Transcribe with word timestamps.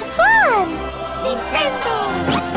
was 0.00 0.14
fun! 0.14 0.68
Nintendo! 1.24 2.55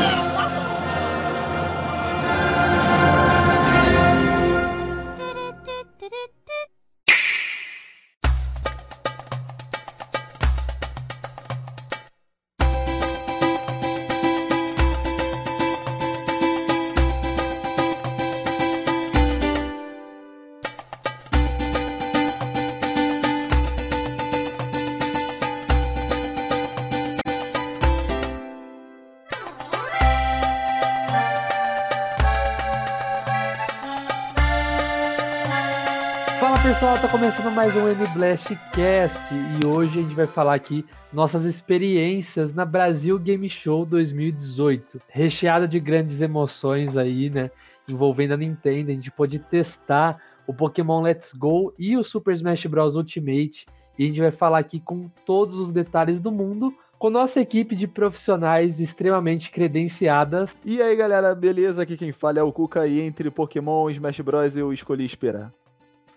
Começando 37.50 37.54
mais 37.54 37.76
um 37.76 37.88
N-Blast 37.88 38.56
Cast 38.72 39.34
e 39.34 39.66
hoje 39.66 39.98
a 39.98 40.02
gente 40.02 40.14
vai 40.14 40.26
falar 40.26 40.54
aqui 40.54 40.84
nossas 41.12 41.44
experiências 41.44 42.54
na 42.54 42.64
Brasil 42.64 43.18
Game 43.18 43.48
Show 43.48 43.84
2018, 43.84 45.00
recheada 45.08 45.66
de 45.66 45.78
grandes 45.78 46.20
emoções 46.20 46.96
aí, 46.96 47.30
né, 47.30 47.50
envolvendo 47.88 48.34
a 48.34 48.36
Nintendo. 48.36 48.90
A 48.90 48.94
gente 48.94 49.10
pôde 49.10 49.38
testar 49.38 50.20
o 50.46 50.54
Pokémon 50.54 51.02
Let's 51.02 51.32
Go 51.32 51.72
e 51.78 51.96
o 51.96 52.04
Super 52.04 52.34
Smash 52.34 52.66
Bros 52.66 52.94
Ultimate 52.94 53.66
e 53.98 54.04
a 54.04 54.06
gente 54.06 54.20
vai 54.20 54.30
falar 54.30 54.58
aqui 54.58 54.80
com 54.80 55.08
todos 55.24 55.58
os 55.60 55.72
detalhes 55.72 56.18
do 56.18 56.30
mundo 56.30 56.74
com 56.98 57.10
nossa 57.10 57.40
equipe 57.40 57.74
de 57.74 57.86
profissionais 57.86 58.78
extremamente 58.78 59.50
credenciadas. 59.50 60.50
E 60.64 60.80
aí 60.80 60.94
galera, 60.94 61.34
beleza? 61.34 61.82
Aqui 61.82 61.96
quem 61.96 62.12
fala 62.12 62.38
é 62.38 62.42
o 62.42 62.52
Cuca 62.52 62.86
e 62.86 63.00
entre 63.00 63.30
Pokémon 63.30 63.88
Smash 63.90 64.20
Bros 64.20 64.56
eu 64.56 64.72
escolhi 64.72 65.04
esperar. 65.04 65.52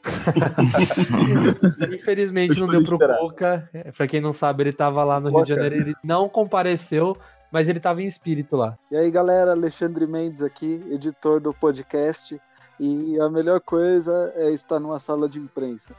Infelizmente 1.94 2.59
não 2.59 2.68
deu 2.68 2.84
pro. 2.84 2.98
Coca. 3.00 3.70
É, 3.73 3.92
Pra 3.92 4.08
quem 4.08 4.22
não 4.22 4.34
sabe, 4.34 4.64
ele 4.64 4.73
tava 4.73 5.04
lá 5.04 5.20
no 5.20 5.30
Rio 5.30 5.46
de. 5.46 5.50
Janeiro. 5.54 5.76
Ele 5.76 5.96
não 6.04 6.28
compareceu, 6.28 7.16
mas 7.52 7.68
ele 7.68 7.80
tava 7.80 8.02
em 8.02 8.08
espírito 8.08 8.56
lá. 8.56 8.76
E 8.92 8.98
aí, 8.98 9.09
galera, 9.09 9.52
Alexandre 9.52 10.06
Mendes 10.06 10.42
aqui, 10.42 10.84
editor 10.92 11.40
do 11.40 11.54
podcast. 11.54 12.40
E 12.80 13.20
a 13.20 13.30
melhor 13.30 13.62
coisa 13.62 14.34
é 14.36 14.52
estar 14.52 14.80
numa 14.80 15.00
sala 15.00 15.30
de 15.30 15.40
imprensa. 15.40 15.96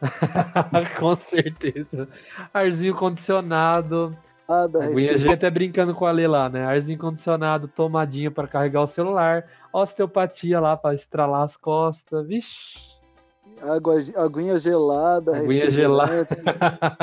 Com 0.98 1.16
certeza. 1.30 2.08
Arzinho 2.52 2.94
condicionado. 2.94 4.16
Nada, 4.48 4.84
A 4.84 4.88
Guinha 4.88 5.18
G 5.18 5.30
até 5.30 5.48
brincando 5.48 5.94
com 5.94 6.04
a 6.04 6.10
Lê 6.10 6.26
lá, 6.26 6.48
né? 6.50 6.66
Arzinho 6.66 6.98
condicionado, 6.98 7.66
tomadinha 7.68 8.30
pra 8.30 8.46
carregar 8.46 8.82
o 8.82 8.86
celular. 8.86 9.44
Osteopatia 9.72 10.60
lá 10.60 10.76
pra 10.76 10.94
estralar 10.94 11.42
as 11.44 11.56
costas. 11.56 12.26
Vixe. 12.26 12.93
Água, 13.62 13.96
aguinha 14.16 14.58
gelada, 14.58 15.36
Aguinha 15.36 15.64
refrigerante, 15.66 16.34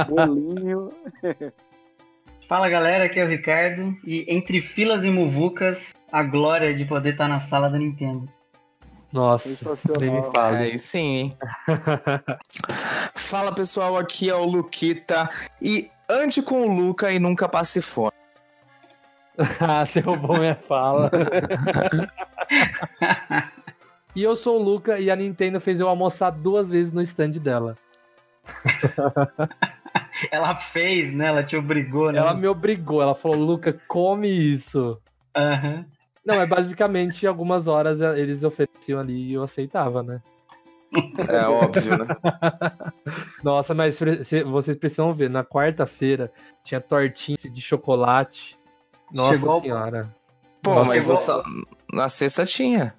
bolinho. 0.09 0.89
Fala 2.47 2.67
galera, 2.67 3.05
aqui 3.05 3.19
é 3.19 3.23
o 3.23 3.29
Ricardo 3.29 3.95
e 4.05 4.25
entre 4.27 4.59
filas 4.59 5.05
e 5.05 5.09
muvucas, 5.09 5.93
a 6.11 6.21
glória 6.21 6.73
de 6.75 6.83
poder 6.83 7.11
estar 7.11 7.27
na 7.29 7.39
sala 7.39 7.69
da 7.69 7.77
Nintendo. 7.77 8.27
Nossa, 9.11 9.43
nem 9.45 9.51
me 9.51 9.57
Sensacional. 9.57 10.31
fala. 10.31 10.57
Aí 10.57 10.77
sim. 10.77 10.99
hein? 10.99 11.37
Fala 13.15 13.53
pessoal, 13.53 13.97
aqui 13.97 14.29
é 14.29 14.35
o 14.35 14.45
Luquita. 14.45 15.29
E 15.61 15.89
ande 16.09 16.41
com 16.41 16.61
o 16.61 16.73
Luca 16.73 17.11
e 17.11 17.19
nunca 17.19 17.47
passe 17.47 17.81
fome. 17.81 18.11
Ah, 19.59 19.85
você 19.85 20.01
roubou 20.01 20.37
minha 20.37 20.55
fala. 20.67 21.09
E 24.15 24.23
eu 24.23 24.35
sou 24.35 24.59
o 24.59 24.63
Luca 24.63 24.99
e 24.99 25.09
a 25.09 25.15
Nintendo 25.15 25.59
fez 25.61 25.79
eu 25.79 25.87
almoçar 25.87 26.29
duas 26.31 26.69
vezes 26.69 26.91
no 26.93 27.01
stand 27.01 27.31
dela. 27.31 27.77
Ela 30.31 30.55
fez, 30.55 31.11
né? 31.13 31.27
Ela 31.27 31.43
te 31.43 31.55
obrigou, 31.55 32.11
né? 32.11 32.19
Ela 32.19 32.33
me 32.33 32.47
obrigou, 32.47 33.01
ela 33.01 33.15
falou, 33.15 33.37
Luca, 33.37 33.79
come 33.87 34.27
isso. 34.29 34.99
Aham. 35.35 35.85
Não, 36.23 36.39
é 36.39 36.45
basicamente 36.45 37.25
algumas 37.25 37.67
horas 37.67 37.99
eles 38.17 38.43
ofereciam 38.43 38.99
ali 38.99 39.29
e 39.29 39.33
eu 39.33 39.43
aceitava, 39.43 40.03
né? 40.03 40.21
É 41.27 41.47
óbvio, 41.47 41.97
né? 41.97 42.05
Nossa, 43.43 43.73
mas 43.73 43.97
vocês 44.45 44.77
precisam 44.77 45.13
ver, 45.15 45.29
na 45.29 45.43
quarta-feira 45.43 46.29
tinha 46.63 46.79
tortinha 46.79 47.37
de 47.43 47.61
chocolate. 47.61 48.55
Nossa 49.11 49.31
Chegou 49.31 49.61
senhora. 49.61 50.07
Pô, 50.61 50.83
mas 50.83 51.03
Chegou- 51.03 51.17
o 51.17 51.19
sa- 51.19 51.43
na 51.91 52.07
sexta 52.09 52.45
tinha. 52.45 52.93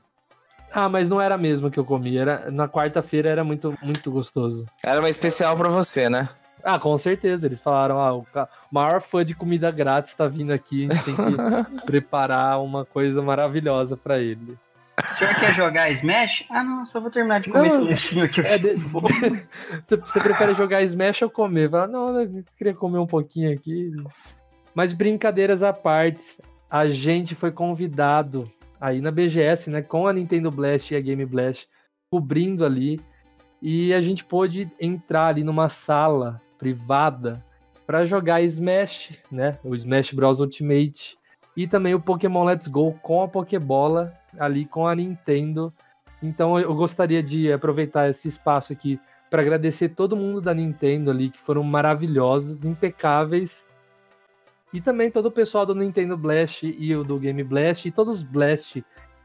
Ah, 0.73 0.89
mas 0.89 1.09
não 1.09 1.21
era 1.21 1.37
mesmo 1.37 1.71
que 1.71 1.79
eu 1.79 1.85
comi, 1.85 2.17
era 2.17 2.51
na 2.51 2.69
quarta-feira 2.69 3.29
era 3.29 3.45
muito 3.45 3.75
muito 3.83 4.11
gostoso. 4.11 4.67
Era 4.85 5.01
uma 5.01 5.11
especial 5.11 5.57
pra 5.57 5.69
você, 5.69 6.09
né? 6.09 6.29
Ah, 6.65 6.79
com 6.79 6.97
certeza. 6.97 7.45
Eles 7.47 7.61
falaram, 7.61 8.01
ah, 8.01 8.15
o 8.15 8.25
maior 8.71 9.03
fã 9.03 9.25
de 9.25 9.35
comida 9.35 9.71
grátis 9.71 10.15
tá 10.15 10.27
vindo 10.29 10.53
aqui, 10.53 10.89
a 10.91 10.95
gente 10.95 11.05
tem 11.05 11.15
que 11.17 11.83
preparar 11.87 12.63
uma 12.63 12.85
coisa 12.85 13.21
maravilhosa 13.21 13.97
pra 13.97 14.19
ele. 14.19 14.57
O 15.05 15.11
senhor 15.11 15.35
quer 15.37 15.53
jogar 15.55 15.91
Smash? 15.91 16.45
Ah, 16.51 16.63
não, 16.63 16.85
só 16.85 17.01
vou 17.01 17.11
terminar 17.11 17.41
de 17.41 17.51
comer 17.51 17.69
Não, 17.69 17.91
esse 17.91 18.15
lanchinho 18.15 18.25
aqui. 18.25 18.41
É 18.43 18.59
de- 18.59 18.75
Você 19.89 19.97
você 19.97 20.21
prefere 20.21 20.55
jogar 20.55 20.83
Smash 20.83 21.23
ou 21.23 21.31
comer? 21.31 21.71
Fala, 21.71 21.87
não, 21.89 22.21
eu 22.21 22.45
queria 22.57 22.75
comer 22.75 22.99
um 22.99 23.07
pouquinho 23.07 23.53
aqui. 23.53 23.91
Mas 24.75 24.93
brincadeiras 24.93 25.63
à 25.63 25.73
parte, 25.73 26.21
a 26.71 26.89
gente 26.89 27.35
foi 27.35 27.51
convidado 27.51 28.49
aí 28.83 29.01
na 29.01 29.13
BGS, 29.13 29.71
né, 29.71 29.81
com 29.81 30.09
a 30.09 30.13
Nintendo 30.13 30.51
Blast 30.51 30.93
e 30.93 30.97
a 30.97 31.01
Game 31.01 31.25
Blast, 31.25 31.69
cobrindo 32.11 32.65
ali, 32.65 32.99
e 33.63 33.95
a 33.95 34.03
gente 34.03 34.25
pôde 34.25 34.69
entrar 34.81 35.29
ali 35.29 35.45
numa 35.45 35.69
sala 35.69 36.35
privada 36.59 37.41
para 37.87 38.05
jogar 38.07 38.43
Smash, 38.43 39.17
né, 39.31 39.57
o 39.63 39.73
Smash 39.77 40.13
Bros 40.13 40.41
Ultimate, 40.41 41.17
e 41.57 41.69
também 41.69 41.95
o 41.95 42.01
Pokémon 42.01 42.43
Let's 42.43 42.67
Go 42.67 42.93
com 43.03 43.23
a 43.23 43.29
Pokébola 43.29 44.13
ali 44.37 44.65
com 44.65 44.85
a 44.85 44.97
Nintendo. 44.97 45.73
Então 46.21 46.59
eu 46.59 46.75
gostaria 46.75 47.23
de 47.23 47.53
aproveitar 47.53 48.11
esse 48.11 48.27
espaço 48.27 48.73
aqui 48.73 48.99
para 49.31 49.43
agradecer 49.43 49.91
todo 49.91 50.17
mundo 50.17 50.41
da 50.41 50.53
Nintendo 50.53 51.11
ali 51.11 51.31
que 51.31 51.39
foram 51.39 51.63
maravilhosos, 51.63 52.65
impecáveis. 52.65 53.51
E 54.73 54.81
também 54.81 55.11
todo 55.11 55.27
o 55.27 55.31
pessoal 55.31 55.67
do 55.67 55.75
Nintendo 55.75 56.17
Blast 56.17 56.65
e 56.65 56.97
o 56.97 57.05
do 57.05 57.19
Game 57.19 57.45
Blast 57.45 57.87
e 57.87 57.93
todos 57.93 58.19
os 58.19 58.23
Blast 58.23 58.83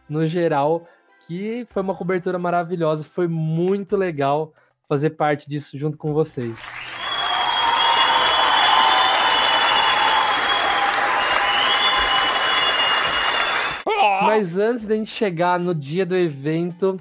no 0.10 0.28
geral, 0.28 0.86
que 1.26 1.66
foi 1.70 1.82
uma 1.82 1.96
cobertura 1.96 2.38
maravilhosa, 2.38 3.06
foi 3.16 3.28
muito 3.28 3.96
legal 3.96 4.54
fazer 4.90 5.12
parte 5.12 5.48
disso 5.50 5.78
junto 5.78 5.98
com 5.98 6.14
vocês. 6.14 6.54
Mas 14.22 14.58
antes 14.58 14.86
da 14.86 14.96
gente 14.96 15.12
chegar 15.12 15.60
no 15.60 15.74
dia 15.74 16.06
do 16.06 16.16
evento, 16.16 17.00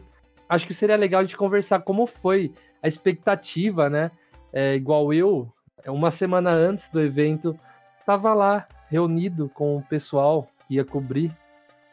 acho 0.49 0.67
que 0.67 0.73
seria 0.73 0.97
legal 0.97 1.21
a 1.21 1.25
gente 1.25 1.37
conversar 1.37 1.81
como 1.81 2.07
foi 2.07 2.53
a 2.83 2.87
expectativa, 2.87 3.91
né? 3.91 4.11
É, 4.53 4.75
igual 4.75 5.13
eu, 5.13 5.53
uma 5.87 6.11
semana 6.11 6.51
antes 6.51 6.89
do 6.91 7.01
evento, 7.01 7.59
estava 8.07 8.33
lá 8.33 8.65
reunido 8.89 9.51
com 9.53 9.77
o 9.77 9.83
pessoal 9.83 10.49
que 10.69 10.77
ia 10.77 10.85
cobrir 10.85 11.33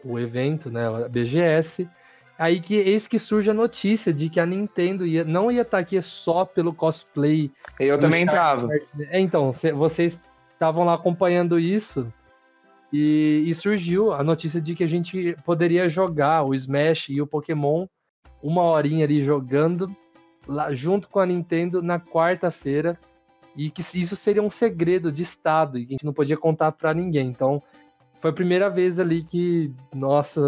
o 0.06 0.20
evento, 0.20 0.70
né? 0.70 0.88
A 0.88 1.10
BGS. 1.10 1.90
Aí 2.38 2.62
que 2.62 2.76
eis 2.76 3.08
que 3.08 3.18
surge 3.18 3.50
a 3.50 3.54
notícia 3.54 4.14
de 4.14 4.30
que 4.30 4.40
a 4.40 4.46
Nintendo 4.46 5.08
ia, 5.08 5.24
não 5.24 5.52
ia 5.52 5.64
estar 5.64 5.80
aqui 5.80 6.00
só 6.04 6.46
pelo 6.46 6.72
cosplay. 6.74 7.52
Eu 7.80 8.00
também 8.00 8.26
Charizard, 8.26 8.62
tava. 8.62 8.74
né? 8.94 9.08
É, 9.10 9.20
então, 9.20 9.52
cê- 9.54 9.72
vocês 9.74 10.18
estavam 10.52 10.84
lá 10.84 10.94
acompanhando 10.94 11.60
isso. 11.60 12.12
E, 12.92 13.46
e 13.48 13.56
surgiu 13.56 14.14
a 14.14 14.24
notícia 14.24 14.62
de 14.62 14.76
que 14.76 14.84
a 14.84 14.88
gente 14.88 15.36
poderia 15.44 15.90
jogar 15.90 16.44
o 16.44 16.54
Smash 16.54 17.10
e 17.10 17.20
o 17.22 17.26
Pokémon 17.28 17.88
uma 18.42 18.62
horinha 18.62 19.04
ali 19.06 19.24
jogando 19.24 19.88
lá 20.48 20.72
junto 20.76 21.08
com 21.08 21.20
a 21.20 21.26
Nintendo 21.26 21.82
na 21.82 22.00
quarta-feira. 22.00 22.96
E 23.56 23.70
que 23.70 23.84
isso 23.94 24.16
seria 24.16 24.42
um 24.42 24.50
segredo 24.50 25.12
de 25.12 25.24
Estado 25.24 25.78
e 25.78 25.86
que 25.86 25.94
a 25.94 25.96
gente 25.96 26.06
não 26.06 26.14
podia 26.14 26.38
contar 26.38 26.72
para 26.72 26.94
ninguém. 26.94 27.28
Então, 27.28 27.62
foi 28.20 28.32
a 28.32 28.34
primeira 28.34 28.70
vez 28.70 28.98
ali 28.98 29.24
que, 29.24 29.72
nossa, 29.94 30.40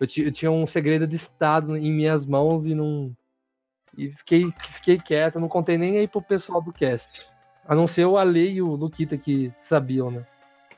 eu, 0.00 0.08
eu 0.24 0.32
tinha 0.32 0.50
um 0.50 0.66
segredo 0.66 1.06
de 1.06 1.16
Estado 1.16 1.76
em 1.76 1.92
minhas 1.92 2.26
mãos 2.26 2.66
e 2.66 2.74
não. 2.74 3.12
E 3.96 4.10
fiquei, 4.10 4.52
fiquei 4.74 4.98
quieto, 4.98 5.40
não 5.40 5.48
contei 5.48 5.78
nem 5.78 5.98
aí 5.98 6.08
pro 6.08 6.20
pessoal 6.20 6.60
do 6.60 6.72
cast. 6.72 7.26
A 7.66 7.74
não 7.74 7.86
ser 7.86 8.04
o 8.04 8.18
Ale 8.18 8.54
e 8.54 8.62
o 8.62 8.74
Luquita 8.74 9.16
que 9.16 9.52
sabiam, 9.68 10.10
né? 10.10 10.26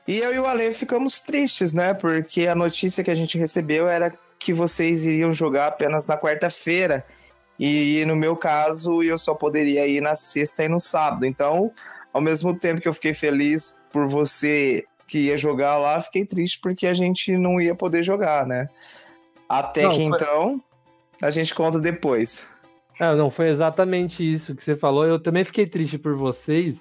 E 0.07 0.19
eu 0.19 0.33
e 0.33 0.39
o 0.39 0.45
Ale 0.45 0.71
ficamos 0.71 1.19
tristes, 1.19 1.73
né? 1.73 1.93
Porque 1.93 2.47
a 2.47 2.55
notícia 2.55 3.03
que 3.03 3.11
a 3.11 3.15
gente 3.15 3.37
recebeu 3.37 3.89
era 3.89 4.13
que 4.39 4.53
vocês 4.53 5.05
iriam 5.05 5.33
jogar 5.33 5.67
apenas 5.67 6.07
na 6.07 6.17
quarta-feira. 6.17 7.05
E 7.59 8.03
no 8.05 8.15
meu 8.15 8.35
caso, 8.35 9.01
eu 9.01 9.17
só 9.17 9.33
poderia 9.33 9.87
ir 9.87 10.01
na 10.01 10.15
sexta 10.15 10.63
e 10.63 10.69
no 10.69 10.79
sábado. 10.79 11.25
Então, 11.25 11.71
ao 12.13 12.21
mesmo 12.21 12.57
tempo 12.57 12.81
que 12.81 12.87
eu 12.87 12.93
fiquei 12.93 13.13
feliz 13.13 13.79
por 13.91 14.07
você 14.07 14.85
que 15.07 15.27
ia 15.27 15.37
jogar 15.37 15.77
lá, 15.77 15.99
fiquei 16.01 16.25
triste 16.25 16.59
porque 16.61 16.85
a 16.85 16.93
gente 16.93 17.35
não 17.37 17.59
ia 17.59 17.73
poder 17.73 18.03
jogar, 18.03 18.45
né? 18.45 18.67
Até 19.47 19.83
não, 19.83 19.91
que 19.91 19.97
foi... 19.97 20.05
então, 20.05 20.61
a 21.21 21.29
gente 21.29 21.55
conta 21.55 21.79
depois. 21.79 22.47
É, 22.99 23.15
não, 23.15 23.29
foi 23.29 23.49
exatamente 23.49 24.21
isso 24.21 24.55
que 24.55 24.63
você 24.63 24.75
falou. 24.75 25.05
Eu 25.05 25.19
também 25.19 25.45
fiquei 25.45 25.65
triste 25.67 25.97
por 25.97 26.15
vocês. 26.15 26.75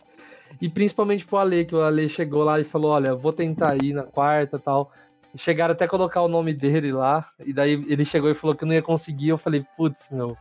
E 0.60 0.68
principalmente 0.68 1.24
pro 1.26 1.36
Ale, 1.36 1.64
que 1.64 1.74
o 1.74 1.82
Ale 1.82 2.08
chegou 2.08 2.42
lá 2.42 2.58
e 2.58 2.64
falou: 2.64 2.92
Olha, 2.92 3.14
vou 3.14 3.32
tentar 3.32 3.76
ir 3.82 3.92
na 3.92 4.04
quarta 4.04 4.58
tal. 4.58 4.90
Chegaram 5.36 5.72
até 5.72 5.84
a 5.84 5.88
colocar 5.88 6.22
o 6.22 6.28
nome 6.28 6.54
dele 6.54 6.92
lá. 6.92 7.28
E 7.44 7.52
daí 7.52 7.72
ele 7.88 8.04
chegou 8.04 8.30
e 8.30 8.34
falou 8.34 8.56
que 8.56 8.64
não 8.64 8.72
ia 8.72 8.82
conseguir. 8.82 9.28
Eu 9.28 9.38
falei: 9.38 9.64
Putz, 9.76 9.98
meu, 10.10 10.36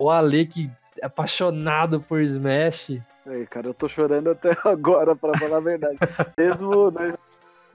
o 0.00 0.10
Ale 0.10 0.46
que 0.46 0.70
é 1.00 1.06
apaixonado 1.06 2.00
por 2.00 2.22
Smash. 2.22 2.98
É, 3.26 3.44
cara, 3.44 3.68
eu 3.68 3.74
tô 3.74 3.86
chorando 3.86 4.30
até 4.30 4.56
agora, 4.64 5.14
para 5.14 5.38
falar 5.38 5.58
a 5.58 5.60
verdade. 5.60 5.98
Mesmo 6.38 6.90
né, 6.90 7.14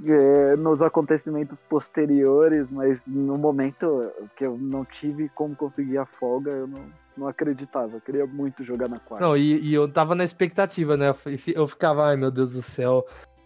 é, 0.03 0.55
nos 0.55 0.81
acontecimentos 0.81 1.57
posteriores, 1.69 2.67
mas 2.71 3.05
no 3.05 3.37
momento 3.37 4.11
que 4.35 4.43
eu 4.43 4.57
não 4.57 4.83
tive 4.83 5.29
como 5.29 5.55
conseguir 5.55 5.99
a 5.99 6.05
folga, 6.05 6.49
eu 6.49 6.67
não, 6.67 6.81
não 7.15 7.27
acreditava. 7.27 7.97
Eu 7.97 8.01
queria 8.01 8.25
muito 8.25 8.63
jogar 8.63 8.89
na 8.89 8.97
quarta. 8.97 9.23
Não, 9.23 9.37
e, 9.37 9.59
e, 9.61 9.73
eu 9.73 9.87
tava 9.87 10.15
na 10.15 10.23
expectativa, 10.23 10.97
né? 10.97 11.13
Eu 11.53 11.67
ficava, 11.67 12.07
ai 12.07 12.17
meu 12.17 12.31
Deus 12.31 12.49
do 12.49 12.63
céu, 12.63 13.05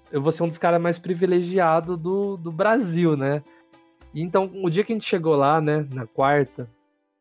eu 0.10 0.22
vou 0.22 0.32
ser 0.32 0.44
um 0.44 0.50
dos 0.50 0.58
caras 0.58 0.82
mais 0.82 0.98
privilegiados 0.98 1.98
do, 1.98 2.38
do 2.38 2.50
Brasil, 2.50 3.18
né? 3.18 3.44
E 4.14 4.22
então, 4.22 4.50
o 4.64 4.70
dia 4.70 4.86
que 4.86 4.94
a 4.94 4.96
gente 4.96 5.08
chegou 5.08 5.36
lá, 5.36 5.60
né, 5.60 5.86
na 5.94 6.08
quarta, 6.08 6.68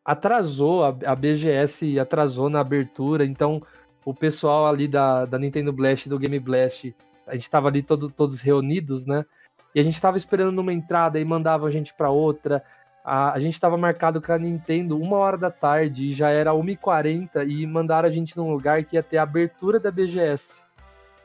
atrasou, 0.09 0.85
a, 0.85 1.15
BGS 1.15 2.01
atrasou 2.01 2.49
na 2.49 2.61
abertura, 2.61 3.27
então 3.27 3.61
o 4.07 4.15
pessoal 4.15 4.67
ali 4.67 4.89
da, 4.89 5.27
da 5.27 5.39
Nintendo 5.39 5.71
Blast, 5.71 6.09
do 6.09 6.19
Game 6.19 6.39
Blast, 6.39 6.97
a 7.27 7.35
gente 7.35 7.51
tava 7.51 7.69
ali 7.69 7.83
todo, 7.83 8.09
todos 8.09 8.41
reunidos, 8.41 9.05
né? 9.05 9.27
E 9.75 9.81
a 9.81 9.85
gente 9.85 10.01
tava 10.01 10.17
esperando 10.17 10.51
numa 10.51 10.73
entrada 10.73 11.21
e 11.21 11.25
mandava 11.27 11.67
a 11.67 11.71
gente 11.71 11.93
para 11.93 12.09
outra. 12.09 12.65
A, 13.05 13.35
a 13.35 13.39
gente 13.39 13.53
estava 13.53 13.77
marcado 13.77 14.23
com 14.23 14.33
a 14.33 14.39
Nintendo 14.39 14.99
uma 14.99 15.19
hora 15.19 15.37
da 15.37 15.51
tarde 15.51 16.07
e 16.07 16.13
já 16.15 16.31
era 16.31 16.53
1h40 16.53 17.47
e 17.47 17.67
mandaram 17.67 18.09
a 18.09 18.11
gente 18.11 18.35
num 18.35 18.51
lugar 18.51 18.83
que 18.85 18.97
ia 18.97 19.03
ter 19.03 19.19
a 19.19 19.25
abertura 19.25 19.79
da 19.79 19.91
BGS. 19.91 20.43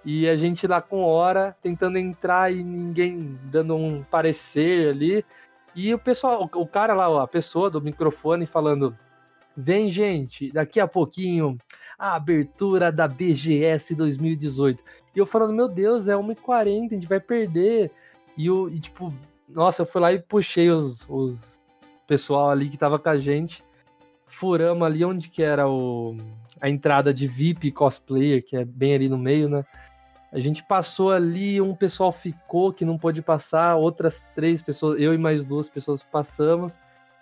E 0.03 0.27
a 0.27 0.35
gente 0.35 0.67
lá 0.67 0.81
com 0.81 1.03
hora, 1.03 1.55
tentando 1.63 1.97
entrar 1.97 2.51
e 2.51 2.61
ninguém 2.61 3.33
dando 3.45 3.77
um 3.77 4.03
parecer 4.03 4.89
ali. 4.89 5.25
E 5.75 5.93
o 5.93 5.99
pessoal, 5.99 6.49
o 6.53 6.67
cara 6.67 6.93
lá, 6.93 7.23
a 7.23 7.27
pessoa 7.27 7.69
do 7.69 7.81
microfone 7.81 8.45
falando: 8.45 8.95
Vem, 9.55 9.91
gente, 9.91 10.51
daqui 10.51 10.79
a 10.79 10.87
pouquinho 10.87 11.57
a 11.97 12.15
abertura 12.15 12.91
da 12.91 13.07
BGS 13.07 13.95
2018. 13.95 14.81
E 15.15 15.19
eu 15.19 15.25
falando: 15.25 15.53
Meu 15.53 15.67
Deus, 15.67 16.07
é 16.07 16.15
1h40, 16.15 16.91
a 16.91 16.93
gente 16.95 17.07
vai 17.07 17.19
perder. 17.19 17.91
E, 18.37 18.49
o, 18.49 18.67
e 18.69 18.79
tipo, 18.79 19.13
nossa, 19.47 19.83
eu 19.83 19.85
fui 19.85 20.01
lá 20.01 20.11
e 20.11 20.19
puxei 20.19 20.69
os, 20.69 21.05
os 21.07 21.37
pessoal 22.07 22.49
ali 22.49 22.69
que 22.69 22.77
tava 22.77 22.99
com 22.99 23.09
a 23.09 23.17
gente. 23.17 23.61
Furamos 24.27 24.85
ali 24.85 25.05
onde 25.05 25.29
que 25.29 25.41
era 25.41 25.67
o, 25.69 26.15
a 26.61 26.69
entrada 26.69 27.13
de 27.13 27.27
VIP 27.27 27.71
cosplayer, 27.71 28.43
que 28.43 28.55
é 28.55 28.65
bem 28.65 28.93
ali 28.95 29.09
no 29.09 29.17
meio, 29.17 29.49
né? 29.49 29.63
A 30.33 30.39
gente 30.39 30.63
passou 30.63 31.11
ali, 31.11 31.61
um 31.61 31.75
pessoal 31.75 32.11
ficou 32.11 32.73
que 32.73 32.83
não 32.83 32.97
pôde 32.97 33.21
passar, 33.21 33.75
outras 33.75 34.19
três 34.33 34.63
pessoas, 34.63 34.99
eu 34.99 35.13
e 35.13 35.17
mais 35.17 35.43
duas 35.43 35.69
pessoas 35.69 36.01
passamos. 36.01 36.73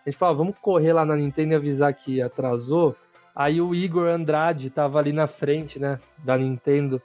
A 0.06 0.10
gente 0.10 0.18
falou, 0.18 0.34
ah, 0.34 0.38
vamos 0.38 0.58
correr 0.60 0.94
lá 0.94 1.04
na 1.04 1.18
Nintendo 1.18 1.52
e 1.52 1.56
avisar 1.56 1.94
que 1.94 2.22
atrasou. 2.22 2.96
Aí 3.36 3.60
o 3.60 3.76
Igor 3.76 4.08
Andrade 4.08 4.70
tava 4.70 4.98
ali 4.98 5.12
na 5.12 5.28
frente, 5.28 5.78
né, 5.78 6.00
da 6.24 6.38
Nintendo. 6.38 7.02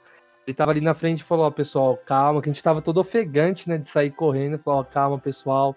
Ele 0.47 0.55
tava 0.55 0.71
ali 0.71 0.79
na 0.79 0.93
frente 0.93 1.19
e 1.19 1.25
falou, 1.25 1.45
ó, 1.45 1.51
pessoal, 1.51 1.97
calma, 1.97 2.41
que 2.41 2.49
a 2.49 2.53
gente 2.53 2.63
tava 2.63 2.81
todo 2.81 3.01
ofegante, 3.01 3.67
né, 3.67 3.77
de 3.77 3.89
sair 3.91 4.11
correndo. 4.11 4.57
Falou, 4.59 4.79
ó, 4.79 4.83
calma, 4.85 5.19
pessoal. 5.19 5.75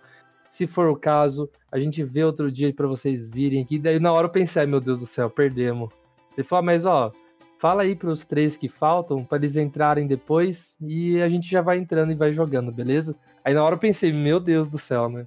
Se 0.53 0.65
for 0.65 0.89
o 0.89 0.97
caso, 0.97 1.51
a 1.73 1.79
gente 1.81 2.05
vê 2.05 2.23
outro 2.23 2.53
dia 2.53 2.73
para 2.73 2.87
vocês 2.87 3.29
virem 3.29 3.63
aqui. 3.63 3.81
Daí 3.81 3.99
na 3.99 4.13
hora 4.13 4.29
eu 4.29 4.33
pensei, 4.33 4.65
meu 4.65 4.79
Deus 4.79 5.01
do 5.01 5.07
céu, 5.07 5.29
perdemos. 5.29 5.93
Ele 6.39 6.47
falou, 6.47 6.63
ah, 6.63 6.67
mas 6.67 6.87
ó, 6.87 7.11
Fala 7.61 7.83
aí 7.83 7.95
pros 7.95 8.25
três 8.25 8.57
que 8.57 8.71
faltam 8.71 9.23
para 9.23 9.37
eles 9.37 9.55
entrarem 9.55 10.07
depois 10.07 10.59
e 10.81 11.21
a 11.21 11.29
gente 11.29 11.47
já 11.47 11.61
vai 11.61 11.77
entrando 11.77 12.11
e 12.11 12.15
vai 12.15 12.33
jogando, 12.33 12.75
beleza? 12.75 13.15
Aí 13.45 13.53
na 13.53 13.63
hora 13.63 13.75
eu 13.75 13.79
pensei, 13.79 14.11
meu 14.11 14.41
Deus 14.41 14.71
do 14.71 14.79
céu, 14.79 15.11
né? 15.11 15.27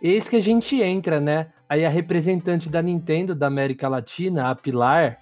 Eis 0.00 0.26
que 0.26 0.36
a 0.36 0.40
gente 0.40 0.80
entra, 0.80 1.20
né? 1.20 1.48
Aí 1.68 1.84
a 1.84 1.90
representante 1.90 2.70
da 2.70 2.80
Nintendo 2.80 3.34
da 3.34 3.48
América 3.48 3.86
Latina, 3.86 4.50
a 4.50 4.54
Pilar, 4.54 5.18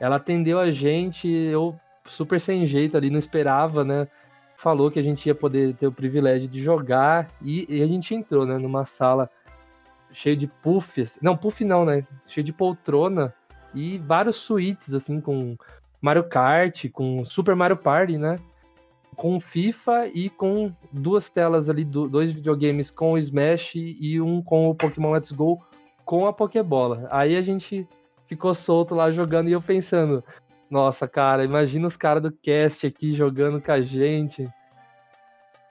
ela 0.00 0.16
atendeu 0.16 0.58
a 0.58 0.72
gente, 0.72 1.28
eu 1.28 1.76
super 2.08 2.40
sem 2.40 2.66
jeito 2.66 2.96
ali, 2.96 3.08
não 3.08 3.20
esperava, 3.20 3.84
né? 3.84 4.08
Falou 4.56 4.90
que 4.90 4.98
a 4.98 5.02
gente 5.02 5.24
ia 5.26 5.34
poder 5.34 5.76
ter 5.76 5.86
o 5.86 5.92
privilégio 5.92 6.48
de 6.48 6.60
jogar 6.60 7.28
e, 7.40 7.66
e 7.68 7.82
a 7.84 7.86
gente 7.86 8.12
entrou, 8.12 8.44
né? 8.44 8.58
Numa 8.58 8.84
sala 8.84 9.30
cheio 10.12 10.36
de 10.36 10.48
puffs. 10.48 11.16
Não, 11.22 11.36
puff 11.36 11.64
não, 11.64 11.84
né? 11.84 12.04
Cheio 12.26 12.44
de 12.44 12.52
poltrona 12.52 13.32
e 13.74 13.98
vários 13.98 14.36
suítes, 14.36 14.92
assim, 14.92 15.20
com 15.20 15.56
Mario 16.00 16.24
Kart, 16.24 16.90
com 16.90 17.24
Super 17.24 17.54
Mario 17.54 17.76
Party, 17.76 18.18
né? 18.18 18.36
Com 19.14 19.40
FIFA 19.40 20.08
e 20.08 20.28
com 20.28 20.72
duas 20.92 21.28
telas 21.28 21.68
ali, 21.68 21.84
dois 21.84 22.32
videogames 22.32 22.90
com 22.90 23.12
o 23.12 23.18
Smash 23.18 23.72
e 23.74 24.20
um 24.20 24.42
com 24.42 24.68
o 24.68 24.74
Pokémon 24.74 25.12
Let's 25.12 25.30
Go 25.30 25.58
com 26.04 26.26
a 26.26 26.32
Pokébola. 26.32 27.06
Aí 27.10 27.36
a 27.36 27.42
gente 27.42 27.86
ficou 28.26 28.54
solto 28.54 28.94
lá 28.94 29.12
jogando 29.12 29.48
e 29.48 29.52
eu 29.52 29.62
pensando, 29.62 30.24
nossa, 30.70 31.06
cara, 31.06 31.44
imagina 31.44 31.86
os 31.86 31.96
caras 31.96 32.22
do 32.22 32.32
cast 32.32 32.86
aqui 32.86 33.14
jogando 33.14 33.60
com 33.60 33.72
a 33.72 33.80
gente. 33.80 34.48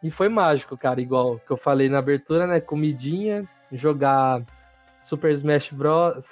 E 0.04 0.10
foi 0.10 0.30
mágico, 0.30 0.78
cara, 0.78 1.02
igual 1.02 1.40
que 1.40 1.52
eu 1.52 1.58
falei 1.58 1.90
na 1.90 2.00
abertura, 2.00 2.48
né? 2.48 2.62
Comidinha, 2.62 3.48
jogar 3.72 4.42
Super 5.04 5.32
Smash 5.32 5.72
Bros 5.72 6.24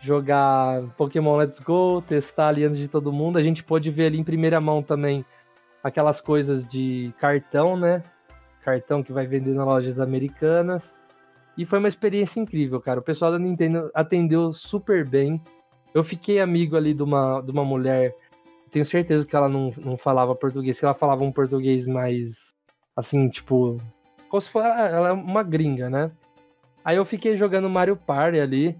jogar 0.00 0.82
Pokémon 0.96 1.36
Let's 1.36 1.60
Go, 1.60 2.02
testar 2.02 2.48
ali 2.48 2.64
antes 2.64 2.78
de 2.78 2.88
todo 2.88 3.12
mundo. 3.12 3.38
A 3.38 3.42
gente 3.42 3.62
pôde 3.62 3.90
ver 3.90 4.06
ali 4.06 4.18
em 4.18 4.24
primeira 4.24 4.60
mão 4.60 4.82
também 4.82 5.24
aquelas 5.82 6.20
coisas 6.20 6.66
de 6.68 7.12
cartão, 7.18 7.76
né? 7.76 8.02
Cartão 8.64 9.02
que 9.02 9.12
vai 9.12 9.26
vender 9.26 9.54
nas 9.54 9.66
lojas 9.66 10.00
americanas. 10.00 10.82
E 11.56 11.64
foi 11.64 11.78
uma 11.78 11.88
experiência 11.88 12.40
incrível, 12.40 12.80
cara. 12.80 13.00
O 13.00 13.02
pessoal 13.02 13.30
da 13.30 13.38
Nintendo 13.38 13.90
atendeu 13.94 14.52
super 14.52 15.06
bem. 15.06 15.40
Eu 15.94 16.04
fiquei 16.04 16.40
amigo 16.40 16.76
ali 16.76 16.92
de 16.92 17.02
uma, 17.02 17.40
de 17.40 17.50
uma 17.50 17.64
mulher. 17.64 18.14
Tenho 18.70 18.84
certeza 18.84 19.24
que 19.24 19.34
ela 19.34 19.48
não, 19.48 19.72
não 19.84 19.96
falava 19.96 20.34
português, 20.34 20.78
que 20.78 20.84
ela 20.84 20.92
falava 20.92 21.24
um 21.24 21.32
português 21.32 21.86
mais 21.86 22.32
assim, 22.94 23.28
tipo. 23.28 23.80
Como 24.28 24.40
se 24.40 24.50
fosse. 24.50 24.66
Ela 24.66 25.08
é 25.08 25.12
uma 25.12 25.42
gringa, 25.42 25.88
né? 25.88 26.10
Aí 26.84 26.96
eu 26.96 27.04
fiquei 27.04 27.36
jogando 27.36 27.70
Mario 27.70 27.96
Party 27.96 28.38
ali. 28.38 28.76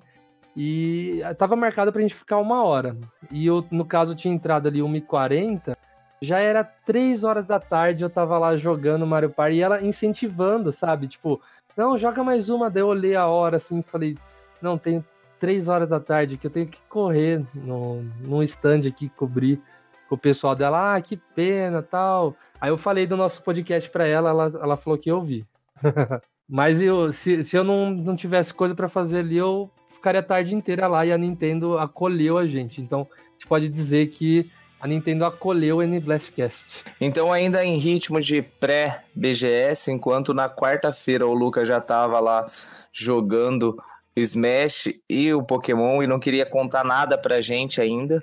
E 0.56 1.20
tava 1.36 1.54
marcado 1.54 1.92
pra 1.92 2.00
gente 2.00 2.14
ficar 2.14 2.38
uma 2.38 2.64
hora. 2.64 2.96
E 3.30 3.46
eu, 3.46 3.64
no 3.70 3.84
caso, 3.84 4.14
tinha 4.14 4.32
entrado 4.32 4.66
ali 4.66 4.80
1h40. 4.80 5.76
Já 6.22 6.38
era 6.38 6.64
3 6.64 7.24
horas 7.24 7.46
da 7.46 7.60
tarde, 7.60 8.02
eu 8.02 8.08
tava 8.08 8.38
lá 8.38 8.56
jogando 8.56 9.06
Mario 9.06 9.28
Party 9.28 9.56
e 9.56 9.60
ela 9.60 9.82
incentivando, 9.82 10.72
sabe? 10.72 11.08
Tipo, 11.08 11.42
não, 11.76 11.98
joga 11.98 12.24
mais 12.24 12.48
uma. 12.48 12.70
Daí 12.70 12.82
eu 12.82 12.86
olhei 12.86 13.14
a 13.14 13.26
hora 13.26 13.58
assim 13.58 13.82
falei, 13.82 14.16
não, 14.62 14.78
tem 14.78 15.04
3 15.38 15.68
horas 15.68 15.90
da 15.90 16.00
tarde 16.00 16.38
que 16.38 16.46
eu 16.46 16.50
tenho 16.50 16.68
que 16.68 16.78
correr 16.88 17.44
no, 17.54 18.02
num 18.22 18.42
stand 18.42 18.88
aqui, 18.88 19.10
cobrir 19.10 19.60
com 20.08 20.14
o 20.14 20.18
pessoal 20.18 20.54
dela. 20.54 20.96
Ah, 20.96 21.00
que 21.02 21.18
pena, 21.18 21.82
tal. 21.82 22.34
Aí 22.58 22.70
eu 22.70 22.78
falei 22.78 23.06
do 23.06 23.16
nosso 23.16 23.42
podcast 23.42 23.90
pra 23.90 24.06
ela, 24.06 24.30
ela, 24.30 24.52
ela 24.62 24.76
falou 24.78 24.98
que 24.98 25.10
eu 25.10 25.20
vi. 25.20 25.44
Mas 26.48 26.80
eu, 26.80 27.12
se, 27.12 27.44
se 27.44 27.56
eu 27.56 27.64
não, 27.64 27.90
não 27.90 28.16
tivesse 28.16 28.54
coisa 28.54 28.74
para 28.74 28.88
fazer 28.88 29.18
ali, 29.18 29.36
eu 29.36 29.70
ficaria 30.06 30.20
a 30.20 30.22
tarde 30.22 30.54
inteira 30.54 30.86
lá 30.86 31.04
e 31.04 31.12
a 31.12 31.18
Nintendo 31.18 31.78
acolheu 31.78 32.38
a 32.38 32.46
gente. 32.46 32.80
Então, 32.80 33.08
a 33.10 33.32
gente 33.32 33.48
pode 33.48 33.68
dizer 33.68 34.08
que 34.10 34.48
a 34.80 34.86
Nintendo 34.86 35.24
acolheu 35.24 35.78
o 35.78 35.82
N-Blastcast. 35.82 36.64
Então, 37.00 37.32
ainda 37.32 37.64
em 37.64 37.76
ritmo 37.76 38.20
de 38.20 38.40
pré-BGS, 38.40 39.90
enquanto 39.90 40.32
na 40.32 40.48
quarta-feira 40.48 41.26
o 41.26 41.34
Lucas 41.34 41.66
já 41.66 41.78
estava 41.78 42.20
lá 42.20 42.46
jogando 42.92 43.76
Smash 44.14 44.94
e 45.10 45.34
o 45.34 45.42
Pokémon 45.42 46.00
e 46.00 46.06
não 46.06 46.20
queria 46.20 46.46
contar 46.46 46.84
nada 46.84 47.18
pra 47.18 47.40
gente 47.40 47.80
ainda. 47.80 48.22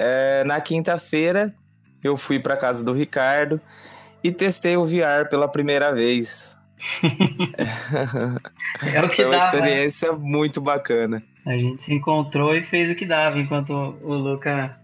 É, 0.00 0.42
na 0.42 0.60
quinta-feira, 0.60 1.54
eu 2.02 2.16
fui 2.16 2.40
pra 2.40 2.56
casa 2.56 2.84
do 2.84 2.92
Ricardo 2.92 3.60
e 4.24 4.32
testei 4.32 4.76
o 4.76 4.84
VR 4.84 5.28
pela 5.30 5.46
primeira 5.46 5.94
vez. 5.94 6.56
É 8.82 9.00
o 9.00 9.08
que 9.08 9.16
Foi 9.16 9.24
uma 9.26 9.36
dava. 9.36 9.52
né? 9.52 9.58
experiência 9.58 10.12
muito 10.12 10.60
bacana. 10.60 11.22
A 11.46 11.56
gente 11.56 11.82
se 11.82 11.92
encontrou 11.92 12.54
e 12.54 12.62
fez 12.62 12.90
o 12.90 12.94
que 12.94 13.04
dava, 13.04 13.38
enquanto 13.38 13.72
o 14.02 14.14
Luca 14.14 14.76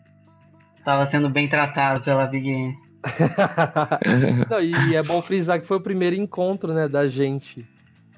estava 0.74 1.04
sendo 1.06 1.28
bem 1.28 1.48
tratado 1.48 2.02
pela 2.02 2.26
Big 2.26 2.48
N. 2.48 2.78
Não, 4.50 4.60
e 4.60 4.96
é 4.96 5.02
bom 5.02 5.22
frisar 5.22 5.60
que 5.60 5.66
foi 5.66 5.76
o 5.76 5.80
primeiro 5.80 6.16
encontro, 6.16 6.72
né, 6.72 6.88
da 6.88 7.06
gente. 7.08 7.64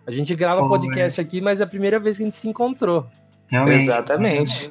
A 0.06 0.10
gente 0.10 0.34
grava 0.34 0.66
podcast 0.66 1.20
aqui, 1.20 1.40
mas 1.40 1.60
é 1.60 1.64
a 1.64 1.66
primeira 1.66 1.98
vez 1.98 2.16
que 2.16 2.22
a 2.22 2.26
gente 2.26 2.40
se 2.40 2.48
encontrou. 2.48 3.06
Realmente. 3.48 3.82
Exatamente. 3.82 4.70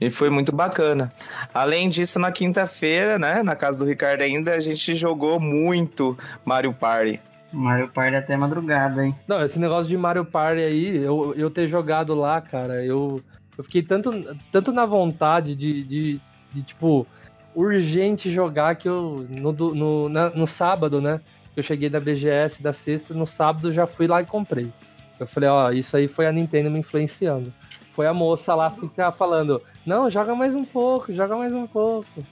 E 0.00 0.10
foi 0.10 0.30
muito 0.30 0.50
bacana. 0.50 1.08
Além 1.52 1.88
disso, 1.88 2.18
na 2.18 2.32
quinta-feira, 2.32 3.18
né, 3.18 3.42
na 3.42 3.54
casa 3.54 3.78
do 3.78 3.88
Ricardo 3.88 4.22
ainda, 4.22 4.54
a 4.54 4.60
gente 4.60 4.94
jogou 4.94 5.38
muito 5.38 6.16
Mario 6.44 6.72
Party. 6.72 7.20
Mario 7.52 7.88
Party 7.88 8.16
até 8.16 8.36
madrugada, 8.36 9.04
hein? 9.04 9.14
Não, 9.26 9.44
esse 9.44 9.58
negócio 9.58 9.88
de 9.88 9.96
Mario 9.96 10.24
Party 10.24 10.60
aí, 10.62 10.96
eu, 10.96 11.34
eu 11.36 11.50
ter 11.50 11.68
jogado 11.68 12.14
lá, 12.14 12.40
cara, 12.40 12.84
eu, 12.84 13.20
eu 13.58 13.64
fiquei 13.64 13.82
tanto, 13.82 14.10
tanto 14.52 14.72
na 14.72 14.86
vontade 14.86 15.54
de, 15.54 15.82
de, 15.84 16.20
de, 16.52 16.62
tipo, 16.62 17.06
urgente 17.54 18.30
jogar 18.32 18.76
que 18.76 18.88
eu, 18.88 19.26
no, 19.28 19.52
no, 19.52 20.08
na- 20.08 20.30
no 20.30 20.46
sábado, 20.46 21.00
né, 21.00 21.20
eu 21.56 21.62
cheguei 21.62 21.90
da 21.90 22.00
BGS 22.00 22.62
da 22.62 22.72
sexta, 22.72 23.12
no 23.12 23.26
sábado 23.26 23.72
já 23.72 23.86
fui 23.86 24.06
lá 24.06 24.22
e 24.22 24.26
comprei. 24.26 24.72
Eu 25.18 25.26
falei, 25.26 25.48
ó, 25.48 25.70
isso 25.70 25.96
aí 25.96 26.08
foi 26.08 26.26
a 26.26 26.32
Nintendo 26.32 26.70
me 26.70 26.78
influenciando. 26.78 27.52
Foi 27.94 28.06
a 28.06 28.14
moça 28.14 28.54
lá 28.54 28.70
ficar 28.70 29.12
falando, 29.12 29.60
não, 29.84 30.08
joga 30.08 30.34
mais 30.34 30.54
um 30.54 30.64
pouco, 30.64 31.12
joga 31.12 31.36
mais 31.36 31.52
um 31.52 31.66
pouco. 31.66 32.24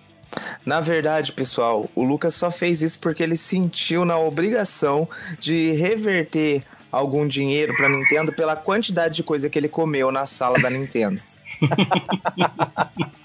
Na 0.65 0.81
verdade, 0.81 1.33
pessoal, 1.33 1.89
o 1.95 2.05
Lucas 2.05 2.35
só 2.35 2.51
fez 2.51 2.83
isso 2.83 3.01
porque 3.01 3.23
ele 3.23 3.37
sentiu 3.37 4.05
na 4.05 4.19
obrigação 4.19 5.09
de 5.39 5.73
reverter 5.73 6.63
algum 6.91 7.27
dinheiro 7.27 7.75
pra 7.77 7.89
Nintendo 7.89 8.33
pela 8.33 8.57
quantidade 8.57 9.17
de 9.17 9.23
coisa 9.23 9.49
que 9.49 9.59
ele 9.59 9.69
comeu 9.69 10.11
na 10.11 10.27
sala 10.27 10.59
da 10.59 10.69
Nintendo. 10.69 11.23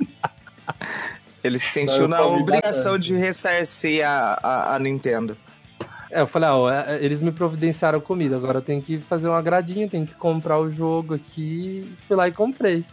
ele 1.43 1.59
se 1.59 1.67
sentiu 1.67 2.07
na 2.07 2.21
obrigação 2.21 2.97
de 2.97 3.15
ressarcir 3.15 4.07
a, 4.07 4.39
a, 4.41 4.75
a 4.75 4.79
Nintendo. 4.79 5.37
É, 6.09 6.21
eu 6.21 6.27
falei, 6.27 6.49
ó, 6.49 6.69
é, 6.69 7.03
eles 7.03 7.21
me 7.21 7.31
providenciaram 7.31 7.99
comida, 7.99 8.35
agora 8.35 8.59
eu 8.59 8.61
tenho 8.61 8.81
que 8.81 8.99
fazer 8.99 9.27
um 9.27 9.33
agradinho, 9.33 9.89
tenho 9.89 10.05
que 10.05 10.13
comprar 10.13 10.59
o 10.59 10.71
jogo 10.71 11.15
aqui. 11.15 11.91
Fui 12.07 12.15
lá 12.15 12.27
e 12.27 12.31
comprei. 12.31 12.85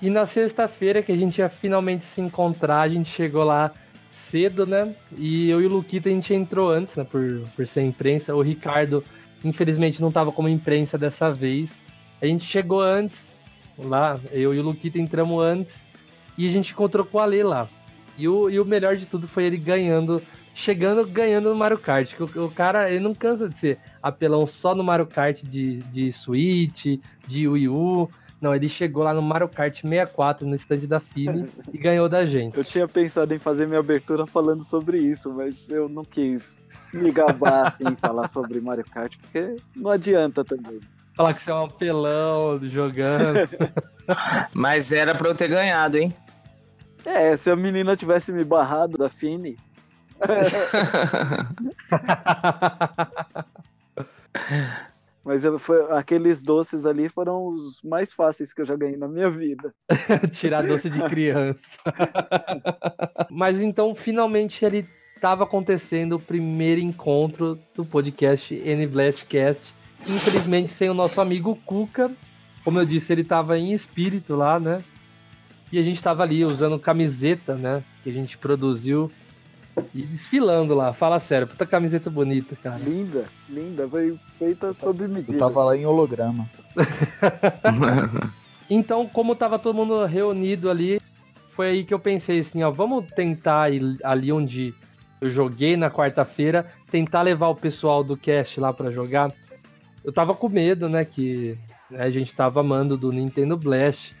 E 0.00 0.10
na 0.10 0.26
sexta-feira, 0.26 1.02
que 1.02 1.10
a 1.10 1.16
gente 1.16 1.38
ia 1.38 1.48
finalmente 1.48 2.04
se 2.14 2.20
encontrar, 2.20 2.82
a 2.82 2.88
gente 2.88 3.10
chegou 3.10 3.44
lá 3.44 3.72
cedo, 4.30 4.66
né? 4.66 4.94
E 5.16 5.50
eu 5.50 5.60
e 5.60 5.66
o 5.66 5.68
Luquita, 5.68 6.08
a 6.08 6.12
gente 6.12 6.32
entrou 6.32 6.70
antes, 6.70 6.94
né? 6.94 7.04
Por, 7.04 7.42
por 7.56 7.66
ser 7.66 7.82
imprensa. 7.82 8.34
O 8.34 8.42
Ricardo, 8.42 9.02
infelizmente, 9.44 10.00
não 10.00 10.12
tava 10.12 10.30
como 10.30 10.48
imprensa 10.48 10.96
dessa 10.96 11.30
vez. 11.32 11.68
A 12.22 12.26
gente 12.26 12.44
chegou 12.44 12.80
antes, 12.80 13.18
lá, 13.78 14.18
eu 14.30 14.54
e 14.54 14.58
o 14.58 14.62
Luquita 14.62 14.98
entramos 14.98 15.42
antes. 15.42 15.74
E 16.36 16.48
a 16.48 16.52
gente 16.52 16.72
encontrou 16.72 17.04
com 17.04 17.18
o 17.18 17.20
Ale 17.20 17.42
lá. 17.42 17.68
E 18.16 18.28
o, 18.28 18.48
e 18.48 18.60
o 18.60 18.64
melhor 18.64 18.96
de 18.96 19.06
tudo 19.06 19.26
foi 19.26 19.44
ele 19.44 19.56
ganhando 19.56 20.22
chegando 20.58 21.06
ganhando 21.06 21.50
no 21.50 21.54
Mario 21.54 21.78
Kart. 21.78 22.14
que 22.14 22.22
O, 22.22 22.46
o 22.46 22.50
cara, 22.50 22.90
ele 22.90 23.00
não 23.00 23.14
cansa 23.14 23.48
de 23.48 23.58
ser 23.58 23.78
apelão 24.02 24.46
só 24.46 24.74
no 24.74 24.82
Mario 24.82 25.06
Kart 25.06 25.40
de, 25.42 25.78
de 25.92 26.12
Switch, 26.12 27.00
de 27.26 27.48
Wii 27.48 27.68
U. 27.68 28.10
Não, 28.40 28.54
ele 28.54 28.68
chegou 28.68 29.02
lá 29.02 29.12
no 29.12 29.20
Mario 29.20 29.48
Kart 29.48 29.80
64, 29.80 30.46
no 30.46 30.54
stand 30.54 30.86
da 30.86 31.00
Fini, 31.00 31.46
e 31.72 31.78
ganhou 31.78 32.08
da 32.08 32.24
gente. 32.24 32.56
Eu 32.56 32.64
tinha 32.64 32.86
pensado 32.86 33.34
em 33.34 33.38
fazer 33.38 33.66
minha 33.66 33.80
abertura 33.80 34.26
falando 34.26 34.64
sobre 34.64 34.98
isso, 34.98 35.32
mas 35.32 35.68
eu 35.68 35.88
não 35.88 36.04
quis 36.04 36.58
me 36.92 37.10
gabar 37.10 37.68
assim, 37.68 37.84
falar 38.00 38.28
sobre 38.28 38.60
Mario 38.60 38.84
Kart, 38.84 39.14
porque 39.20 39.56
não 39.74 39.90
adianta 39.90 40.44
também. 40.44 40.80
Falar 41.16 41.34
que 41.34 41.42
você 41.42 41.50
é 41.50 41.54
um 41.54 41.64
apelão 41.64 42.60
jogando. 42.62 43.40
Mas 44.54 44.92
era 44.92 45.16
pra 45.16 45.28
eu 45.28 45.34
ter 45.34 45.48
ganhado, 45.48 45.98
hein? 45.98 46.14
É, 47.04 47.36
se 47.36 47.50
a 47.50 47.56
menina 47.56 47.96
tivesse 47.96 48.30
me 48.30 48.44
barrado 48.44 48.96
da 48.96 49.08
Fini, 49.08 49.58
mas 55.28 55.44
eu- 55.44 55.58
foi, 55.58 55.78
aqueles 55.92 56.42
doces 56.42 56.86
ali 56.86 57.06
foram 57.10 57.48
os 57.48 57.82
mais 57.84 58.10
fáceis 58.14 58.50
que 58.50 58.62
eu 58.62 58.64
já 58.64 58.74
ganhei 58.74 58.96
na 58.96 59.06
minha 59.06 59.28
vida. 59.28 59.74
Tirar 60.32 60.66
doce 60.66 60.88
de 60.88 61.02
criança. 61.02 61.60
Mas 63.30 63.60
então, 63.60 63.94
finalmente, 63.94 64.64
ele 64.64 64.86
estava 65.14 65.44
acontecendo 65.44 66.16
o 66.16 66.18
primeiro 66.18 66.80
encontro 66.80 67.58
do 67.76 67.84
podcast 67.84 68.54
N 68.54 68.86
Blastcast. 68.86 69.70
Infelizmente, 70.00 70.68
sem 70.68 70.88
o 70.88 70.94
nosso 70.94 71.20
amigo 71.20 71.54
Cuca. 71.66 72.10
Como 72.64 72.78
eu 72.78 72.86
disse, 72.86 73.12
ele 73.12 73.20
estava 73.20 73.58
em 73.58 73.72
espírito 73.72 74.34
lá, 74.34 74.58
né? 74.58 74.82
E 75.70 75.78
a 75.78 75.82
gente 75.82 75.96
estava 75.98 76.22
ali 76.22 76.42
usando 76.42 76.78
camiseta, 76.78 77.54
né? 77.54 77.84
Que 78.02 78.08
a 78.08 78.12
gente 78.14 78.38
produziu. 78.38 79.10
E 79.94 80.02
desfilando 80.02 80.74
lá. 80.74 80.92
Fala 80.92 81.20
sério, 81.20 81.46
puta 81.46 81.66
camiseta 81.66 82.10
bonita, 82.10 82.56
cara. 82.62 82.78
Linda, 82.78 83.24
linda, 83.48 83.88
foi 83.88 84.18
feita 84.38 84.74
sob 84.74 85.06
medida. 85.06 85.32
Eu 85.32 85.38
tava 85.38 85.64
lá 85.64 85.76
em 85.76 85.86
holograma. 85.86 86.48
Então, 88.70 89.06
como 89.06 89.34
tava 89.34 89.58
todo 89.58 89.74
mundo 89.74 90.04
reunido 90.04 90.68
ali, 90.68 91.00
foi 91.54 91.68
aí 91.68 91.84
que 91.84 91.94
eu 91.94 91.98
pensei 91.98 92.40
assim, 92.40 92.62
ó, 92.62 92.70
vamos 92.70 93.08
tentar 93.12 93.72
ir 93.72 93.96
ali 94.04 94.30
onde 94.30 94.74
eu 95.20 95.30
joguei 95.30 95.76
na 95.76 95.90
quarta-feira, 95.90 96.70
tentar 96.90 97.22
levar 97.22 97.48
o 97.48 97.56
pessoal 97.56 98.04
do 98.04 98.16
cast 98.16 98.60
lá 98.60 98.72
pra 98.72 98.90
jogar. 98.90 99.32
Eu 100.04 100.12
tava 100.12 100.34
com 100.34 100.48
medo, 100.48 100.88
né, 100.88 101.04
que 101.04 101.58
né, 101.90 102.02
a 102.02 102.10
gente 102.10 102.32
tava 102.34 102.60
amando 102.60 102.96
do 102.96 103.10
Nintendo 103.10 103.56
Blast. 103.56 104.14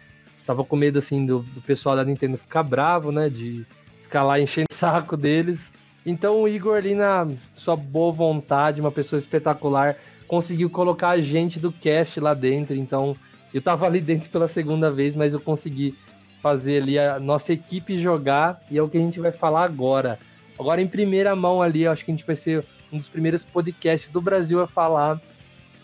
Tava 0.46 0.64
com 0.64 0.76
medo, 0.76 0.98
assim, 0.98 1.26
do, 1.26 1.40
do 1.40 1.60
pessoal 1.60 1.94
da 1.94 2.04
Nintendo 2.04 2.38
ficar 2.38 2.62
bravo, 2.62 3.12
né, 3.12 3.28
de 3.28 3.66
ficar 4.08 4.22
lá 4.22 4.40
enchendo 4.40 4.66
o 4.72 4.74
saco 4.74 5.16
deles. 5.16 5.60
Então 6.04 6.40
o 6.40 6.48
Igor 6.48 6.78
ali 6.78 6.94
na 6.94 7.28
sua 7.54 7.76
boa 7.76 8.10
vontade, 8.10 8.80
uma 8.80 8.90
pessoa 8.90 9.20
espetacular, 9.20 9.96
conseguiu 10.26 10.70
colocar 10.70 11.10
a 11.10 11.20
gente 11.20 11.60
do 11.60 11.70
cast 11.70 12.18
lá 12.18 12.32
dentro, 12.32 12.74
então 12.74 13.14
eu 13.52 13.60
tava 13.60 13.86
ali 13.86 14.00
dentro 14.00 14.30
pela 14.30 14.48
segunda 14.48 14.90
vez, 14.90 15.14
mas 15.14 15.34
eu 15.34 15.40
consegui 15.40 15.94
fazer 16.40 16.82
ali 16.82 16.98
a 16.98 17.18
nossa 17.20 17.52
equipe 17.52 18.00
jogar 18.00 18.62
e 18.70 18.78
é 18.78 18.82
o 18.82 18.88
que 18.88 18.96
a 18.96 19.00
gente 19.00 19.20
vai 19.20 19.32
falar 19.32 19.64
agora. 19.64 20.18
Agora 20.58 20.80
em 20.80 20.88
primeira 20.88 21.36
mão 21.36 21.60
ali, 21.60 21.86
acho 21.86 22.04
que 22.04 22.10
a 22.10 22.14
gente 22.14 22.26
vai 22.26 22.36
ser 22.36 22.64
um 22.90 22.96
dos 22.96 23.08
primeiros 23.08 23.42
podcasts 23.42 24.10
do 24.10 24.20
Brasil 24.20 24.62
a 24.62 24.66
falar 24.66 25.20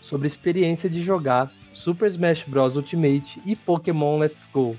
sobre 0.01 0.27
experiência 0.27 0.89
de 0.89 1.03
jogar 1.03 1.51
Super 1.73 2.09
Smash 2.09 2.43
Bros 2.47 2.75
Ultimate 2.75 3.39
e 3.45 3.55
Pokémon 3.55 4.17
Let's 4.17 4.47
Go. 4.51 4.75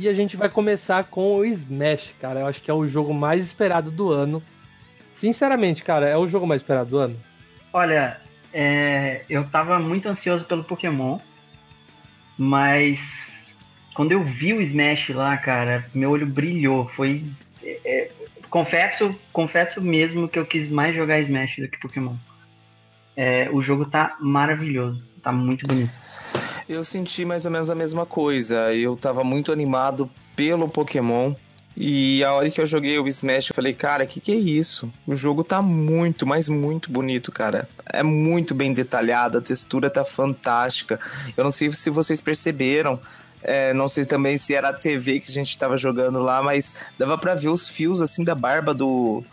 E 0.00 0.08
a 0.08 0.14
gente 0.14 0.34
vai 0.34 0.48
começar 0.48 1.04
com 1.04 1.36
o 1.36 1.44
Smash, 1.44 2.14
cara. 2.18 2.40
Eu 2.40 2.46
acho 2.46 2.62
que 2.62 2.70
é 2.70 2.74
o 2.74 2.88
jogo 2.88 3.12
mais 3.12 3.44
esperado 3.44 3.90
do 3.90 4.10
ano. 4.10 4.42
Sinceramente, 5.20 5.84
cara, 5.84 6.08
é 6.08 6.16
o 6.16 6.26
jogo 6.26 6.46
mais 6.46 6.62
esperado 6.62 6.88
do 6.88 6.96
ano. 6.96 7.22
Olha, 7.70 8.18
é, 8.50 9.26
eu 9.28 9.44
tava 9.44 9.78
muito 9.78 10.08
ansioso 10.08 10.46
pelo 10.46 10.64
Pokémon, 10.64 11.18
mas 12.38 13.58
quando 13.92 14.12
eu 14.12 14.24
vi 14.24 14.54
o 14.54 14.62
Smash 14.62 15.10
lá, 15.10 15.36
cara, 15.36 15.84
meu 15.94 16.12
olho 16.12 16.26
brilhou. 16.26 16.88
Foi. 16.88 17.22
é, 17.62 17.80
é, 17.84 18.10
confesso, 18.48 19.14
confesso 19.30 19.82
mesmo 19.82 20.30
que 20.30 20.38
eu 20.38 20.46
quis 20.46 20.66
mais 20.66 20.96
jogar 20.96 21.20
Smash 21.20 21.58
do 21.58 21.68
que 21.68 21.78
Pokémon. 21.78 22.14
É, 23.14 23.50
o 23.52 23.60
jogo 23.60 23.84
tá 23.84 24.16
maravilhoso, 24.18 25.06
tá 25.22 25.30
muito 25.30 25.66
bonito. 25.66 25.92
Eu 26.70 26.84
senti 26.84 27.24
mais 27.24 27.44
ou 27.44 27.50
menos 27.50 27.68
a 27.68 27.74
mesma 27.74 28.06
coisa. 28.06 28.72
Eu 28.72 28.96
tava 28.96 29.24
muito 29.24 29.50
animado 29.50 30.08
pelo 30.36 30.68
Pokémon. 30.68 31.34
E 31.76 32.22
a 32.22 32.32
hora 32.32 32.48
que 32.48 32.60
eu 32.60 32.66
joguei 32.66 32.96
o 32.96 33.08
Smash, 33.08 33.48
eu 33.48 33.56
falei, 33.56 33.74
cara, 33.74 34.06
que 34.06 34.20
que 34.20 34.30
é 34.30 34.36
isso? 34.36 34.88
O 35.04 35.16
jogo 35.16 35.42
tá 35.42 35.60
muito, 35.60 36.24
mas 36.24 36.48
muito 36.48 36.88
bonito, 36.88 37.32
cara. 37.32 37.68
É 37.92 38.04
muito 38.04 38.54
bem 38.54 38.72
detalhado, 38.72 39.38
a 39.38 39.40
textura 39.40 39.90
tá 39.90 40.04
fantástica. 40.04 41.00
Eu 41.36 41.42
não 41.42 41.50
sei 41.50 41.72
se 41.72 41.90
vocês 41.90 42.20
perceberam. 42.20 43.00
é, 43.42 43.74
não 43.74 43.88
sei 43.88 44.06
também 44.06 44.38
se 44.38 44.54
era 44.54 44.68
a 44.68 44.72
TV 44.72 45.18
que 45.18 45.28
a 45.28 45.34
gente 45.34 45.58
tava 45.58 45.76
jogando 45.76 46.20
lá, 46.20 46.40
mas 46.40 46.72
dava 46.96 47.18
pra 47.18 47.34
ver 47.34 47.48
os 47.48 47.66
fios 47.66 48.00
assim 48.00 48.22
da 48.22 48.36
barba 48.36 48.72
do, 48.72 49.24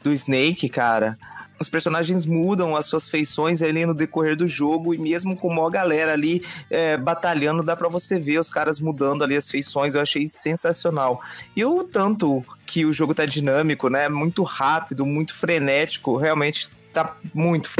do 0.00 0.12
Snake, 0.12 0.68
cara 0.68 1.18
os 1.60 1.68
personagens 1.68 2.26
mudam 2.26 2.76
as 2.76 2.86
suas 2.86 3.08
feições 3.08 3.62
ali 3.62 3.86
no 3.86 3.94
decorrer 3.94 4.36
do 4.36 4.46
jogo 4.46 4.92
e 4.94 4.98
mesmo 4.98 5.36
com 5.36 5.48
uma 5.48 5.70
galera 5.70 6.12
ali 6.12 6.42
é, 6.70 6.96
batalhando, 6.96 7.62
dá 7.62 7.76
pra 7.76 7.88
você 7.88 8.18
ver 8.18 8.38
os 8.38 8.50
caras 8.50 8.80
mudando 8.80 9.22
ali 9.22 9.36
as 9.36 9.48
feições. 9.48 9.94
Eu 9.94 10.00
achei 10.00 10.26
sensacional. 10.28 11.20
E 11.54 11.64
o 11.64 11.84
tanto 11.84 12.44
que 12.66 12.84
o 12.84 12.92
jogo 12.92 13.14
tá 13.14 13.24
dinâmico, 13.24 13.88
né? 13.88 14.08
Muito 14.08 14.42
rápido, 14.42 15.06
muito 15.06 15.34
frenético, 15.34 16.16
realmente 16.16 16.68
tá 16.92 17.16
muito. 17.32 17.70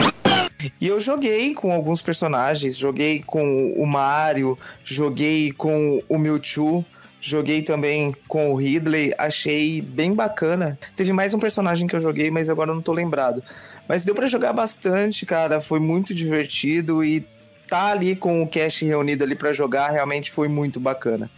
E 0.81 0.87
eu 0.87 0.99
joguei 0.99 1.55
com 1.55 1.73
alguns 1.73 2.01
personagens, 2.01 2.77
joguei 2.77 3.23
com 3.23 3.73
o 3.73 3.87
Mario, 3.87 4.59
joguei 4.85 5.53
com 5.53 6.03
o 6.09 6.19
Mewtwo, 6.19 6.85
Joguei 7.27 7.63
também 7.63 8.15
com 8.29 8.53
o 8.53 8.55
Ridley, 8.55 9.15
achei 9.17 9.81
bem 9.81 10.13
bacana. 10.13 10.79
Teve 10.95 11.11
mais 11.11 11.33
um 11.33 11.39
personagem 11.39 11.89
que 11.89 11.97
eu 11.97 12.01
joguei, 12.01 12.31
mas 12.31 12.51
agora 12.51 12.75
não 12.75 12.83
tô 12.83 12.93
lembrado. 12.93 13.43
Mas 13.89 14.05
deu 14.05 14.15
pra 14.15 14.27
jogar 14.27 14.53
bastante, 14.53 15.25
cara, 15.25 15.59
foi 15.59 15.81
muito 15.81 16.15
divertido 16.15 17.03
e 17.03 17.27
tá 17.67 17.87
ali 17.87 18.15
com 18.15 18.43
o 18.43 18.47
cast 18.47 18.85
reunido 18.85 19.25
ali 19.25 19.35
pra 19.35 19.55
jogar 19.55 19.89
realmente 19.89 20.31
foi 20.31 20.49
muito 20.49 20.79
bacana. 20.79 21.31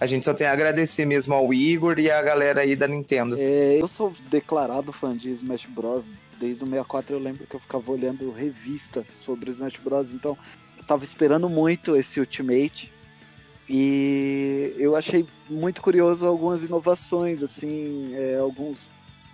A 0.00 0.06
gente 0.06 0.24
só 0.24 0.32
tem 0.32 0.46
a 0.46 0.52
agradecer 0.52 1.04
mesmo 1.04 1.34
ao 1.34 1.52
Igor 1.52 1.98
e 1.98 2.10
a 2.10 2.22
galera 2.22 2.62
aí 2.62 2.74
da 2.74 2.88
Nintendo. 2.88 3.36
É, 3.38 3.76
eu 3.78 3.86
sou 3.88 4.14
declarado 4.30 4.90
fã 4.90 5.14
de 5.14 5.30
Smash 5.32 5.66
Bros. 5.66 6.06
Desde 6.40 6.64
o 6.64 6.66
64 6.66 7.14
eu 7.14 7.20
lembro 7.20 7.46
que 7.46 7.54
eu 7.54 7.60
ficava 7.60 7.92
olhando 7.92 8.32
revista 8.32 9.04
sobre 9.12 9.50
Smash 9.50 9.76
Bros. 9.84 10.14
Então 10.14 10.38
eu 10.78 10.84
tava 10.84 11.04
esperando 11.04 11.46
muito 11.46 11.94
esse 11.94 12.18
Ultimate. 12.20 12.90
E 13.72 14.74
eu 14.78 14.96
achei 14.96 15.24
muito 15.48 15.80
curioso 15.80 16.26
algumas 16.26 16.64
inovações, 16.64 17.40
assim, 17.40 18.12
é, 18.16 18.36
alguns. 18.36 18.90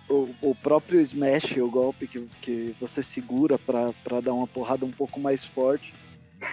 O, 0.07 0.29
o, 0.41 0.55
próprio 0.55 1.01
Smash, 1.01 1.57
o 1.57 1.67
golpe 1.67 2.07
que, 2.07 2.29
que 2.41 2.75
você 2.79 3.01
segura 3.01 3.57
para 3.57 4.21
dar 4.21 4.33
uma 4.33 4.47
porrada 4.47 4.85
um 4.85 4.91
pouco 4.91 5.19
mais 5.19 5.43
forte, 5.43 5.91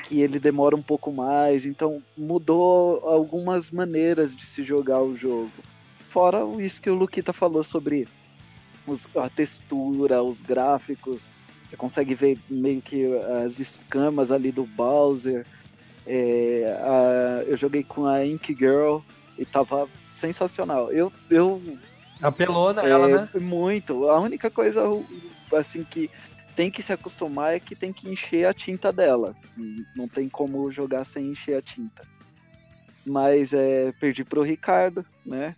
que 0.05 0.21
ele 0.23 0.41
demora 0.41 0.75
um 0.75 0.83
pouco 0.83 1.13
mais, 1.13 1.67
então 1.67 2.03
mudou 2.17 3.07
algumas 3.07 3.71
maneiras 3.71 4.35
de 4.35 4.47
se 4.47 4.63
jogar 4.63 5.03
o 5.03 5.15
jogo. 5.15 5.53
Fora 6.11 6.41
isso 6.61 6.81
que 6.81 6.91
o 6.91 6.95
Luquita 6.95 7.35
falou 7.35 7.63
sobre 7.63 8.09
os, 8.87 9.07
a 9.15 9.29
textura, 9.29 10.23
os 10.23 10.41
gráficos, 10.41 11.29
você 11.67 11.77
consegue 11.77 12.15
ver 12.15 12.39
meio 12.49 12.81
que 12.81 13.15
as 13.45 13.61
escamas 13.61 14.33
ali 14.33 14.51
do 14.51 14.65
Bowser. 14.65 15.47
É, 16.07 16.77
a, 16.81 17.45
eu 17.47 17.57
joguei 17.57 17.83
com 17.83 18.07
a 18.07 18.25
Ink 18.25 18.55
Girl 18.55 18.99
e 19.39 19.45
tava 19.45 19.89
sensacional. 20.13 20.93
Eu, 20.93 21.13
eu 21.31 21.63
apelou 22.23 22.73
nela, 22.75 23.11
é, 23.11 23.15
né? 23.15 23.29
Muito. 23.41 24.09
A 24.09 24.21
única 24.21 24.51
coisa 24.51 24.83
assim 25.53 25.85
que 25.85 26.11
tem 26.55 26.71
que 26.71 26.83
se 26.83 26.93
acostumar 26.93 27.55
é 27.55 27.61
que 27.61 27.75
tem 27.75 27.93
que 27.93 28.09
encher 28.09 28.47
a 28.47 28.55
tinta 28.55 28.93
dela. 28.93 29.35
Não 29.97 30.09
tem 30.09 30.29
como 30.29 30.71
jogar 30.71 31.05
sem 31.05 31.31
encher 31.31 31.59
a 31.59 31.63
tinta. 31.63 32.03
Mas 33.05 33.53
é, 33.53 33.93
perdi 34.01 34.25
pro 34.25 34.43
Ricardo, 34.43 35.05
né? 35.27 35.55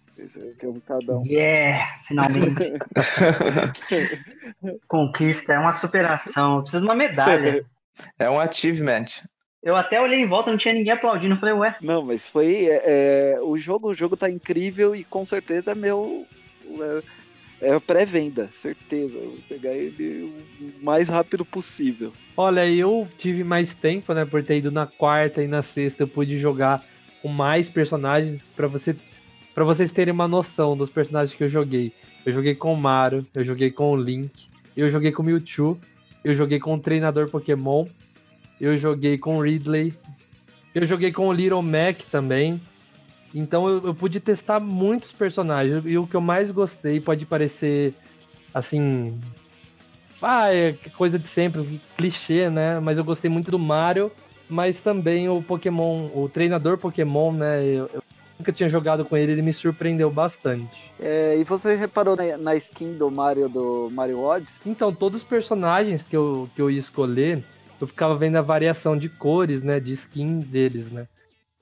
Que 0.58 0.64
é 0.64 0.68
um 0.68 0.72
Ricardão. 0.72 1.22
Yeah! 1.26 2.00
Finalmente. 2.08 2.72
Conquista, 4.88 5.52
é 5.52 5.58
uma 5.58 5.72
superação. 5.72 6.62
Precisa 6.62 6.80
de 6.80 6.88
uma 6.88 6.94
medalha. 6.94 7.64
É 8.18 8.28
um 8.28 8.38
achievement. 8.38 9.06
Eu 9.66 9.74
até 9.74 10.00
olhei 10.00 10.20
em 10.20 10.28
volta, 10.28 10.48
não 10.48 10.56
tinha 10.56 10.72
ninguém 10.72 10.92
aplaudindo. 10.92 11.36
Falei, 11.38 11.52
ué. 11.56 11.74
Não, 11.82 12.00
mas 12.00 12.28
foi. 12.28 12.66
É, 12.66 12.82
é, 13.34 13.40
o 13.42 13.58
jogo, 13.58 13.90
o 13.90 13.94
jogo 13.96 14.16
tá 14.16 14.30
incrível 14.30 14.94
e 14.94 15.02
com 15.02 15.26
certeza 15.26 15.72
é 15.72 15.74
meu. 15.74 16.24
É, 17.60 17.72
é 17.72 17.80
pré-venda, 17.80 18.44
certeza. 18.54 19.16
Eu 19.16 19.30
vou 19.30 19.38
pegar 19.48 19.72
ele 19.72 20.32
o 20.60 20.84
mais 20.84 21.08
rápido 21.08 21.44
possível. 21.44 22.12
Olha, 22.36 22.64
eu 22.64 23.08
tive 23.18 23.42
mais 23.42 23.74
tempo, 23.74 24.14
né? 24.14 24.24
Por 24.24 24.40
ter 24.44 24.58
ido 24.58 24.70
na 24.70 24.86
quarta 24.86 25.42
e 25.42 25.48
na 25.48 25.64
sexta, 25.64 26.04
eu 26.04 26.08
pude 26.08 26.38
jogar 26.38 26.84
com 27.20 27.26
mais 27.26 27.68
personagens 27.68 28.40
para 28.54 28.68
você, 28.68 28.94
para 29.52 29.64
vocês 29.64 29.90
terem 29.90 30.14
uma 30.14 30.28
noção 30.28 30.76
dos 30.76 30.90
personagens 30.90 31.36
que 31.36 31.42
eu 31.42 31.48
joguei. 31.48 31.92
Eu 32.24 32.32
joguei 32.32 32.54
com 32.54 32.72
o 32.72 32.76
Mario, 32.76 33.26
eu 33.34 33.42
joguei 33.42 33.72
com 33.72 33.90
o 33.90 33.96
Link, 33.96 34.46
eu 34.76 34.88
joguei 34.90 35.10
com 35.10 35.24
o 35.24 35.26
Mewtwo, 35.26 35.76
eu 36.22 36.34
joguei 36.36 36.60
com 36.60 36.72
o 36.72 36.78
treinador 36.78 37.28
Pokémon, 37.28 37.84
eu 38.60 38.76
joguei 38.76 39.18
com 39.18 39.38
o 39.38 39.42
Ridley, 39.42 39.94
eu 40.74 40.84
joguei 40.84 41.12
com 41.12 41.28
o 41.28 41.32
Little 41.32 41.62
Mac 41.62 42.02
também. 42.10 42.60
Então 43.34 43.68
eu, 43.68 43.86
eu 43.86 43.94
pude 43.94 44.20
testar 44.20 44.60
muitos 44.60 45.12
personagens. 45.12 45.84
E 45.84 45.98
o 45.98 46.06
que 46.06 46.14
eu 46.14 46.20
mais 46.20 46.50
gostei 46.50 47.00
pode 47.00 47.26
parecer 47.26 47.94
assim. 48.52 49.18
Ah, 50.20 50.52
é 50.54 50.72
coisa 50.96 51.18
de 51.18 51.28
sempre, 51.28 51.80
clichê, 51.96 52.48
né? 52.48 52.80
Mas 52.80 52.96
eu 52.96 53.04
gostei 53.04 53.30
muito 53.30 53.50
do 53.50 53.58
Mario, 53.58 54.10
mas 54.48 54.78
também 54.80 55.28
o 55.28 55.42
Pokémon, 55.42 56.08
o 56.14 56.28
treinador 56.28 56.78
Pokémon, 56.78 57.32
né? 57.32 57.62
Eu, 57.64 57.90
eu 57.92 58.02
nunca 58.38 58.52
tinha 58.52 58.68
jogado 58.68 59.04
com 59.04 59.16
ele, 59.16 59.32
ele 59.32 59.42
me 59.42 59.52
surpreendeu 59.52 60.10
bastante. 60.10 60.90
É, 60.98 61.36
e 61.38 61.44
você 61.44 61.76
reparou 61.76 62.16
na, 62.16 62.36
na, 62.38 62.56
skin 62.56 62.94
do 62.94 63.10
Mario 63.10 63.48
do 63.48 63.90
Mario 63.92 64.20
Odyssey? 64.20 64.60
Então, 64.64 64.94
todos 64.94 65.22
os 65.22 65.28
personagens 65.28 66.02
que 66.02 66.16
eu, 66.16 66.48
que 66.54 66.62
eu 66.62 66.70
ia 66.70 66.80
escolher, 66.80 67.44
eu 67.80 67.86
ficava 67.86 68.16
vendo 68.16 68.36
a 68.36 68.42
variação 68.42 68.96
de 68.96 69.08
cores, 69.08 69.62
né? 69.62 69.80
De 69.80 69.92
skin 69.92 70.40
deles, 70.40 70.90
né? 70.90 71.06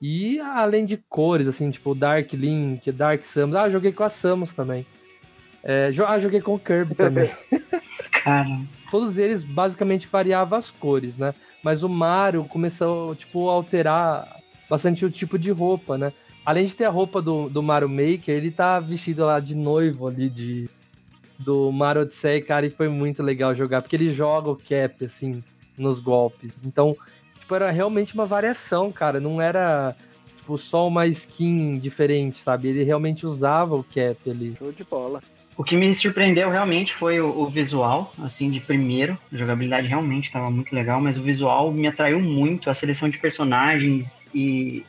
E 0.01 0.39
além 0.39 0.85
de 0.85 0.97
cores, 0.97 1.47
assim, 1.47 1.71
tipo 1.71 1.95
Dark 1.95 2.31
Link, 2.33 2.91
Dark 2.91 3.23
Samus. 3.25 3.55
Ah, 3.55 3.69
joguei 3.69 3.91
com 3.91 4.03
a 4.03 4.09
Samus 4.09 4.51
também. 4.53 4.85
É, 5.63 5.91
ah, 6.07 6.19
joguei 6.19 6.41
com 6.41 6.53
o 6.53 6.59
Kirby 6.59 6.93
também. 6.95 7.31
Cara. 8.23 8.61
Todos 8.91 9.17
eles 9.17 9.43
basicamente 9.43 10.07
variavam 10.07 10.59
as 10.59 10.69
cores, 10.69 11.17
né? 11.17 11.33
Mas 11.63 11.81
o 11.81 11.89
Mario 11.89 12.45
começou, 12.45 13.15
tipo, 13.15 13.49
a 13.49 13.53
alterar 13.53 14.39
bastante 14.69 15.03
o 15.05 15.09
tipo 15.09 15.39
de 15.39 15.49
roupa, 15.49 15.97
né? 15.97 16.13
Além 16.45 16.67
de 16.67 16.75
ter 16.75 16.85
a 16.85 16.91
roupa 16.91 17.21
do, 17.21 17.49
do 17.49 17.63
Mario 17.63 17.89
Maker, 17.89 18.35
ele 18.35 18.51
tá 18.51 18.79
vestido 18.79 19.25
lá 19.25 19.39
de 19.39 19.55
noivo 19.55 20.07
ali 20.07 20.29
de 20.29 20.69
do 21.39 21.71
Mario 21.71 22.03
Odyssey, 22.03 22.41
cara, 22.41 22.65
e 22.65 22.69
foi 22.69 22.87
muito 22.87 23.21
legal 23.21 23.53
jogar, 23.53 23.81
porque 23.81 23.95
ele 23.95 24.13
joga 24.13 24.49
o 24.49 24.55
cap, 24.55 25.03
assim, 25.03 25.43
nos 25.77 25.99
golpes. 25.99 26.51
Então, 26.63 26.95
tipo, 27.39 27.55
era 27.55 27.71
realmente 27.71 28.13
uma 28.13 28.25
variação, 28.25 28.91
cara. 28.91 29.19
Não 29.19 29.41
era 29.41 29.95
tipo, 30.37 30.57
só 30.57 30.87
uma 30.87 31.07
skin 31.07 31.79
diferente, 31.79 32.41
sabe? 32.43 32.69
Ele 32.69 32.83
realmente 32.83 33.25
usava 33.25 33.75
o 33.75 33.83
cap 33.83 34.17
ali. 34.29 34.55
Show 34.57 34.71
de 34.71 34.83
bola. 34.83 35.21
O 35.57 35.63
que 35.63 35.77
me 35.77 35.93
surpreendeu 35.93 36.49
realmente 36.49 36.93
foi 36.93 37.21
o, 37.21 37.27
o 37.27 37.49
visual, 37.49 38.13
assim, 38.21 38.51
de 38.51 38.59
primeiro. 38.59 39.17
A 39.31 39.37
jogabilidade 39.37 39.87
realmente 39.87 40.25
estava 40.25 40.51
muito 40.51 40.75
legal, 40.75 40.99
mas 40.99 41.17
o 41.17 41.23
visual 41.23 41.71
me 41.71 41.87
atraiu 41.87 42.19
muito. 42.19 42.69
A 42.69 42.73
seleção 42.73 43.09
de 43.09 43.17
personagens 43.17 44.27
e 44.33 44.85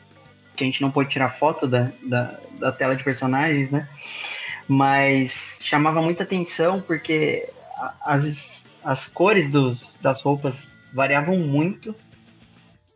que 0.55 0.63
a 0.63 0.67
gente 0.67 0.81
não 0.81 0.91
pode 0.91 1.09
tirar 1.09 1.29
foto 1.29 1.67
da, 1.67 1.91
da, 2.03 2.39
da 2.59 2.71
tela 2.71 2.95
de 2.95 3.03
personagens, 3.03 3.71
né? 3.71 3.87
Mas 4.67 5.59
chamava 5.61 6.01
muita 6.01 6.23
atenção 6.23 6.81
porque 6.81 7.47
as, 8.01 8.65
as 8.83 9.07
cores 9.07 9.49
dos, 9.49 9.97
das 10.01 10.21
roupas 10.21 10.76
variavam 10.97 11.37
muito 11.37 11.95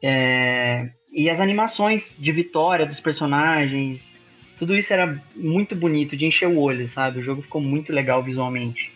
é, 0.01 0.89
e 1.13 1.29
as 1.29 1.39
animações 1.39 2.15
de 2.17 2.31
vitória 2.31 2.85
dos 2.85 2.99
personagens, 2.99 4.19
tudo 4.57 4.75
isso 4.75 4.91
era 4.91 5.21
muito 5.35 5.75
bonito, 5.75 6.17
de 6.17 6.25
encher 6.25 6.47
o 6.47 6.57
olho, 6.57 6.89
sabe? 6.89 7.19
O 7.19 7.23
jogo 7.23 7.43
ficou 7.43 7.61
muito 7.61 7.93
legal 7.93 8.23
visualmente. 8.23 8.91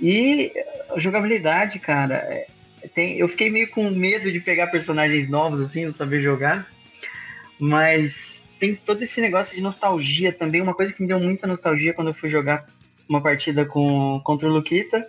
E 0.00 0.52
a 0.90 0.98
jogabilidade, 0.98 1.78
cara, 1.78 2.16
é, 2.16 2.48
tem, 2.92 3.18
eu 3.18 3.28
fiquei 3.28 3.48
meio 3.48 3.70
com 3.70 3.88
medo 3.90 4.32
de 4.32 4.40
pegar 4.40 4.66
personagens 4.66 5.28
novos, 5.28 5.60
assim, 5.60 5.86
não 5.86 5.92
saber 5.92 6.20
jogar. 6.20 6.66
Mas 7.58 8.48
tem 8.58 8.74
todo 8.74 9.02
esse 9.02 9.20
negócio 9.20 9.54
de 9.54 9.62
nostalgia 9.62 10.32
também. 10.32 10.60
Uma 10.60 10.74
coisa 10.74 10.92
que 10.92 11.02
me 11.02 11.08
deu 11.08 11.20
muita 11.20 11.46
nostalgia 11.46 11.94
quando 11.94 12.08
eu 12.08 12.14
fui 12.14 12.28
jogar 12.28 12.66
uma 13.08 13.22
partida 13.22 13.64
com, 13.64 14.20
contra 14.24 14.48
o 14.48 14.52
Luquita 14.52 15.06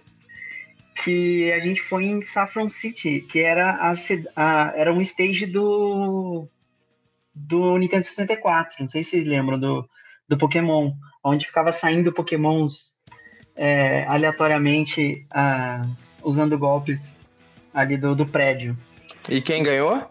que 0.96 1.52
a 1.52 1.60
gente 1.60 1.82
foi 1.82 2.06
em 2.06 2.22
Saffron 2.22 2.70
City, 2.70 3.22
que 3.22 3.40
era, 3.40 3.72
a, 3.72 3.94
a, 4.36 4.74
era 4.76 4.94
um 4.94 5.02
stage 5.02 5.46
do, 5.46 6.48
do 7.34 7.78
Nintendo 7.78 8.04
64. 8.04 8.78
Não 8.80 8.88
sei 8.88 9.04
se 9.04 9.12
vocês 9.12 9.26
lembram 9.26 9.60
do, 9.60 9.88
do 10.28 10.38
Pokémon, 10.38 10.92
onde 11.24 11.46
ficava 11.46 11.72
saindo 11.72 12.14
Pokémons 12.14 12.94
é, 13.56 14.04
aleatoriamente 14.06 15.26
usando 16.24 16.58
golpes 16.58 17.26
ali 17.74 17.98
do, 17.98 18.16
do 18.16 18.26
prédio. 18.26 18.78
E 19.30 19.42
quem 19.42 19.64
ganhou? 19.64 20.10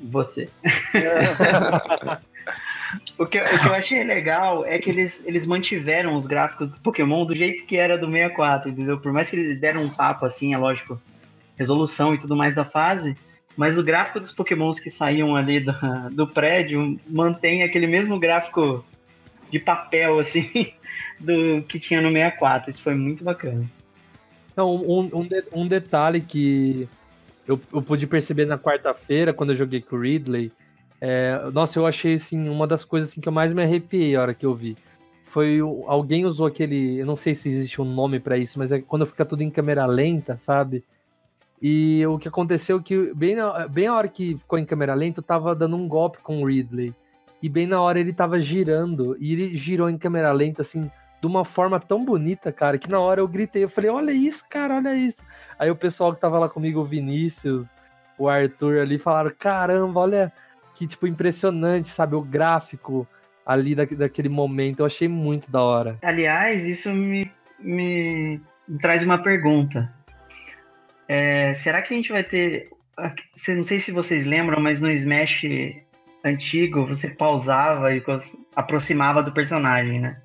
Você. 0.00 0.48
O 3.18 3.26
que, 3.26 3.40
o 3.40 3.58
que 3.58 3.68
eu 3.68 3.74
achei 3.74 4.02
legal 4.04 4.64
é 4.66 4.78
que 4.78 4.90
eles, 4.90 5.22
eles 5.26 5.46
mantiveram 5.46 6.16
os 6.16 6.26
gráficos 6.26 6.70
do 6.70 6.80
Pokémon 6.80 7.24
do 7.24 7.34
jeito 7.34 7.66
que 7.66 7.76
era 7.76 7.96
do 7.96 8.06
64, 8.06 8.70
entendeu? 8.70 8.98
Por 8.98 9.12
mais 9.12 9.30
que 9.30 9.36
eles 9.36 9.60
deram 9.60 9.82
um 9.82 9.88
papo 9.88 10.26
assim, 10.26 10.52
é 10.52 10.58
lógico, 10.58 11.00
resolução 11.56 12.14
e 12.14 12.18
tudo 12.18 12.36
mais 12.36 12.54
da 12.54 12.64
fase, 12.64 13.16
mas 13.56 13.78
o 13.78 13.82
gráfico 13.82 14.18
dos 14.18 14.32
Pokémons 14.32 14.80
que 14.80 14.90
saíam 14.90 15.36
ali 15.36 15.60
do, 15.60 15.74
do 16.12 16.26
prédio 16.26 16.98
mantém 17.08 17.62
aquele 17.62 17.86
mesmo 17.86 18.18
gráfico 18.18 18.84
de 19.50 19.58
papel, 19.58 20.18
assim, 20.18 20.72
do 21.20 21.62
que 21.62 21.78
tinha 21.78 22.00
no 22.00 22.10
64. 22.10 22.70
Isso 22.70 22.82
foi 22.82 22.94
muito 22.94 23.22
bacana. 23.22 23.64
Não, 24.56 24.74
um, 24.74 25.10
um, 25.12 25.26
de, 25.26 25.44
um 25.52 25.66
detalhe 25.66 26.20
que 26.20 26.88
eu, 27.46 27.60
eu 27.72 27.82
pude 27.82 28.06
perceber 28.06 28.46
na 28.46 28.58
quarta-feira, 28.58 29.32
quando 29.32 29.50
eu 29.50 29.56
joguei 29.56 29.80
com 29.80 29.96
o 29.96 30.00
Ridley, 30.00 30.52
é, 31.04 31.50
nossa, 31.52 31.80
eu 31.80 31.84
achei 31.84 32.14
assim, 32.14 32.48
uma 32.48 32.64
das 32.64 32.84
coisas 32.84 33.10
assim, 33.10 33.20
que 33.20 33.28
eu 33.28 33.32
mais 33.32 33.52
me 33.52 33.60
arrepiei 33.60 34.14
a 34.14 34.22
hora 34.22 34.32
que 34.32 34.46
eu 34.46 34.54
vi. 34.54 34.76
Foi 35.24 35.58
alguém 35.88 36.24
usou 36.24 36.46
aquele. 36.46 36.96
Eu 37.00 37.06
não 37.06 37.16
sei 37.16 37.34
se 37.34 37.48
existe 37.48 37.82
um 37.82 37.84
nome 37.84 38.20
para 38.20 38.38
isso, 38.38 38.56
mas 38.56 38.70
é 38.70 38.80
quando 38.80 39.04
fica 39.04 39.24
tudo 39.24 39.42
em 39.42 39.50
câmera 39.50 39.84
lenta, 39.84 40.38
sabe? 40.44 40.84
E 41.60 42.06
o 42.06 42.20
que 42.20 42.28
aconteceu 42.28 42.76
é 42.76 42.82
que, 42.82 43.12
bem 43.14 43.34
na, 43.34 43.66
bem 43.66 43.88
a 43.88 43.94
hora 43.94 44.06
que 44.06 44.36
ficou 44.36 44.60
em 44.60 44.64
câmera 44.64 44.94
lenta, 44.94 45.18
eu 45.18 45.24
tava 45.24 45.56
dando 45.56 45.74
um 45.74 45.88
golpe 45.88 46.18
com 46.22 46.40
o 46.40 46.46
Ridley. 46.46 46.94
e 47.42 47.48
bem 47.48 47.66
na 47.66 47.80
hora 47.80 47.98
ele 47.98 48.12
tava 48.12 48.40
girando, 48.40 49.16
e 49.18 49.32
ele 49.32 49.56
girou 49.56 49.90
em 49.90 49.98
câmera 49.98 50.30
lenta, 50.30 50.62
assim, 50.62 50.88
de 51.20 51.26
uma 51.26 51.44
forma 51.44 51.80
tão 51.80 52.04
bonita, 52.04 52.52
cara, 52.52 52.78
que 52.78 52.88
na 52.88 53.00
hora 53.00 53.20
eu 53.20 53.26
gritei, 53.26 53.64
eu 53.64 53.68
falei, 53.68 53.90
olha 53.90 54.12
isso, 54.12 54.44
cara, 54.48 54.76
olha 54.76 54.94
isso. 54.94 55.18
Aí 55.58 55.68
o 55.68 55.76
pessoal 55.76 56.14
que 56.14 56.20
tava 56.20 56.38
lá 56.38 56.48
comigo, 56.48 56.80
o 56.80 56.84
Vinícius, 56.84 57.66
o 58.16 58.28
Arthur 58.28 58.78
ali, 58.78 58.98
falaram, 58.98 59.32
caramba, 59.36 60.00
olha 60.00 60.32
que, 60.82 60.88
tipo, 60.88 61.06
impressionante, 61.06 61.94
sabe, 61.94 62.16
o 62.16 62.22
gráfico 62.22 63.06
ali 63.46 63.74
da, 63.74 63.84
daquele 63.84 64.28
momento, 64.28 64.80
eu 64.80 64.86
achei 64.86 65.06
muito 65.06 65.50
da 65.50 65.62
hora. 65.62 65.98
Aliás, 66.02 66.66
isso 66.66 66.90
me, 66.90 67.30
me 67.60 68.40
traz 68.80 69.02
uma 69.04 69.18
pergunta. 69.18 69.92
É, 71.06 71.54
será 71.54 71.82
que 71.82 71.94
a 71.94 71.96
gente 71.96 72.10
vai 72.10 72.24
ter. 72.24 72.68
Não 73.48 73.62
sei 73.62 73.78
se 73.78 73.92
vocês 73.92 74.24
lembram, 74.24 74.60
mas 74.60 74.80
no 74.80 74.90
Smash 74.90 75.44
antigo 76.24 76.84
você 76.84 77.08
pausava 77.08 77.94
e 77.94 78.02
aproximava 78.56 79.22
do 79.22 79.32
personagem, 79.32 80.00
né? 80.00 80.20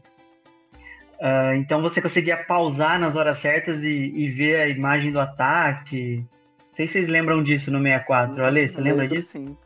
Uh, 1.20 1.56
então 1.58 1.82
você 1.82 2.02
conseguia 2.02 2.38
pausar 2.38 3.00
nas 3.00 3.16
horas 3.16 3.38
certas 3.38 3.84
e, 3.84 4.12
e, 4.14 4.30
ver 4.30 4.60
a 4.60 4.68
imagem 4.68 5.12
do 5.12 5.20
ataque. 5.20 6.18
Não 6.18 6.72
sei 6.72 6.86
se 6.86 6.94
vocês 6.94 7.08
lembram 7.08 7.42
disso 7.42 7.72
no 7.72 7.82
64. 7.82 8.44
Ale, 8.44 8.68
você 8.68 8.82
lembra 8.82 9.08
disso? 9.08 9.32
Sim. 9.32 9.58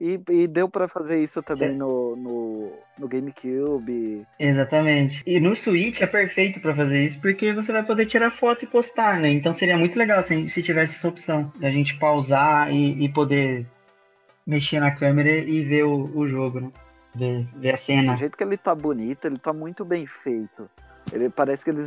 E, 0.00 0.18
e 0.30 0.48
deu 0.48 0.66
para 0.66 0.88
fazer 0.88 1.22
isso 1.22 1.42
também 1.42 1.74
no, 1.74 2.16
no, 2.16 2.72
no, 2.98 3.06
GameCube. 3.06 4.26
Exatamente. 4.38 5.22
E 5.26 5.38
no 5.38 5.54
Switch 5.54 6.00
é 6.00 6.06
perfeito 6.06 6.58
para 6.58 6.74
fazer 6.74 7.04
isso 7.04 7.20
porque 7.20 7.52
você 7.52 7.70
vai 7.70 7.84
poder 7.84 8.06
tirar 8.06 8.30
foto 8.30 8.64
e 8.64 8.68
postar, 8.68 9.20
né? 9.20 9.28
Então 9.28 9.52
seria 9.52 9.76
muito 9.76 9.98
legal 9.98 10.22
se, 10.22 10.48
se 10.48 10.62
tivesse 10.62 10.94
essa 10.96 11.08
opção 11.08 11.52
da 11.60 11.70
gente 11.70 11.98
pausar 11.98 12.72
e, 12.72 13.04
e, 13.04 13.08
poder 13.10 13.66
mexer 14.46 14.80
na 14.80 14.90
câmera 14.90 15.30
e 15.30 15.62
ver 15.62 15.84
o, 15.84 16.10
o 16.16 16.26
jogo, 16.26 16.60
né? 16.60 16.72
Ver, 17.14 17.46
ver 17.56 17.74
a 17.74 17.76
cena. 17.76 18.14
Do 18.14 18.18
jeito 18.18 18.38
que 18.38 18.44
ele 18.44 18.56
tá 18.56 18.74
bonito, 18.74 19.26
ele 19.26 19.38
tá 19.38 19.52
muito 19.52 19.84
bem 19.84 20.06
feito. 20.06 20.70
Ele 21.12 21.28
parece 21.28 21.62
que 21.62 21.70
eles 21.70 21.86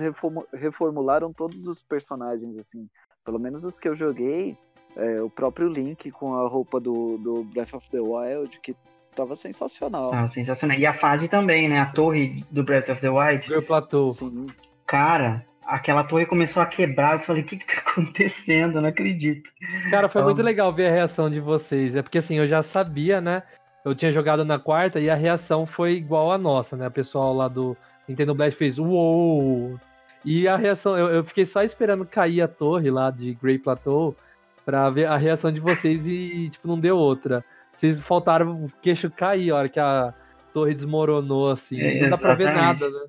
reformularam 0.54 1.34
todos 1.34 1.66
os 1.66 1.82
personagens, 1.82 2.58
assim. 2.60 2.88
Pelo 3.26 3.40
menos 3.40 3.64
os 3.64 3.80
que 3.80 3.88
eu 3.88 3.96
joguei, 3.96 4.56
é, 4.98 5.22
o 5.22 5.30
próprio 5.30 5.68
Link 5.68 6.12
com 6.12 6.36
a 6.36 6.48
roupa 6.48 6.80
do, 6.80 7.18
do 7.18 7.44
Breath 7.44 7.74
of 7.74 7.90
the 7.90 8.00
Wild, 8.00 8.60
que 8.62 8.76
tava 9.16 9.36
sensacional. 9.36 10.12
Ah, 10.14 10.28
sensacional. 10.28 10.78
E 10.78 10.86
a 10.86 10.94
fase 10.94 11.30
também, 11.30 11.70
né? 11.70 11.80
A 11.80 11.86
torre 11.86 12.44
do 12.52 12.64
Breath 12.64 12.90
of 12.90 13.02
the 13.02 13.10
Wild. 13.10 13.54
O 13.54 13.62
platô. 13.62 14.12
Sim. 14.12 14.48
Cara, 14.86 15.46
aquela 15.66 16.04
torre 16.04 16.26
começou 16.26 16.62
a 16.62 16.66
quebrar. 16.66 17.14
Eu 17.14 17.20
falei, 17.20 17.42
o 17.42 17.46
que 17.46 17.58
que 17.58 17.66
tá 17.66 17.82
acontecendo? 17.90 18.78
Eu 18.78 18.82
não 18.82 18.90
acredito. 18.90 19.50
Cara, 19.90 20.10
foi 20.10 20.24
muito 20.24 20.42
legal 20.42 20.74
ver 20.74 20.88
a 20.88 20.92
reação 20.92 21.30
de 21.30 21.40
vocês. 21.40 21.96
É 21.96 22.02
porque 22.02 22.18
assim, 22.18 22.38
eu 22.38 22.48
já 22.48 22.62
sabia, 22.62 23.22
né? 23.22 23.44
Eu 23.86 23.94
tinha 23.94 24.12
jogado 24.12 24.46
na 24.46 24.58
quarta 24.58 25.00
e 25.00 25.10
a 25.10 25.16
reação 25.16 25.66
foi 25.66 25.94
igual 25.94 26.32
a 26.32 26.38
nossa, 26.38 26.78
né? 26.78 26.88
O 26.88 26.92
pessoal 26.92 27.34
lá 27.34 27.48
do 27.48 27.76
Nintendo 28.08 28.34
Blast 28.34 28.58
fez 28.58 28.80
uou! 28.80 29.78
E 30.24 30.48
a 30.48 30.56
reação, 30.56 30.98
eu, 30.98 31.08
eu 31.08 31.24
fiquei 31.26 31.46
só 31.46 31.64
esperando 31.64 32.06
cair 32.06 32.42
a 32.42 32.48
torre 32.48 32.90
lá 32.90 33.12
de 33.12 33.34
Grey 33.34 33.60
Plateau 33.60 34.16
pra 34.66 34.90
ver 34.90 35.06
a 35.06 35.18
reação 35.18 35.52
de 35.52 35.60
vocês 35.60 36.06
e, 36.06 36.50
tipo, 36.50 36.68
não 36.68 36.80
deu 36.80 36.98
outra. 36.98 37.44
Vocês 37.78 38.00
faltaram 38.00 38.66
o 38.66 38.72
queixo 38.82 39.10
cair 39.12 39.52
a 39.52 39.56
hora 39.56 39.70
que 39.70 39.80
a 39.80 40.14
torre 40.54 40.74
desmoronou, 40.74 41.52
assim. 41.52 41.80
É, 41.80 42.02
não 42.02 42.10
dá 42.10 42.18
pra 42.18 42.36
ver 42.36 42.54
nada, 42.54 42.90
né? 42.90 43.06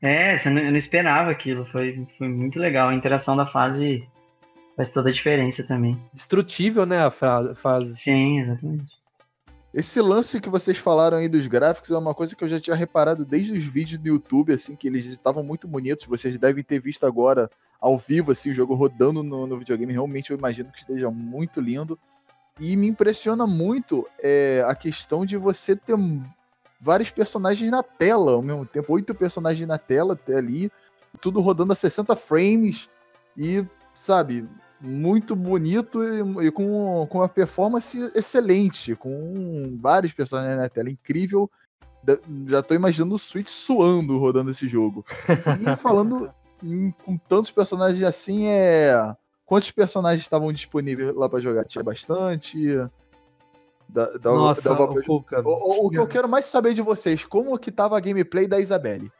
É, 0.00 0.36
eu 0.46 0.50
não 0.52 0.76
esperava 0.76 1.30
aquilo. 1.30 1.64
Foi, 1.66 2.06
foi 2.18 2.28
muito 2.28 2.58
legal. 2.58 2.88
A 2.88 2.94
interação 2.94 3.36
da 3.36 3.46
fase 3.46 4.08
faz 4.76 4.90
toda 4.90 5.08
a 5.10 5.12
diferença 5.12 5.66
também. 5.66 5.98
Destrutível, 6.12 6.84
né, 6.86 7.04
a 7.04 7.10
fase. 7.10 7.94
Sim, 7.94 8.40
exatamente. 8.40 9.03
Esse 9.74 10.00
lance 10.00 10.40
que 10.40 10.48
vocês 10.48 10.78
falaram 10.78 11.16
aí 11.16 11.28
dos 11.28 11.48
gráficos 11.48 11.90
é 11.90 11.98
uma 11.98 12.14
coisa 12.14 12.36
que 12.36 12.44
eu 12.44 12.46
já 12.46 12.60
tinha 12.60 12.76
reparado 12.76 13.24
desde 13.24 13.52
os 13.52 13.64
vídeos 13.64 14.00
do 14.00 14.06
YouTube, 14.06 14.52
assim, 14.52 14.76
que 14.76 14.86
eles 14.86 15.04
estavam 15.06 15.42
muito 15.42 15.66
bonitos. 15.66 16.04
Vocês 16.04 16.38
devem 16.38 16.62
ter 16.62 16.78
visto 16.78 17.04
agora 17.04 17.50
ao 17.80 17.98
vivo, 17.98 18.30
assim, 18.30 18.52
o 18.52 18.54
jogo 18.54 18.72
rodando 18.74 19.20
no, 19.24 19.48
no 19.48 19.58
videogame. 19.58 19.92
Realmente 19.92 20.30
eu 20.30 20.38
imagino 20.38 20.70
que 20.70 20.78
esteja 20.78 21.10
muito 21.10 21.60
lindo. 21.60 21.98
E 22.60 22.76
me 22.76 22.86
impressiona 22.86 23.48
muito 23.48 24.06
é, 24.22 24.64
a 24.64 24.76
questão 24.76 25.26
de 25.26 25.36
você 25.36 25.74
ter 25.74 25.96
vários 26.80 27.10
personagens 27.10 27.68
na 27.68 27.82
tela 27.82 28.30
ao 28.34 28.42
mesmo 28.42 28.64
tempo. 28.64 28.92
Oito 28.92 29.12
personagens 29.12 29.66
na 29.66 29.76
tela 29.76 30.14
até 30.14 30.36
ali, 30.36 30.70
tudo 31.20 31.40
rodando 31.40 31.72
a 31.72 31.76
60 31.76 32.14
frames. 32.14 32.88
E, 33.36 33.66
sabe, 33.92 34.48
muito 34.84 35.34
bonito 35.34 36.02
e, 36.04 36.46
e, 36.46 36.50
com, 36.50 37.06
com 37.08 37.18
uma 37.18 37.28
performance 37.28 37.98
excelente, 38.14 38.94
com 38.94 39.76
vários 39.80 40.12
personagens 40.12 40.56
na 40.56 40.68
tela. 40.68 40.90
Incrível. 40.90 41.50
Já 42.46 42.62
tô 42.62 42.74
imaginando 42.74 43.14
o 43.14 43.18
Switch 43.18 43.48
suando 43.48 44.18
rodando 44.18 44.50
esse 44.50 44.68
jogo. 44.68 45.04
E 45.60 45.74
falando 45.76 46.30
com 47.04 47.16
tantos 47.16 47.50
personagens 47.50 48.02
assim, 48.02 48.46
é. 48.46 49.16
Quantos 49.46 49.70
personagens 49.70 50.22
estavam 50.22 50.52
disponíveis 50.52 51.14
lá 51.14 51.28
para 51.28 51.40
jogar? 51.40 51.64
Tinha 51.64 51.82
bastante. 51.82 52.76
Da, 53.88 54.06
da, 54.12 54.30
Nossa, 54.32 54.62
da, 54.62 54.74
da... 54.74 54.84
O, 54.84 54.92
o, 55.44 55.86
o, 55.86 55.90
que 55.90 55.98
eu 55.98 56.06
quero 56.06 56.28
mais 56.28 56.46
saber 56.46 56.72
de 56.74 56.82
vocês, 56.82 57.24
como 57.24 57.58
que 57.58 57.70
tava 57.70 57.96
a 57.96 58.00
gameplay 58.00 58.46
da 58.46 58.58
Isabelle? 58.58 59.12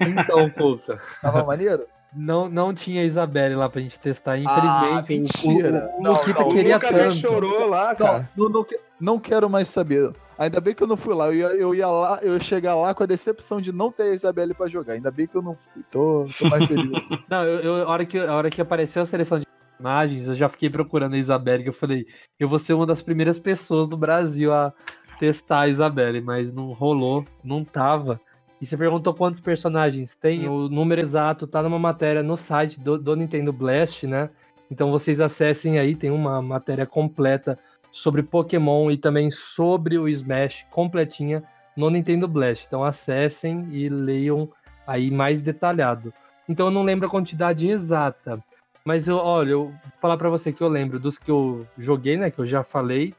Então, 0.00 0.50
Pouca. 0.50 1.00
Tava 1.22 1.44
maneiro? 1.44 1.86
Não, 2.12 2.48
não 2.48 2.74
tinha 2.74 3.04
Isabelle 3.04 3.54
lá 3.54 3.68
pra 3.68 3.80
gente 3.80 3.98
testar, 3.98 4.36
infelizmente. 4.36 4.66
Ah, 4.66 5.04
mentira. 5.08 5.90
O, 5.96 6.02
o, 6.02 6.08
o, 6.08 6.48
o 6.48 6.52
queria 6.52 6.78
tanto. 6.78 7.14
chorou 7.14 7.68
lá, 7.68 7.94
cara. 7.94 8.28
Não, 8.36 8.48
não, 8.48 8.66
não, 9.00 9.18
quero 9.18 9.48
mais 9.48 9.68
saber. 9.68 10.12
Ainda 10.36 10.60
bem 10.60 10.74
que 10.74 10.82
eu 10.82 10.86
não 10.88 10.96
fui 10.96 11.14
lá. 11.14 11.26
Eu 11.26 11.34
ia, 11.34 11.46
eu 11.46 11.74
ia 11.74 11.86
lá, 11.86 12.18
eu 12.22 12.34
ia 12.34 12.40
chegar 12.40 12.74
lá 12.74 12.92
com 12.94 13.02
a 13.04 13.06
decepção 13.06 13.60
de 13.60 13.72
não 13.72 13.92
ter 13.92 14.04
a 14.04 14.14
Isabelle 14.14 14.54
pra 14.54 14.66
jogar. 14.66 14.94
Ainda 14.94 15.10
bem 15.10 15.26
que 15.26 15.36
eu 15.36 15.42
não 15.42 15.54
fui. 15.54 15.82
Tô, 15.90 16.26
tô 16.36 16.48
mais 16.48 16.64
feliz. 16.64 16.90
não, 17.30 17.44
eu, 17.44 17.58
eu, 17.60 17.88
a, 17.88 17.92
hora 17.92 18.04
que, 18.04 18.18
a 18.18 18.34
hora 18.34 18.50
que 18.50 18.60
apareceu 18.60 19.02
a 19.02 19.06
seleção 19.06 19.38
de 19.38 19.46
personagens, 19.46 20.26
eu 20.26 20.34
já 20.34 20.48
fiquei 20.48 20.68
procurando 20.68 21.14
a 21.14 21.18
Isabelle, 21.18 21.62
que 21.62 21.68
eu 21.68 21.74
falei, 21.74 22.06
eu 22.38 22.48
vou 22.48 22.58
ser 22.58 22.74
uma 22.74 22.86
das 22.86 23.00
primeiras 23.00 23.38
pessoas 23.38 23.88
do 23.88 23.96
Brasil 23.96 24.52
a 24.52 24.72
testar 25.20 25.60
a 25.60 25.68
Isabelle, 25.68 26.20
mas 26.20 26.52
não 26.52 26.70
rolou, 26.70 27.24
não 27.44 27.62
tava. 27.62 28.20
E 28.60 28.66
você 28.66 28.76
perguntou 28.76 29.14
quantos 29.14 29.40
personagens 29.40 30.14
tem. 30.20 30.46
O 30.48 30.68
número 30.68 31.00
exato 31.00 31.46
tá 31.46 31.62
numa 31.62 31.78
matéria 31.78 32.22
no 32.22 32.36
site 32.36 32.78
do, 32.78 32.98
do 32.98 33.16
Nintendo 33.16 33.52
Blast, 33.52 34.06
né? 34.06 34.28
Então 34.70 34.90
vocês 34.90 35.20
acessem 35.20 35.78
aí, 35.78 35.96
tem 35.96 36.10
uma 36.10 36.42
matéria 36.42 36.86
completa 36.86 37.56
sobre 37.90 38.22
Pokémon 38.22 38.90
e 38.90 38.96
também 38.96 39.30
sobre 39.30 39.98
o 39.98 40.08
Smash 40.08 40.64
completinha 40.70 41.42
no 41.76 41.88
Nintendo 41.88 42.28
Blast. 42.28 42.66
Então 42.66 42.84
acessem 42.84 43.66
e 43.70 43.88
leiam 43.88 44.48
aí 44.86 45.10
mais 45.10 45.40
detalhado. 45.40 46.12
Então 46.48 46.66
eu 46.66 46.72
não 46.72 46.82
lembro 46.82 47.06
a 47.06 47.10
quantidade 47.10 47.68
exata, 47.68 48.42
mas 48.84 49.08
eu, 49.08 49.16
olha, 49.16 49.50
eu 49.50 49.64
vou 49.66 49.92
falar 50.00 50.16
para 50.16 50.28
você 50.28 50.52
que 50.52 50.62
eu 50.62 50.68
lembro 50.68 50.98
dos 50.98 51.18
que 51.18 51.30
eu 51.30 51.66
joguei, 51.78 52.16
né, 52.16 52.30
que 52.30 52.38
eu 52.38 52.46
já 52.46 52.62
falei. 52.62 53.14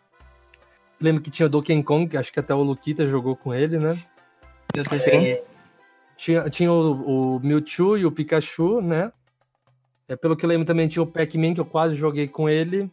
Lembro 0.99 1.21
que 1.21 1.32
tinha 1.32 1.47
o 1.47 1.49
Donkey 1.49 1.82
Kong, 1.82 2.08
que 2.08 2.17
acho 2.17 2.32
que 2.32 2.39
até 2.39 2.54
o 2.54 2.62
Luquita 2.62 3.08
jogou 3.08 3.36
com 3.36 3.54
ele, 3.54 3.80
né? 3.80 3.97
Eu 4.73 4.86
Sim. 4.95 5.38
Tinha, 6.17 6.49
tinha 6.49 6.71
o, 6.71 7.36
o, 7.36 7.39
Mewtwo 7.39 7.97
e 7.97 8.05
o 8.05 8.12
Pikachu, 8.12 8.79
né? 8.79 9.12
É, 10.07 10.15
pelo 10.15 10.36
que 10.36 10.45
eu 10.45 10.49
lembro 10.49 10.67
também 10.67 10.88
tinha 10.88 11.01
o 11.01 11.07
Pac-Man, 11.07 11.53
que 11.53 11.60
eu 11.60 11.65
quase 11.65 11.95
joguei 11.95 12.27
com 12.27 12.47
ele. 12.47 12.89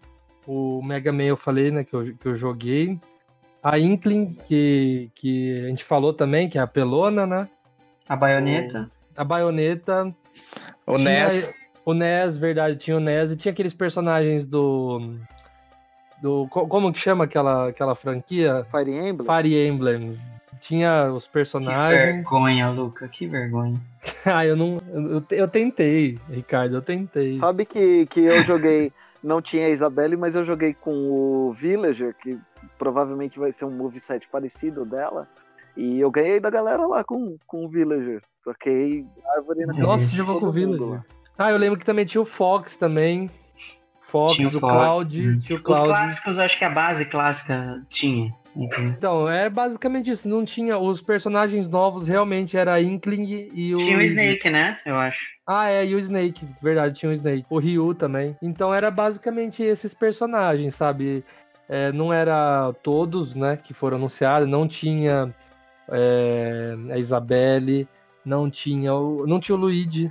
O 0.47 0.83
Mega 0.83 1.13
Man 1.13 1.25
eu 1.25 1.37
falei, 1.37 1.71
né, 1.71 1.85
que 1.85 1.95
eu, 1.95 2.17
que 2.17 2.27
eu 2.27 2.37
joguei. 2.37 2.99
A 3.63 3.79
Inkling, 3.79 4.35
que, 4.47 5.11
que 5.15 5.65
a 5.65 5.69
gente 5.69 5.85
falou 5.85 6.15
também, 6.15 6.49
que 6.49 6.57
é 6.57 6.61
a 6.61 6.67
pelona, 6.67 7.27
né? 7.27 7.49
A 8.09 8.17
baioneta. 8.17 8.91
O, 9.17 9.21
a 9.21 9.25
baioneta. 9.25 10.15
O 10.87 10.97
tinha, 10.97 11.25
NES. 11.25 11.71
O 11.85 11.93
NES, 11.93 12.39
verdade, 12.39 12.77
tinha 12.77 12.97
o 12.97 13.01
NES. 13.01 13.33
E 13.33 13.37
tinha 13.37 13.53
aqueles 13.53 13.75
personagens 13.75 14.47
do... 14.47 15.17
do 16.23 16.49
como 16.49 16.93
que 16.93 16.99
chama 16.99 17.25
aquela, 17.25 17.69
aquela 17.69 17.95
franquia? 17.95 18.67
Fire 18.71 18.91
Emblem? 18.91 19.27
Fire 19.27 19.69
Emblem 19.69 20.19
tinha 20.61 21.13
os 21.13 21.27
personagens. 21.27 22.01
Que 22.01 22.13
vergonha, 22.13 22.71
Luca, 22.71 23.09
que 23.09 23.27
vergonha. 23.27 23.81
ah, 24.25 24.45
eu 24.45 24.57
não. 24.57 24.81
Eu, 24.93 25.25
eu 25.31 25.49
tentei, 25.49 26.19
Ricardo, 26.29 26.77
eu 26.77 26.83
tentei. 26.83 27.39
Sabe 27.39 27.65
que, 27.65 28.07
que 28.07 28.21
eu 28.21 28.45
joguei. 28.45 28.93
Não 29.21 29.43
tinha 29.43 29.67
a 29.67 29.71
Isabelle, 29.71 30.17
mas 30.17 30.37
eu 30.37 30.45
joguei 30.45 30.73
com 30.73 30.93
o 30.93 31.53
Villager, 31.53 32.15
que 32.23 32.39
provavelmente 32.79 33.37
vai 33.37 33.51
ser 33.51 33.65
um 33.65 33.71
moveset 33.71 34.29
parecido 34.29 34.85
dela. 34.85 35.27
E 35.77 35.99
eu 35.99 36.09
ganhei 36.09 36.39
da 36.39 36.49
galera 36.49 36.87
lá 36.87 37.03
com, 37.03 37.37
com 37.45 37.65
o 37.65 37.69
Villager. 37.69 38.23
Toquei 38.45 39.05
árvore 39.37 39.67
na 39.67 39.73
Nossa, 39.75 40.05
jogou 40.05 40.39
com 40.39 40.47
o 40.47 40.53
Villager. 40.53 41.03
Ah, 41.37 41.51
eu 41.51 41.59
lembro 41.59 41.79
que 41.79 41.85
também 41.85 42.07
tinha 42.07 42.23
o 42.23 42.25
Fox 42.25 42.77
também. 42.77 43.29
Fox, 44.09 44.35
tinha 44.35 44.49
o, 44.49 44.57
o 44.57 44.61
Cloud. 44.61 45.41
Tinha 45.41 45.59
o 45.59 45.63
Cloud. 45.63 45.83
Os 45.83 45.87
clássicos, 45.89 46.39
acho 46.39 46.59
que 46.59 46.65
a 46.65 46.71
base 46.71 47.05
clássica 47.05 47.83
tinha. 47.89 48.31
Uhum. 48.57 48.89
Então, 48.89 49.29
é 49.29 49.49
basicamente 49.49 50.11
isso. 50.11 50.27
Não 50.29 50.45
tinha. 50.45 50.77
Os 50.79 51.01
personagens 51.01 51.69
novos 51.69 52.09
realmente 52.09 52.57
era 52.57 52.75
a 52.75 52.83
Inkling 52.83 53.49
e 53.55 53.75
o. 53.75 53.79
Tinha 53.79 53.99
o 53.99 54.03
Snake, 54.03 54.51
né? 54.51 54.79
Eu 54.85 54.97
acho. 54.97 55.21
Ah, 55.47 55.71
é, 55.71 55.87
e 55.87 55.95
o 55.95 55.99
Snake, 55.99 56.45
verdade, 56.63 56.99
tinha 56.99 57.11
o 57.11 57.15
Snake. 57.15 57.45
O 57.51 57.59
Ryu 57.59 57.95
também. 57.95 58.35
Então 58.43 58.75
era 58.75 58.91
basicamente 58.91 59.63
esses 59.63 59.95
personagens, 59.95 60.75
sabe? 60.75 61.23
é, 61.71 61.93
não 61.93 62.11
era 62.11 62.73
todos, 62.83 63.35
né, 63.35 63.59
que 63.63 63.75
foram 63.75 63.99
anunciados, 63.99 64.49
não 64.49 64.67
tinha 64.67 65.29
é, 65.91 66.75
a 66.91 66.99
Isabelle, 66.99 67.87
não 68.25 68.51
tinha 68.51 68.95
o, 68.95 69.27
não 69.27 69.39
tinha 69.39 69.55
o 69.55 69.61
Luigi. 69.61 70.11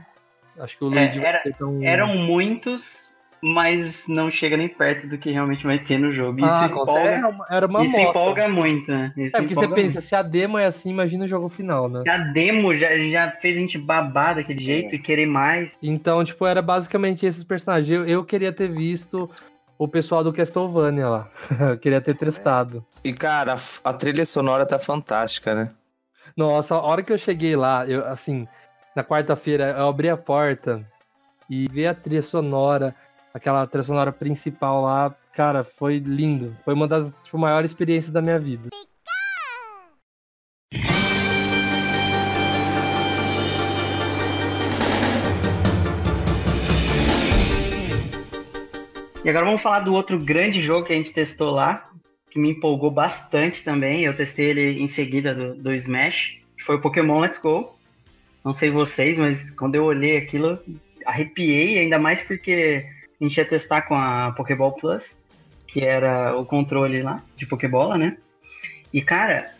Acho 0.59 0.77
que 0.77 0.85
o 0.85 0.93
É, 0.93 1.05
Luigi 1.05 1.19
era- 1.25 1.41
tão... 1.57 1.83
Eram 1.83 2.15
muitos, 2.15 3.06
mas 3.41 4.07
não 4.07 4.31
chega 4.31 4.57
nem 4.57 4.67
perto 4.67 5.07
do 5.07 5.17
que 5.17 5.31
realmente 5.31 5.65
vai 5.65 5.79
ter 5.79 5.97
no 5.97 6.11
jogo. 6.11 6.39
Isso 6.39 6.47
ah, 6.49 6.65
empolga, 6.65 6.99
era 6.99 7.27
uma, 7.27 7.45
era 7.49 7.65
uma 7.67 7.85
isso 7.85 7.99
empolga 7.99 8.47
muito, 8.47 8.91
né? 8.91 9.13
Isso 9.15 9.37
É 9.37 9.41
porque 9.41 9.55
você 9.55 9.67
pensa, 9.67 10.01
se 10.01 10.15
a 10.15 10.21
demo 10.21 10.57
é 10.57 10.65
assim, 10.65 10.89
imagina 10.89 11.25
o 11.25 11.27
jogo 11.27 11.49
final, 11.49 11.89
né? 11.89 12.03
muito. 12.07 12.09
A 12.09 12.17
demo 12.17 12.75
já, 12.75 12.97
já 12.97 13.31
fez 13.31 13.57
a 13.57 13.59
gente 13.59 13.77
babar 13.77 14.35
daquele 14.35 14.63
jeito 14.63 14.95
e 14.95 14.99
querer 14.99 15.25
mais. 15.25 15.77
Então, 15.81 16.23
tipo, 16.23 16.45
era 16.45 16.61
basicamente 16.61 17.25
esses 17.25 17.43
personagens. 17.43 17.89
Eu, 17.89 18.05
eu 18.05 18.23
queria 18.23 18.53
ter 18.53 18.69
visto 18.69 19.29
o 19.77 19.87
pessoal 19.87 20.23
do 20.23 20.33
Castlevania 20.33 21.07
lá. 21.07 21.29
Eu 21.71 21.77
queria 21.77 22.01
ter 22.01 22.17
testado. 22.17 22.83
E, 23.03 23.13
cara, 23.13 23.53
a 23.83 23.89
a 23.89 23.93
trilha 23.93 24.25
sonora 24.25 24.65
tá 24.65 24.79
fantástica, 24.79 25.53
né? 25.53 25.71
Nossa, 26.35 26.75
a 26.75 26.81
hora 26.81 27.01
que 27.01 27.11
eu 27.11 27.17
cheguei 27.17 27.55
lá, 27.55 27.85
eu, 27.87 28.05
assim, 28.05 28.47
na 28.95 29.03
quarta-feira, 29.03 29.75
eu 29.77 29.87
abri 29.87 30.07
a 30.07 30.15
porta 30.15 30.85
e 31.49 31.67
vi 31.67 31.87
a 31.87 31.95
trilha 31.95 32.21
sonora, 32.21 32.93
aquela 33.37 33.67
trilha 33.67 33.83
sonora 33.83 34.11
principal 34.11 34.81
lá, 34.81 35.15
cara, 35.33 35.63
foi 35.63 35.99
lindo. 35.99 36.55
Foi 36.65 36.73
uma 36.73 36.87
das 36.87 37.07
tipo, 37.23 37.37
maiores 37.37 37.71
experiências 37.71 38.11
da 38.11 38.21
minha 38.21 38.39
vida. 38.39 38.69
E 49.23 49.29
agora 49.29 49.45
vamos 49.45 49.61
falar 49.61 49.81
do 49.81 49.93
outro 49.93 50.17
grande 50.17 50.61
jogo 50.61 50.87
que 50.87 50.93
a 50.93 50.95
gente 50.95 51.13
testou 51.13 51.51
lá, 51.51 51.89
que 52.31 52.39
me 52.39 52.51
empolgou 52.51 52.89
bastante 52.89 53.63
também. 53.63 54.03
Eu 54.03 54.15
testei 54.15 54.45
ele 54.45 54.81
em 54.81 54.87
seguida 54.87 55.35
do, 55.35 55.53
do 55.53 55.73
Smash, 55.73 56.39
que 56.57 56.63
foi 56.63 56.77
o 56.77 56.81
Pokémon 56.81 57.19
Let's 57.19 57.37
Go. 57.37 57.77
Não 58.43 58.53
sei 58.53 58.69
vocês, 58.69 59.17
mas 59.17 59.51
quando 59.51 59.75
eu 59.75 59.83
olhei 59.83 60.17
aquilo, 60.17 60.57
arrepiei, 61.05 61.79
ainda 61.79 61.99
mais 61.99 62.21
porque 62.21 62.85
a 63.19 63.23
gente 63.23 63.37
ia 63.37 63.45
testar 63.45 63.83
com 63.83 63.95
a 63.95 64.31
Pokéball 64.35 64.73
Plus, 64.73 65.17
que 65.67 65.81
era 65.81 66.35
o 66.35 66.45
controle 66.45 67.01
lá 67.01 67.21
de 67.35 67.45
Pokébola, 67.45 67.97
né? 67.97 68.17
E 68.93 69.01
cara, 69.01 69.51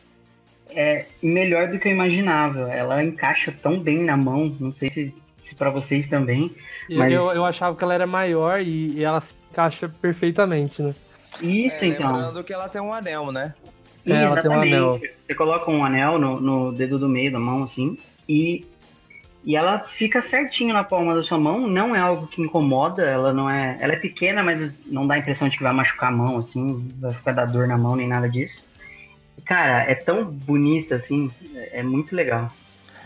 é 0.69 1.05
melhor 1.21 1.67
do 1.67 1.79
que 1.79 1.87
eu 1.87 1.91
imaginava. 1.91 2.71
Ela 2.71 3.03
encaixa 3.03 3.51
tão 3.51 3.79
bem 3.79 4.03
na 4.03 4.15
mão, 4.15 4.55
não 4.59 4.71
sei 4.71 4.89
se, 4.89 5.15
se 5.39 5.55
para 5.55 5.69
vocês 5.69 6.07
também. 6.07 6.55
Mas- 6.89 7.11
eu, 7.11 7.29
eu 7.31 7.43
achava 7.45 7.75
que 7.75 7.83
ela 7.83 7.93
era 7.93 8.07
maior 8.07 8.61
e, 8.61 8.91
e 8.93 9.03
ela 9.03 9.21
se 9.21 9.33
encaixa 9.51 9.89
perfeitamente, 9.89 10.81
né? 10.81 10.95
Isso, 11.41 11.83
É, 11.83 11.87
então. 11.87 12.13
Lembrando 12.15 12.43
que 12.43 12.53
ela 12.53 12.69
tem 12.69 12.81
um 12.81 12.93
anel, 12.93 13.31
né? 13.31 13.53
É, 14.05 14.09
tem 14.09 14.13
um 14.13 14.25
Exatamente. 14.31 14.73
anel. 14.73 15.01
Você 15.25 15.35
coloca 15.35 15.69
um 15.69 15.83
anel 15.83 16.17
no, 16.17 16.39
no 16.39 16.71
dedo 16.71 16.97
do 16.97 17.09
meio 17.09 17.31
da 17.31 17.39
mão, 17.39 17.63
assim, 17.63 17.97
e, 18.27 18.65
e 19.47 19.55
ela 19.55 19.79
fica 19.79 20.21
certinho 20.21 20.73
na 20.73 20.83
palma 20.83 21.15
da 21.15 21.23
sua 21.23 21.37
mão. 21.37 21.67
Não 21.67 21.95
é 21.95 21.99
algo 21.99 22.27
que 22.27 22.41
incomoda, 22.41 23.03
ela 23.03 23.31
não 23.31 23.49
é. 23.49 23.77
Ela 23.79 23.93
é 23.93 23.95
pequena, 23.95 24.43
mas 24.43 24.77
não 24.85 25.07
dá 25.07 25.15
a 25.15 25.19
impressão 25.19 25.47
de 25.47 25.55
que 25.55 25.63
vai 25.63 25.71
machucar 25.71 26.09
a 26.09 26.15
mão, 26.15 26.37
assim, 26.37 26.93
vai 26.99 27.13
ficar 27.13 27.31
dar 27.31 27.45
dor 27.45 27.65
na 27.65 27.77
mão, 27.77 27.95
nem 27.95 28.09
nada 28.09 28.27
disso. 28.27 28.65
Cara, 29.45 29.83
é 29.83 29.95
tão 29.95 30.25
bonita, 30.25 30.95
assim, 30.95 31.31
é, 31.71 31.81
muito 31.81 32.13
legal. 32.13 32.51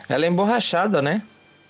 Ela 0.09 0.25
é 0.25 0.29
emborrachada, 0.29 0.99
né? 0.99 1.21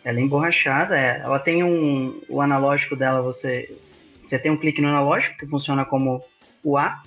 Ela 0.06 0.20
é 0.20 0.22
emborrachada, 0.22 0.98
é, 0.98 1.20
ela 1.20 1.38
tem 1.38 1.66
um. 1.66 2.22
O 2.30 2.42
analógico 2.42 2.96
dela, 2.96 3.22
você. 3.22 3.76
Você 4.24 4.40
tem 4.40 4.52
um 4.54 4.58
clique 4.58 4.82
no 4.82 4.88
analógico, 4.88 5.38
que 5.38 5.48
funciona 5.48 5.84
como 5.84 6.24
o 6.64 6.78
A. 6.78 7.04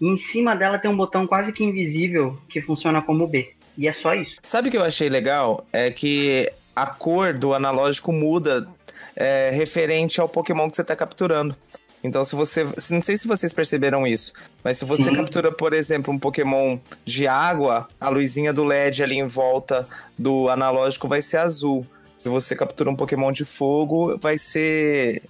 E 0.00 0.06
em 0.06 0.16
cima 0.16 0.54
dela 0.54 0.78
tem 0.78 0.88
um 0.88 0.96
botão 0.96 1.26
quase 1.26 1.52
que 1.52 1.64
invisível 1.64 2.38
que 2.48 2.62
funciona 2.62 3.02
como 3.02 3.24
o 3.24 3.26
B. 3.26 3.52
E 3.76 3.88
é 3.88 3.92
só 3.92 4.14
isso. 4.14 4.36
Sabe 4.42 4.68
o 4.68 4.70
que 4.70 4.76
eu 4.76 4.84
achei 4.84 5.08
legal? 5.08 5.66
É 5.72 5.90
que 5.90 6.52
a 6.74 6.86
cor 6.86 7.32
do 7.32 7.54
analógico 7.54 8.12
muda 8.12 8.66
é, 9.16 9.50
referente 9.52 10.20
ao 10.20 10.28
Pokémon 10.28 10.68
que 10.68 10.76
você 10.76 10.84
tá 10.84 10.96
capturando. 10.96 11.56
Então, 12.02 12.22
se 12.22 12.36
você. 12.36 12.64
Não 12.90 13.00
sei 13.00 13.16
se 13.16 13.26
vocês 13.26 13.50
perceberam 13.50 14.06
isso, 14.06 14.34
mas 14.62 14.76
se 14.76 14.84
você 14.84 15.04
Sim. 15.04 15.14
captura, 15.14 15.50
por 15.50 15.72
exemplo, 15.72 16.12
um 16.12 16.18
Pokémon 16.18 16.78
de 17.02 17.26
água, 17.26 17.88
a 17.98 18.10
luzinha 18.10 18.52
do 18.52 18.62
LED 18.62 19.02
ali 19.02 19.18
em 19.18 19.26
volta 19.26 19.88
do 20.18 20.50
analógico 20.50 21.08
vai 21.08 21.22
ser 21.22 21.38
azul. 21.38 21.86
Se 22.14 22.28
você 22.28 22.54
captura 22.54 22.90
um 22.90 22.94
Pokémon 22.94 23.32
de 23.32 23.44
fogo, 23.44 24.18
vai 24.18 24.36
ser 24.36 25.22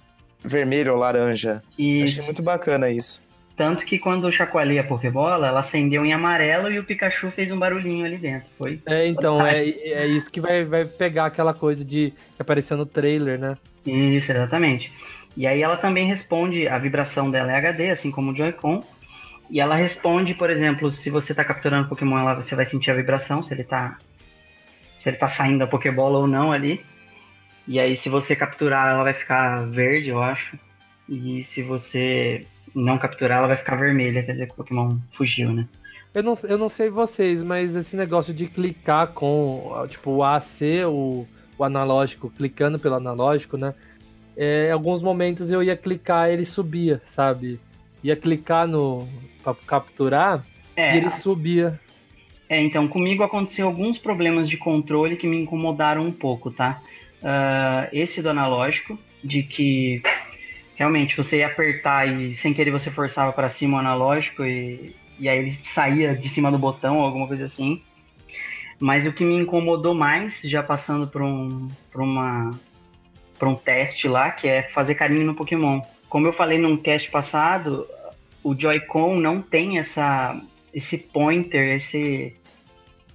vermelho 0.43 0.93
ou 0.93 0.99
laranja. 0.99 1.63
E 1.77 2.03
Achei 2.03 2.25
muito 2.25 2.43
bacana 2.43 2.91
isso. 2.91 3.23
Tanto 3.55 3.85
que 3.85 3.97
quando 3.97 4.27
eu 4.27 4.31
chacoalhei 4.31 4.77
a 4.77 4.83
Pokébola, 4.83 5.47
ela 5.47 5.59
acendeu 5.59 6.05
em 6.05 6.11
amarelo 6.11 6.71
e 6.71 6.77
o 6.77 6.83
Pikachu 6.83 7.31
fez 7.31 7.51
um 7.51 7.57
barulhinho 7.57 8.05
ali 8.05 8.17
dentro. 8.17 8.49
Foi. 8.57 8.81
É, 8.85 9.07
então, 9.07 9.45
é, 9.45 9.63
é 9.63 10.07
isso 10.07 10.29
que 10.29 10.41
vai, 10.41 10.65
vai 10.65 10.85
pegar 10.85 11.27
aquela 11.27 11.53
coisa 11.53 11.83
de 11.83 12.13
que 12.35 12.41
apareceu 12.41 12.75
no 12.75 12.85
trailer, 12.85 13.39
né? 13.39 13.57
Isso, 13.85 14.31
exatamente. 14.31 14.91
E 15.37 15.47
aí 15.47 15.61
ela 15.61 15.77
também 15.77 16.05
responde, 16.05 16.67
a 16.67 16.77
vibração 16.77 17.31
dela 17.31 17.51
é 17.51 17.55
HD, 17.55 17.91
assim 17.91 18.11
como 18.11 18.31
o 18.31 18.35
Joy-Con. 18.35 18.83
E 19.49 19.61
ela 19.61 19.75
responde, 19.75 20.33
por 20.33 20.49
exemplo, 20.49 20.91
se 20.91 21.09
você 21.09 21.33
tá 21.33 21.45
capturando 21.45 21.87
Pokémon, 21.87 22.17
ela, 22.17 22.35
você 22.35 22.55
vai 22.55 22.65
sentir 22.65 22.91
a 22.91 22.95
vibração, 22.95 23.41
se 23.41 23.53
ele 23.53 23.63
tá. 23.63 23.97
Se 24.97 25.09
ele 25.09 25.17
tá 25.17 25.29
saindo 25.29 25.59
da 25.59 25.67
Pokébola 25.67 26.19
ou 26.19 26.27
não 26.27 26.51
ali. 26.51 26.83
E 27.67 27.79
aí 27.79 27.95
se 27.95 28.09
você 28.09 28.35
capturar, 28.35 28.89
ela 28.89 29.03
vai 29.03 29.13
ficar 29.13 29.65
verde, 29.65 30.09
eu 30.09 30.21
acho. 30.21 30.57
E 31.07 31.43
se 31.43 31.61
você 31.61 32.45
não 32.75 32.97
capturar, 32.97 33.37
ela 33.39 33.47
vai 33.47 33.57
ficar 33.57 33.75
vermelha, 33.75 34.21
quer 34.21 34.33
dizer 34.33 34.47
que 34.47 34.53
o 34.53 34.57
Pokémon 34.57 34.97
fugiu, 35.11 35.53
né? 35.53 35.67
Eu 36.13 36.23
não, 36.23 36.37
eu 36.43 36.57
não 36.57 36.69
sei 36.69 36.89
vocês, 36.89 37.41
mas 37.41 37.75
esse 37.75 37.95
negócio 37.95 38.33
de 38.33 38.47
clicar 38.47 39.07
com, 39.13 39.85
tipo, 39.89 40.11
o 40.11 40.23
AC, 40.23 40.85
o, 40.87 41.25
o 41.57 41.63
analógico, 41.63 42.29
clicando 42.29 42.77
pelo 42.79 42.95
analógico, 42.95 43.57
né? 43.57 43.73
É, 44.37 44.67
em 44.67 44.71
alguns 44.71 45.01
momentos 45.01 45.49
eu 45.49 45.63
ia 45.63 45.77
clicar 45.77 46.29
ele 46.29 46.45
subia, 46.45 47.01
sabe? 47.15 47.59
Ia 48.03 48.15
clicar 48.15 48.67
no 48.67 49.07
pra 49.43 49.55
capturar 49.55 50.45
e 50.75 50.81
É, 50.81 50.97
ele 50.97 51.09
subia. 51.21 51.79
É, 52.47 52.61
então, 52.61 52.87
comigo 52.87 53.23
aconteceu 53.23 53.65
alguns 53.65 53.97
problemas 53.97 54.47
de 54.47 54.57
controle 54.57 55.15
que 55.15 55.27
me 55.27 55.37
incomodaram 55.37 56.03
um 56.03 56.11
pouco, 56.11 56.51
tá? 56.51 56.81
Ah, 57.23 57.89
esse 57.91 58.21
do 58.21 58.29
analógico, 58.29 58.99
de 59.23 59.41
que 59.41 60.03
realmente 60.75 61.17
você 61.17 61.37
ia 61.37 61.47
apertar 61.47 62.07
e 62.07 62.35
sem 62.35 62.53
querer 62.53 62.71
você 62.71 62.91
forçava 62.91 63.31
para 63.31 63.49
cima 63.49 63.77
o 63.77 63.79
analógico 63.79 64.43
e, 64.43 64.95
e 65.17 65.27
aí 65.27 65.39
ele 65.39 65.51
saía 65.63 66.15
de 66.15 66.29
cima 66.29 66.51
do 66.51 66.59
botão 66.59 66.97
ou 66.97 67.05
alguma 67.05 67.27
coisa 67.27 67.45
assim. 67.45 67.81
Mas 68.79 69.07
o 69.07 69.13
que 69.13 69.23
me 69.23 69.35
incomodou 69.35 69.95
mais, 69.95 70.41
já 70.41 70.61
passando 70.61 71.07
por 71.07 71.21
um, 71.21 71.69
por 71.91 73.47
um 73.47 73.55
teste 73.55 74.07
lá, 74.07 74.31
que 74.31 74.47
é 74.47 74.63
fazer 74.63 74.95
carinho 74.95 75.25
no 75.25 75.33
Pokémon. 75.33 75.81
Como 76.09 76.27
eu 76.27 76.33
falei 76.33 76.57
num 76.57 76.75
cast 76.75 77.09
passado, 77.09 77.87
o 78.43 78.53
Joy-Con 78.57 79.15
não 79.15 79.41
tem 79.41 79.77
essa, 79.77 80.39
esse 80.73 80.97
pointer, 80.97 81.77
esse, 81.77 82.35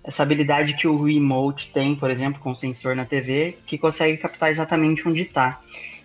essa 0.03 0.23
habilidade 0.23 0.75
que 0.75 0.89
o 0.89 1.05
Remote 1.05 1.71
tem, 1.73 1.95
por 1.95 2.11
exemplo, 2.11 2.41
com 2.41 2.53
o 2.53 2.57
sensor 2.57 2.97
na 2.97 3.05
TV, 3.05 3.59
que 3.67 3.77
consegue 3.77 4.17
captar 4.17 4.51
exatamente 4.51 5.07
onde 5.07 5.23
está. 5.23 5.61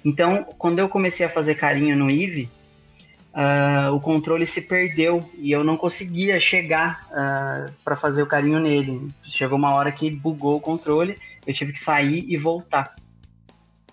Então, 0.05 0.45
quando 0.59 0.77
eu 0.77 0.87
comecei 0.87 1.25
a 1.25 1.29
fazer 1.29 1.55
carinho 1.55 1.97
no 1.97 2.11
Eevee, 2.11 2.47
ah, 3.33 3.89
o 3.91 3.99
controle 3.99 4.45
se 4.45 4.61
perdeu 4.61 5.27
e 5.37 5.51
eu 5.51 5.63
não 5.63 5.75
conseguia 5.75 6.39
chegar 6.39 7.05
para 7.83 7.97
fazer 7.97 8.21
o 8.21 8.27
carinho 8.27 8.59
nele. 8.59 9.09
Chegou 9.23 9.57
uma 9.57 9.73
hora 9.73 9.91
que 9.91 10.09
bugou 10.11 10.55
o 10.55 10.61
controle, 10.61 11.17
eu 11.45 11.53
tive 11.53 11.73
que 11.73 11.79
sair 11.79 12.23
e 12.29 12.37
voltar. 12.37 12.95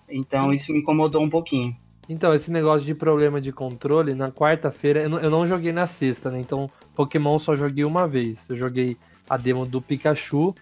Então 0.07 0.53
isso 0.53 0.71
me 0.71 0.79
incomodou 0.79 1.21
um 1.23 1.29
pouquinho. 1.29 1.75
Então, 2.07 2.33
esse 2.33 2.51
negócio 2.51 2.85
de 2.85 2.93
problema 2.93 3.39
de 3.39 3.51
controle, 3.51 4.13
na 4.13 4.29
quarta-feira, 4.29 5.01
eu, 5.03 5.09
eu 5.19 5.29
não 5.29 5.47
joguei 5.47 5.71
na 5.71 5.87
sexta, 5.87 6.29
né? 6.29 6.37
Então, 6.39 6.69
Pokémon 6.95 7.39
só 7.39 7.55
joguei 7.55 7.85
uma 7.85 8.05
vez. 8.05 8.37
Eu 8.49 8.57
joguei 8.57 8.97
a 9.29 9.37
demo 9.37 9.65
do 9.65 9.81
Pikachu. 9.81 10.53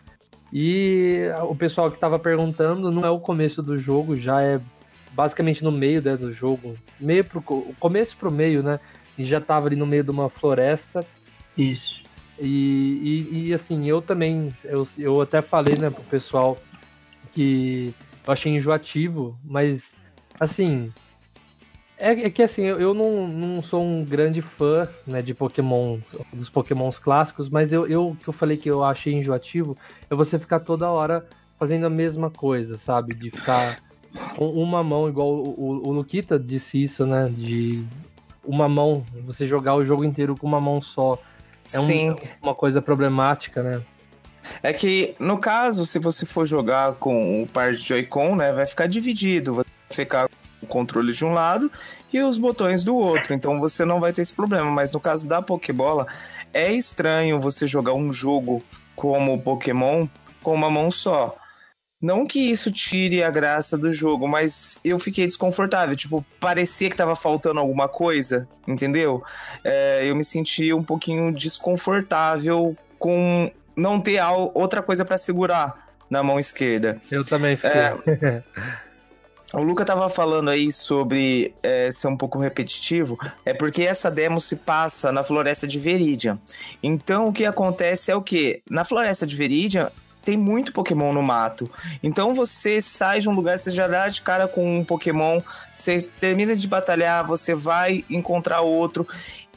E 0.54 1.32
o 1.50 1.56
pessoal 1.56 1.90
que 1.90 2.00
tava 2.00 2.20
perguntando, 2.20 2.92
não 2.92 3.04
é 3.04 3.10
o 3.10 3.20
começo 3.20 3.64
do 3.64 3.76
jogo, 3.76 4.16
já 4.16 4.42
é 4.44 4.62
basicamente 5.12 5.63
no 5.63 5.71
meio 5.71 6.02
né, 6.02 6.15
do 6.15 6.32
jogo. 6.32 6.76
Meio 7.00 7.24
pro, 7.24 7.41
começo 7.80 8.15
pro 8.17 8.32
meio, 8.32 8.63
né? 8.63 8.80
E 9.17 9.26
já 9.26 9.41
tava 9.41 9.67
ali 9.67 9.76
no 9.76 9.86
meio 9.86 10.04
de 10.04 10.12
uma 10.12 10.30
floresta. 10.30 11.06
Isso. 11.58 12.02
E, 12.39 13.28
e, 13.32 13.47
e, 13.47 13.54
assim, 13.54 13.88
eu 13.88 14.02
também, 14.02 14.54
eu, 14.63 14.88
eu 14.97 15.21
até 15.21 15.41
falei, 15.41 15.76
né, 15.80 15.89
pro 15.89 16.02
pessoal 16.04 16.58
que 17.32 17.93
eu 18.26 18.34
achei 18.34 18.56
enjoativo, 18.56 19.38
mas 19.43 19.82
assim, 20.39 20.91
é, 21.97 22.26
é 22.26 22.30
que 22.32 22.41
assim, 22.41 22.63
eu, 22.63 22.80
eu 22.80 22.93
não, 22.95 23.28
não 23.28 23.62
sou 23.62 23.84
um 23.84 24.04
grande 24.04 24.41
fã, 24.41 24.88
né, 25.06 25.21
de 25.21 25.36
Pokémon, 25.36 26.00
dos 26.34 26.50
Pokémons 26.50 26.97
clássicos, 26.97 27.47
mas 27.47 27.71
eu, 27.71 27.86
eu 27.88 28.17
que 28.21 28.28
eu 28.28 28.34
falei 28.34 28.58
que 28.58 28.69
eu 28.69 28.84
achei 28.84 29.13
enjoativo, 29.13 29.78
é 30.10 30.15
você 30.15 30.39
ficar 30.39 30.62
toda 30.62 30.89
hora 30.89 31.28
fazendo 31.60 31.86
a 31.86 31.91
mesma 31.91 32.32
coisa, 32.32 32.80
sabe? 32.80 33.13
De 33.13 33.30
ficar 33.30 33.78
uma 34.38 34.84
mão, 34.84 35.08
igual 35.08 35.30
o, 35.30 35.88
o, 35.88 35.91
Luquita 35.91 36.38
disse 36.38 36.84
isso, 36.84 37.06
né, 37.06 37.32
de 37.36 37.84
uma 38.43 38.67
mão, 38.67 39.06
você 39.26 39.47
jogar 39.47 39.76
o 39.76 39.86
jogo 39.86 40.04
inteiro 40.04 40.36
com 40.36 40.47
uma 40.47 40.60
mão 40.60 40.82
só. 40.82 41.17
É 41.74 41.80
um- 41.80 41.84
Sim. 41.84 42.15
uma 42.41 42.54
coisa 42.56 42.82
problemática, 42.82 43.63
né? 43.63 43.82
É 44.63 44.74
que, 44.74 45.13
no 45.19 45.38
caso, 45.38 45.86
se 45.86 46.00
você 46.00 46.26
for 46.26 46.45
jogar 46.45 46.93
com 46.93 47.43
o 47.43 47.47
par 47.47 47.71
de 47.71 47.78
Joy-Con, 47.78 48.36
né, 48.36 48.52
vai 48.52 48.65
ficar 48.65 48.88
dividido. 48.88 49.54
Você 49.54 49.63
vai 49.63 49.95
ficar 49.95 50.28
com 50.28 50.65
o 50.65 50.67
controle 50.67 51.13
de 51.13 51.24
um 51.24 51.32
lado 51.32 51.71
e 52.12 52.19
os 52.21 52.38
botões 52.38 52.84
do 52.84 52.95
outro. 52.95 53.34
Então 53.34 53.60
você 53.60 53.86
não 53.86 54.00
vai 54.00 54.12
ter 54.12 54.21
esse 54.24 54.34
problema. 54.34 54.69
Mas 54.69 54.91
no 54.91 55.00
caso 55.00 55.28
da 55.28 55.41
Pokébola, 55.41 56.08
é 56.54 56.74
estranho 56.74 57.39
você 57.39 57.65
jogar 57.67 57.93
um 57.93 58.12
jogo 58.12 58.62
como 58.95 59.34
o 59.36 59.41
Pokémon 59.41 60.08
com 60.41 60.54
uma 60.54 60.69
mão 60.69 60.89
só. 60.91 61.36
Não 62.02 62.26
que 62.26 62.40
isso 62.40 62.72
tire 62.72 63.22
a 63.22 63.30
graça 63.30 63.78
do 63.78 63.94
jogo, 63.94 64.28
mas 64.28 64.80
eu 64.84 64.98
fiquei 64.98 65.28
desconfortável. 65.28 65.96
Tipo, 65.96 66.26
parecia 66.40 66.90
que 66.90 66.96
tava 66.96 67.16
faltando 67.16 67.60
alguma 67.60 67.88
coisa, 67.88 68.48
entendeu? 68.68 69.24
É, 69.64 70.10
eu 70.10 70.16
me 70.16 70.24
senti 70.24 70.74
um 70.74 70.84
pouquinho 70.84 71.32
desconfortável 71.32 72.76
com 72.98 73.52
não 73.76 74.00
ter 74.00 74.20
outra 74.54 74.82
coisa 74.82 75.06
pra 75.06 75.18
segurar 75.18 75.90
na 76.10 76.24
mão 76.24 76.40
esquerda. 76.40 77.00
Eu 77.12 77.24
também 77.24 77.56
fiquei. 77.56 77.72
É. 77.72 78.44
O 79.54 79.62
Luca 79.62 79.84
tava 79.84 80.10
falando 80.10 80.50
aí 80.50 80.72
sobre 80.72 81.54
é, 81.62 81.92
ser 81.92 82.08
um 82.08 82.16
pouco 82.16 82.40
repetitivo, 82.40 83.20
é 83.46 83.54
porque 83.54 83.84
essa 83.84 84.10
demo 84.10 84.40
se 84.40 84.56
passa 84.56 85.12
na 85.12 85.26
floresta 85.26 85.68
de 85.68 85.78
Viridian. 85.78 86.40
Então 86.82 87.28
o 87.28 87.34
que 87.34 87.46
acontece 87.46 88.12
é 88.12 88.16
o 88.16 88.22
quê? 88.22 88.62
Na 88.70 88.86
floresta 88.86 89.28
de 89.28 89.36
Viridian 89.36 89.92
tem 90.24 90.38
muito 90.38 90.72
Pokémon 90.72 91.14
no 91.14 91.22
mato. 91.22 91.70
Então 92.02 92.34
você 92.34 92.82
sai 92.82 93.20
de 93.20 93.30
um 93.30 93.34
lugar, 93.34 93.58
você 93.58 93.72
já 93.72 93.88
dá 93.88 94.08
de 94.08 94.22
cara 94.22 94.48
com 94.48 94.80
um 94.80 94.84
Pokémon, 94.84 95.42
você 95.72 96.02
termina 96.02 96.56
de 96.56 96.68
batalhar, 96.68 97.26
você 97.26 97.56
vai 97.56 98.06
encontrar 98.10 98.62
outro. 98.62 99.08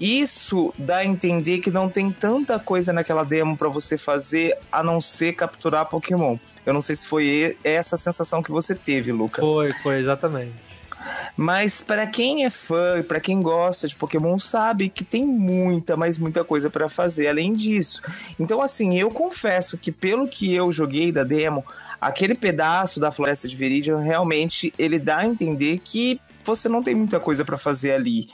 Isso 0.01 0.75
dá 0.77 0.99
a 0.99 1.05
entender 1.05 1.59
que 1.59 1.71
não 1.71 1.89
tem 1.89 2.11
tanta 2.11 2.59
coisa 2.59 2.93
naquela 2.93 3.25
demo 3.25 3.57
pra 3.57 3.69
você 3.69 3.97
fazer 3.97 4.59
a 4.71 4.83
não 4.83 5.01
ser 5.01 5.35
capturar 5.35 5.87
Pokémon. 5.87 6.37
Eu 6.67 6.75
não 6.75 6.81
sei 6.81 6.97
se 6.97 7.07
foi 7.07 7.57
essa 7.63 7.97
sensação 7.97 8.43
que 8.43 8.51
você 8.51 8.75
teve, 8.75 9.13
Luca. 9.13 9.41
Foi, 9.41 9.71
foi, 9.83 10.01
exatamente. 10.01 10.74
Mas 11.37 11.81
pra 11.81 12.07
quem 12.07 12.45
é 12.45 12.51
fã 12.51 12.99
e 12.99 13.03
pra 13.03 13.21
quem 13.21 13.41
gosta 13.41 13.89
de 13.89 13.97
Pokémon 13.97 14.39
sabe 14.39 14.89
que 14.89 15.05
tem 15.05 15.25
muita, 15.25 15.97
mas 15.97 16.19
muita 16.19 16.45
coisa 16.45 16.71
pra 16.71 16.89
fazer 16.89 17.29
além 17.29 17.53
disso. 17.53 18.03
Então 18.39 18.61
assim, 18.61 18.99
eu 18.99 19.11
confesso 19.11 19.77
que 19.79 19.91
pelo 19.91 20.29
que 20.29 20.55
eu 20.55 20.71
joguei 20.71 21.11
da 21.11 21.25
demo, 21.25 21.65
aquele 22.01 22.35
pedaço 22.35 23.01
da 23.01 23.11
Floresta 23.11 23.49
de 23.49 23.57
Viridian 23.57 24.01
realmente 24.01 24.73
ele 24.79 24.99
dá 24.99 25.19
a 25.19 25.27
entender 25.27 25.81
que 25.83 26.21
você 26.45 26.69
não 26.69 26.83
tem 26.83 26.95
muita 26.95 27.19
coisa 27.19 27.45
pra 27.45 27.57
fazer 27.57 27.93
ali. 27.93 28.29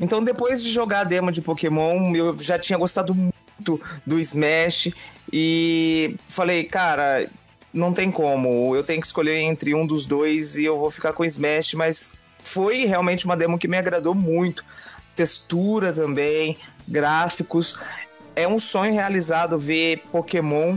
Então 0.00 0.22
depois 0.22 0.62
de 0.62 0.70
jogar 0.70 1.00
a 1.00 1.04
demo 1.04 1.30
de 1.30 1.40
Pokémon, 1.40 2.14
eu 2.14 2.36
já 2.38 2.58
tinha 2.58 2.78
gostado 2.78 3.14
muito 3.14 3.80
do 4.04 4.18
Smash 4.18 4.90
e 5.32 6.16
falei, 6.28 6.64
cara, 6.64 7.28
não 7.74 7.92
tem 7.92 8.10
como. 8.10 8.74
Eu 8.74 8.84
tenho 8.84 9.00
que 9.00 9.06
escolher 9.06 9.36
entre 9.38 9.74
um 9.74 9.84
dos 9.84 10.06
dois 10.06 10.56
e 10.56 10.64
eu 10.64 10.78
vou 10.78 10.90
ficar 10.90 11.12
com 11.12 11.24
Smash, 11.24 11.74
mas 11.74 12.14
foi 12.44 12.86
realmente 12.86 13.24
uma 13.24 13.36
demo 13.36 13.58
que 13.58 13.66
me 13.66 13.76
agradou 13.76 14.14
muito. 14.14 14.64
Textura 15.14 15.92
também, 15.92 16.56
gráficos. 16.86 17.78
É 18.36 18.46
um 18.46 18.60
sonho 18.60 18.94
realizado 18.94 19.58
ver 19.58 20.02
Pokémon 20.12 20.76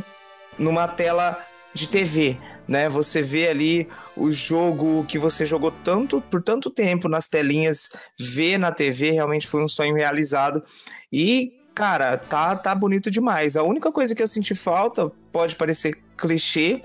numa 0.57 0.87
tela 0.87 1.39
de 1.73 1.87
TV, 1.87 2.37
né? 2.67 2.89
Você 2.89 3.21
vê 3.21 3.47
ali 3.47 3.87
o 4.15 4.31
jogo 4.31 5.05
que 5.07 5.19
você 5.19 5.45
jogou 5.45 5.71
tanto 5.71 6.19
por 6.19 6.41
tanto 6.41 6.71
tempo 6.71 7.07
nas 7.07 7.27
telinhas, 7.27 7.91
ver 8.19 8.57
na 8.57 8.71
TV 8.71 9.11
realmente 9.11 9.45
foi 9.47 9.63
um 9.63 9.67
sonho 9.67 9.93
realizado. 9.93 10.63
E 11.11 11.53
cara, 11.75 12.17
tá 12.17 12.55
tá 12.55 12.73
bonito 12.73 13.11
demais. 13.11 13.55
A 13.55 13.61
única 13.61 13.91
coisa 13.91 14.15
que 14.15 14.23
eu 14.23 14.27
senti 14.27 14.55
falta 14.55 15.11
pode 15.31 15.55
parecer 15.55 16.06
clichê, 16.17 16.81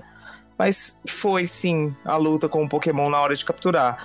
mas 0.57 1.01
foi 1.07 1.47
sim 1.47 1.95
a 2.05 2.15
luta 2.15 2.47
com 2.47 2.63
o 2.63 2.69
Pokémon 2.69 3.09
na 3.09 3.19
hora 3.19 3.35
de 3.35 3.43
capturar. 3.43 3.97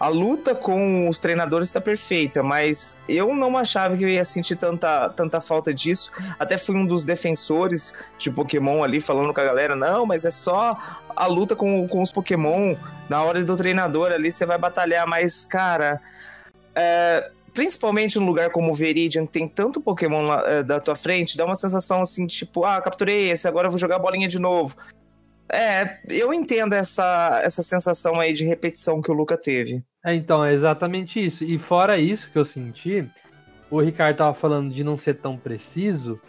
A 0.00 0.08
luta 0.08 0.54
com 0.54 1.10
os 1.10 1.18
treinadores 1.18 1.70
tá 1.70 1.78
perfeita, 1.78 2.42
mas 2.42 3.02
eu 3.06 3.36
não 3.36 3.54
achava 3.58 3.94
que 3.98 4.02
eu 4.02 4.08
ia 4.08 4.24
sentir 4.24 4.56
tanta, 4.56 5.10
tanta 5.10 5.42
falta 5.42 5.74
disso. 5.74 6.10
Até 6.38 6.56
fui 6.56 6.74
um 6.74 6.86
dos 6.86 7.04
defensores 7.04 7.92
de 8.16 8.30
Pokémon 8.30 8.82
ali, 8.82 8.98
falando 8.98 9.34
com 9.34 9.40
a 9.42 9.44
galera: 9.44 9.76
não, 9.76 10.06
mas 10.06 10.24
é 10.24 10.30
só 10.30 10.78
a 11.14 11.26
luta 11.26 11.54
com, 11.54 11.86
com 11.86 12.00
os 12.00 12.12
Pokémon. 12.12 12.74
Na 13.10 13.22
hora 13.22 13.44
do 13.44 13.54
treinador 13.54 14.10
ali, 14.10 14.32
você 14.32 14.46
vai 14.46 14.56
batalhar, 14.56 15.06
mas, 15.06 15.44
cara. 15.44 16.00
é, 16.74 17.30
principalmente 17.54 18.18
num 18.18 18.26
lugar 18.26 18.50
como 18.50 18.70
o 18.70 18.74
Viridian, 18.74 19.26
que 19.26 19.32
tem 19.32 19.48
tanto 19.48 19.80
Pokémon 19.80 20.22
lá, 20.22 20.42
é, 20.46 20.62
da 20.62 20.80
tua 20.80 20.96
frente, 20.96 21.36
dá 21.36 21.44
uma 21.44 21.54
sensação 21.54 22.00
assim, 22.00 22.26
tipo, 22.26 22.64
ah, 22.64 22.80
capturei 22.80 23.30
esse, 23.30 23.46
agora 23.48 23.66
eu 23.66 23.70
vou 23.70 23.78
jogar 23.78 23.96
a 23.96 24.00
bolinha 24.00 24.28
de 24.28 24.38
novo. 24.38 24.76
É, 25.52 25.98
eu 26.08 26.32
entendo 26.32 26.74
essa, 26.74 27.40
essa 27.42 27.62
sensação 27.62 28.20
aí 28.20 28.32
de 28.32 28.44
repetição 28.44 29.02
que 29.02 29.10
o 29.10 29.14
Luca 29.14 29.36
teve. 29.36 29.82
É, 30.04 30.14
então, 30.14 30.44
é 30.44 30.54
exatamente 30.54 31.24
isso. 31.24 31.42
E 31.44 31.58
fora 31.58 31.98
isso 31.98 32.30
que 32.30 32.38
eu 32.38 32.44
senti, 32.44 33.08
o 33.70 33.80
Ricardo 33.80 34.18
tava 34.18 34.34
falando 34.34 34.72
de 34.72 34.84
não 34.84 34.96
ser 34.96 35.18
tão 35.18 35.36
preciso. 35.36 36.20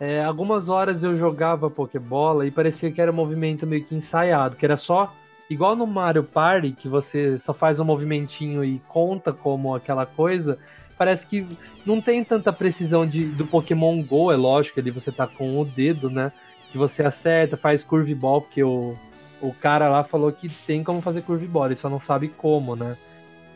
é, 0.00 0.24
algumas 0.24 0.68
horas 0.68 1.04
eu 1.04 1.16
jogava 1.16 1.70
Pokébola 1.70 2.46
e 2.46 2.50
parecia 2.50 2.90
que 2.90 3.00
era 3.00 3.12
um 3.12 3.14
movimento 3.14 3.66
meio 3.66 3.84
que 3.84 3.94
ensaiado, 3.94 4.56
que 4.56 4.64
era 4.64 4.76
só 4.76 5.14
igual 5.52 5.76
no 5.76 5.86
Mario 5.86 6.24
Party, 6.24 6.72
que 6.72 6.88
você 6.88 7.38
só 7.38 7.52
faz 7.52 7.78
um 7.78 7.84
movimentinho 7.84 8.64
e 8.64 8.80
conta 8.88 9.32
como 9.32 9.74
aquela 9.74 10.06
coisa. 10.06 10.58
Parece 10.96 11.26
que 11.26 11.46
não 11.84 12.00
tem 12.00 12.24
tanta 12.24 12.52
precisão 12.52 13.06
de, 13.06 13.26
do 13.26 13.46
Pokémon 13.46 14.02
Go, 14.02 14.32
é 14.32 14.36
lógico, 14.36 14.80
ali 14.80 14.90
você 14.90 15.12
tá 15.12 15.26
com 15.26 15.60
o 15.60 15.64
dedo, 15.64 16.08
né? 16.08 16.32
Que 16.70 16.78
você 16.78 17.02
acerta, 17.02 17.56
faz 17.56 17.82
curve 17.82 18.14
ball, 18.14 18.40
porque 18.40 18.62
o, 18.62 18.96
o 19.40 19.52
cara 19.52 19.88
lá 19.88 20.04
falou 20.04 20.32
que 20.32 20.48
tem 20.66 20.82
como 20.82 21.02
fazer 21.02 21.22
curve 21.22 21.46
ball, 21.46 21.66
ele 21.66 21.76
só 21.76 21.90
não 21.90 22.00
sabe 22.00 22.28
como, 22.28 22.74
né? 22.74 22.96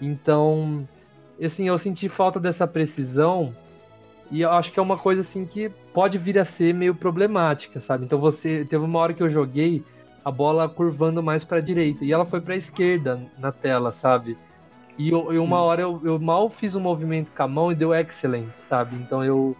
Então, 0.00 0.86
assim, 1.42 1.68
eu 1.68 1.78
senti 1.78 2.08
falta 2.08 2.38
dessa 2.38 2.66
precisão 2.66 3.54
e 4.30 4.42
eu 4.42 4.50
acho 4.50 4.72
que 4.72 4.78
é 4.78 4.82
uma 4.82 4.98
coisa 4.98 5.22
assim 5.22 5.46
que 5.46 5.70
pode 5.94 6.18
vir 6.18 6.38
a 6.38 6.44
ser 6.44 6.74
meio 6.74 6.94
problemática, 6.94 7.80
sabe? 7.80 8.04
Então 8.04 8.18
você 8.18 8.66
teve 8.68 8.84
uma 8.84 8.98
hora 8.98 9.14
que 9.14 9.22
eu 9.22 9.30
joguei 9.30 9.82
a 10.26 10.30
bola 10.32 10.68
curvando 10.68 11.22
mais 11.22 11.44
para 11.44 11.60
direita 11.60 12.04
e 12.04 12.12
ela 12.12 12.26
foi 12.26 12.40
para 12.40 12.56
esquerda 12.56 13.22
na 13.38 13.52
tela, 13.52 13.92
sabe? 13.92 14.36
E, 14.98 15.10
eu- 15.10 15.44
uma 15.44 15.60
hora 15.60 15.82
eu, 15.82 16.00
eu 16.02 16.18
mal 16.18 16.50
fiz 16.50 16.74
um 16.74 16.80
movimento 16.80 17.30
com 17.30 17.42
a 17.44 17.46
mão 17.46 17.70
e 17.70 17.76
deu 17.76 17.94
excelente, 17.94 18.56
sabe? 18.68 18.96
Então 18.96 19.24
eu 19.24 19.56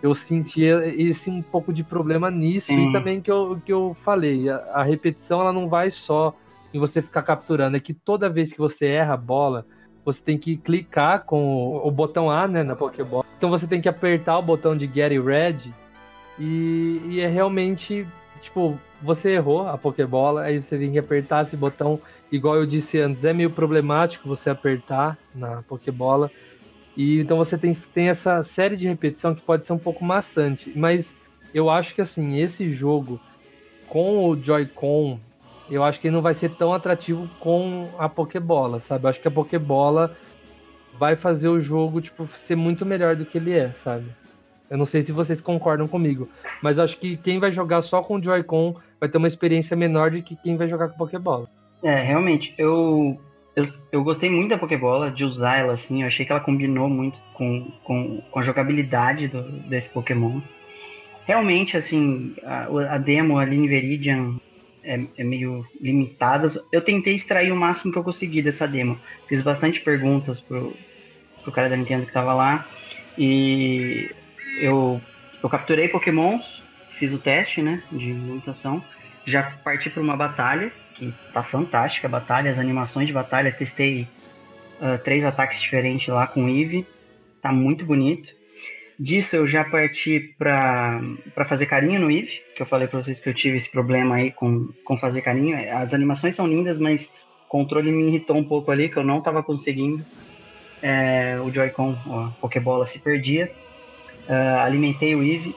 eu 0.00 0.14
senti 0.14 0.62
esse 0.62 1.28
um 1.28 1.42
pouco 1.42 1.72
de 1.72 1.82
problema 1.82 2.30
nisso 2.30 2.66
Sim. 2.68 2.90
e 2.90 2.92
também 2.92 3.20
que 3.20 3.30
eu, 3.30 3.60
que 3.66 3.72
eu 3.72 3.96
falei, 4.04 4.48
a, 4.48 4.56
a 4.74 4.82
repetição 4.84 5.40
ela 5.40 5.52
não 5.52 5.68
vai 5.68 5.90
só 5.90 6.32
em 6.72 6.78
você 6.78 7.02
ficar 7.02 7.22
capturando, 7.22 7.76
é 7.76 7.80
que 7.80 7.92
toda 7.94 8.28
vez 8.28 8.52
que 8.52 8.58
você 8.58 8.86
erra 8.86 9.14
a 9.14 9.16
bola, 9.16 9.66
você 10.04 10.20
tem 10.20 10.38
que 10.38 10.56
clicar 10.58 11.24
com 11.24 11.42
o, 11.42 11.88
o 11.88 11.90
botão 11.90 12.30
A, 12.30 12.46
né, 12.46 12.62
na 12.62 12.76
Pokébola. 12.76 13.24
Então 13.36 13.50
você 13.50 13.66
tem 13.66 13.80
que 13.80 13.88
apertar 13.88 14.38
o 14.38 14.42
botão 14.42 14.76
de 14.76 14.86
Get 14.86 15.10
It 15.10 15.20
Red 15.20 15.72
e, 16.38 17.00
e 17.08 17.20
é 17.20 17.26
realmente, 17.26 18.06
tipo, 18.44 18.78
você 19.02 19.30
errou 19.30 19.66
a 19.68 19.76
Pokébola, 19.76 20.42
aí 20.42 20.62
você 20.62 20.78
tem 20.78 20.92
que 20.92 20.98
apertar 20.98 21.44
esse 21.44 21.56
botão, 21.56 22.00
igual 22.30 22.56
eu 22.56 22.66
disse 22.66 22.98
antes, 22.98 23.24
é 23.24 23.32
meio 23.32 23.50
problemático 23.50 24.28
você 24.28 24.50
apertar 24.50 25.18
na 25.34 25.62
Pokébola. 25.62 26.30
E 26.96 27.20
então 27.20 27.36
você 27.36 27.58
tem, 27.58 27.74
tem 27.92 28.08
essa 28.08 28.42
série 28.44 28.76
de 28.76 28.86
repetição 28.86 29.34
que 29.34 29.42
pode 29.42 29.66
ser 29.66 29.72
um 29.72 29.78
pouco 29.78 30.04
maçante, 30.04 30.72
mas 30.76 31.06
eu 31.52 31.68
acho 31.68 31.94
que 31.94 32.00
assim, 32.00 32.38
esse 32.38 32.72
jogo 32.72 33.20
com 33.88 34.28
o 34.28 34.40
Joy-Con, 34.40 35.18
eu 35.70 35.82
acho 35.82 36.00
que 36.00 36.06
ele 36.06 36.14
não 36.14 36.22
vai 36.22 36.34
ser 36.34 36.50
tão 36.50 36.72
atrativo 36.72 37.28
com 37.40 37.90
a 37.98 38.08
Pokébola, 38.08 38.80
sabe? 38.80 39.04
Eu 39.04 39.10
acho 39.10 39.20
que 39.20 39.28
a 39.28 39.30
Pokébola 39.30 40.16
vai 40.98 41.16
fazer 41.16 41.48
o 41.48 41.60
jogo 41.60 42.00
tipo 42.00 42.28
ser 42.46 42.56
muito 42.56 42.86
melhor 42.86 43.16
do 43.16 43.26
que 43.26 43.38
ele 43.38 43.52
é, 43.52 43.68
sabe? 43.82 44.06
Eu 44.74 44.78
não 44.78 44.86
sei 44.86 45.04
se 45.04 45.12
vocês 45.12 45.40
concordam 45.40 45.86
comigo, 45.86 46.28
mas 46.60 46.80
acho 46.80 46.98
que 46.98 47.16
quem 47.16 47.38
vai 47.38 47.52
jogar 47.52 47.80
só 47.82 48.02
com 48.02 48.16
o 48.16 48.20
Joy-Con 48.20 48.74
vai 48.98 49.08
ter 49.08 49.18
uma 49.18 49.28
experiência 49.28 49.76
menor 49.76 50.10
do 50.10 50.20
que 50.20 50.34
quem 50.34 50.56
vai 50.56 50.68
jogar 50.68 50.88
com 50.88 50.98
Pokébola. 50.98 51.48
É, 51.80 52.02
realmente, 52.02 52.52
eu, 52.58 53.16
eu, 53.54 53.62
eu 53.92 54.02
gostei 54.02 54.28
muito 54.28 54.50
da 54.50 54.58
Pokébola, 54.58 55.12
de 55.12 55.24
usar 55.24 55.58
ela 55.58 55.74
assim, 55.74 56.00
eu 56.00 56.08
achei 56.08 56.26
que 56.26 56.32
ela 56.32 56.40
combinou 56.40 56.88
muito 56.88 57.22
com, 57.34 57.70
com, 57.84 58.20
com 58.28 58.38
a 58.40 58.42
jogabilidade 58.42 59.28
do, 59.28 59.42
desse 59.42 59.90
Pokémon. 59.90 60.40
Realmente, 61.24 61.76
assim, 61.76 62.34
a, 62.42 62.94
a 62.94 62.98
demo 62.98 63.38
ali 63.38 63.54
em 63.54 63.68
Viridian 63.68 64.40
é, 64.82 65.00
é 65.16 65.22
meio 65.22 65.64
limitada. 65.80 66.48
Eu 66.72 66.80
tentei 66.80 67.14
extrair 67.14 67.52
o 67.52 67.56
máximo 67.56 67.92
que 67.92 67.98
eu 68.00 68.02
consegui 68.02 68.42
dessa 68.42 68.66
demo. 68.66 68.98
Fiz 69.28 69.40
bastante 69.40 69.80
perguntas 69.82 70.40
pro, 70.40 70.74
pro 71.44 71.52
cara 71.52 71.68
da 71.68 71.76
Nintendo 71.76 72.06
que 72.06 72.12
tava 72.12 72.34
lá. 72.34 72.66
E 73.16 74.08
eu, 74.60 75.00
eu 75.42 75.48
capturei 75.48 75.88
Pokémons, 75.88 76.62
fiz 76.90 77.12
o 77.12 77.18
teste, 77.18 77.62
né, 77.62 77.82
de 77.90 78.12
mutação. 78.12 78.82
Já 79.24 79.42
parti 79.64 79.88
para 79.88 80.02
uma 80.02 80.16
batalha, 80.16 80.72
que 80.94 81.12
tá 81.32 81.42
fantástica 81.42 82.06
a 82.06 82.10
batalha, 82.10 82.50
as 82.50 82.58
animações 82.58 83.06
de 83.06 83.12
batalha. 83.12 83.50
Testei 83.50 84.06
ah, 84.80 84.98
três 84.98 85.24
ataques 85.24 85.60
diferentes 85.60 86.08
lá 86.08 86.26
com 86.26 86.44
o 86.44 86.48
Eevee. 86.48 86.86
tá 87.40 87.52
muito 87.52 87.84
bonito. 87.84 88.34
Disso 88.98 89.34
eu 89.34 89.46
já 89.46 89.64
parti 89.64 90.34
para 90.38 91.00
fazer 91.48 91.66
carinho 91.66 92.00
no 92.00 92.10
Eve, 92.10 92.42
que 92.54 92.62
eu 92.62 92.66
falei 92.66 92.86
para 92.86 93.02
vocês 93.02 93.18
que 93.18 93.28
eu 93.28 93.34
tive 93.34 93.56
esse 93.56 93.70
problema 93.70 94.16
aí 94.16 94.30
com, 94.30 94.68
com 94.84 94.96
fazer 94.96 95.20
carinho. 95.20 95.56
As 95.72 95.92
animações 95.92 96.36
são 96.36 96.46
lindas, 96.46 96.78
mas 96.78 97.12
o 97.46 97.48
controle 97.48 97.90
me 97.90 98.06
irritou 98.06 98.36
um 98.36 98.44
pouco 98.44 98.70
ali, 98.70 98.88
que 98.88 98.96
eu 98.96 99.02
não 99.02 99.18
estava 99.18 99.42
conseguindo. 99.42 100.04
É, 100.80 101.40
o 101.40 101.52
Joy-Con, 101.52 101.96
a 102.06 102.40
Pokébola 102.40 102.86
se 102.86 103.00
perdia. 103.00 103.50
Uh, 104.28 104.58
alimentei 104.60 105.14
o 105.14 105.22
Eve 105.22 105.54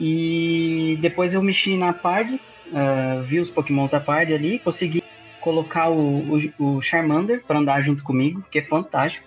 e 0.00 0.98
depois 1.00 1.34
eu 1.34 1.42
mexi 1.42 1.76
na 1.76 1.92
party, 1.92 2.40
uh, 2.66 3.22
vi 3.22 3.40
os 3.40 3.50
Pokémons 3.50 3.90
da 3.90 3.98
party 3.98 4.32
ali, 4.32 4.58
consegui 4.58 5.02
colocar 5.40 5.88
o, 5.88 6.36
o, 6.58 6.76
o 6.76 6.82
Charmander 6.82 7.42
para 7.44 7.58
andar 7.58 7.80
junto 7.80 8.04
comigo, 8.04 8.44
que 8.50 8.58
é 8.58 8.64
fantástico. 8.64 9.26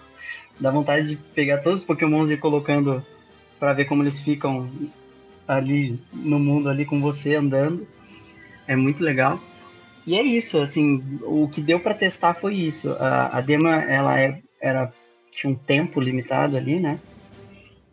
Dá 0.60 0.70
vontade 0.70 1.10
de 1.10 1.16
pegar 1.16 1.58
todos 1.58 1.82
os 1.82 1.86
Pokémons 1.86 2.30
e 2.30 2.34
ir 2.34 2.38
colocando 2.38 3.04
para 3.60 3.74
ver 3.74 3.86
como 3.86 4.04
eles 4.04 4.20
ficam 4.20 4.70
ali 5.48 6.00
no 6.14 6.40
mundo 6.40 6.70
ali 6.70 6.86
com 6.86 7.02
você 7.02 7.36
andando. 7.36 7.88
É 8.68 8.76
muito 8.76 9.04
legal. 9.04 9.40
E 10.06 10.16
é 10.16 10.22
isso, 10.22 10.58
assim, 10.60 11.20
o 11.24 11.48
que 11.48 11.62
deu 11.62 11.80
para 11.80 11.94
testar 11.94 12.34
foi 12.34 12.56
isso. 12.56 12.92
A, 12.94 13.38
a 13.38 13.42
demo 13.42 13.68
ela 13.68 14.20
é, 14.20 14.40
era 14.62 14.92
tinha 15.32 15.52
um 15.52 15.56
tempo 15.56 16.00
limitado 16.00 16.58
ali, 16.58 16.80
né? 16.80 17.00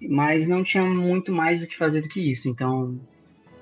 Mas 0.01 0.47
não 0.47 0.63
tinha 0.63 0.85
muito 0.85 1.33
mais 1.33 1.59
do 1.61 1.67
que 1.67 1.77
fazer 1.77 2.01
do 2.01 2.09
que 2.09 2.31
isso. 2.31 2.49
Então, 2.49 2.99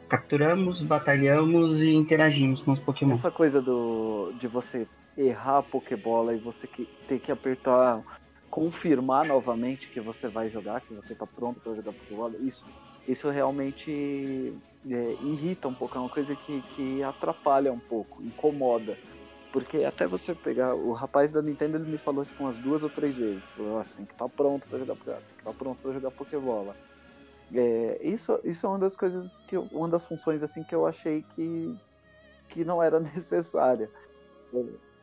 capturamos, 0.09 0.83
batalhamos 0.83 1.83
e 1.83 1.91
interagimos 1.91 2.63
com 2.63 2.73
os 2.73 2.81
Pokémon. 2.81 3.15
Essa 3.15 3.31
coisa 3.31 3.61
do 3.61 4.33
de 4.39 4.47
você 4.47 4.87
errar 5.17 5.59
a 5.59 5.63
Pokébola 5.63 6.35
e 6.35 6.39
você 6.39 6.67
que, 6.67 6.87
ter 7.09 7.19
que 7.19 7.33
apertar, 7.33 8.03
confirmar 8.51 9.27
novamente 9.27 9.89
que 9.89 10.01
você 10.01 10.29
vai 10.29 10.49
jogar, 10.51 10.81
que 10.83 10.95
você 10.95 11.13
está 11.15 11.27
pronto 11.27 11.61
para 11.61 11.75
jogar 11.75 11.93
Pokébola, 11.93 12.35
isso, 12.41 12.65
isso 13.09 13.31
realmente 13.31 14.53
é, 14.91 15.17
irrita 15.23 15.69
um 15.69 15.75
pouco, 15.75 15.97
é 15.97 16.01
uma 16.01 16.11
coisa 16.11 16.37
que, 16.37 16.63
que 16.75 17.03
atrapalha 17.03 17.73
um 17.73 17.79
pouco, 17.79 18.23
incomoda. 18.23 18.97
Porque 19.57 19.85
até 19.85 20.07
você 20.07 20.35
pegar. 20.35 20.75
O 20.75 20.93
rapaz 20.93 21.33
da 21.33 21.41
Nintendo 21.41 21.79
ele 21.79 21.91
me 21.91 21.97
falou 21.97 22.27
tipo, 22.27 22.45
umas 22.45 22.59
duas 22.59 22.83
ou 22.83 22.91
três 22.91 23.17
vezes. 23.17 23.43
Falou, 23.57 23.83
você 23.83 23.95
tem 23.97 24.05
que 24.05 24.13
estar 24.13 24.29
tá 24.29 24.31
pronto 24.37 24.69
para 24.69 24.79
jogar 24.79 24.95
Pokébola, 24.95 25.17
tem 25.17 25.35
que 25.35 25.41
estar 25.41 25.51
tá 25.51 25.57
pronto 25.59 25.79
para 25.81 25.93
jogar 25.93 26.11
Pokébola. 26.11 26.77
É, 27.55 27.99
isso, 28.03 28.39
isso 28.45 28.67
é 28.67 28.69
uma 28.69 28.79
das 28.79 28.95
coisas 28.95 29.35
que 29.49 29.57
eu, 29.57 29.67
uma 29.73 29.89
das 29.89 30.05
funções 30.05 30.43
assim 30.43 30.63
que 30.63 30.75
eu 30.75 30.87
achei 30.87 31.25
que, 31.35 31.75
que 32.51 32.67
não 32.67 32.83
era 32.83 33.01
necessária. 33.01 33.89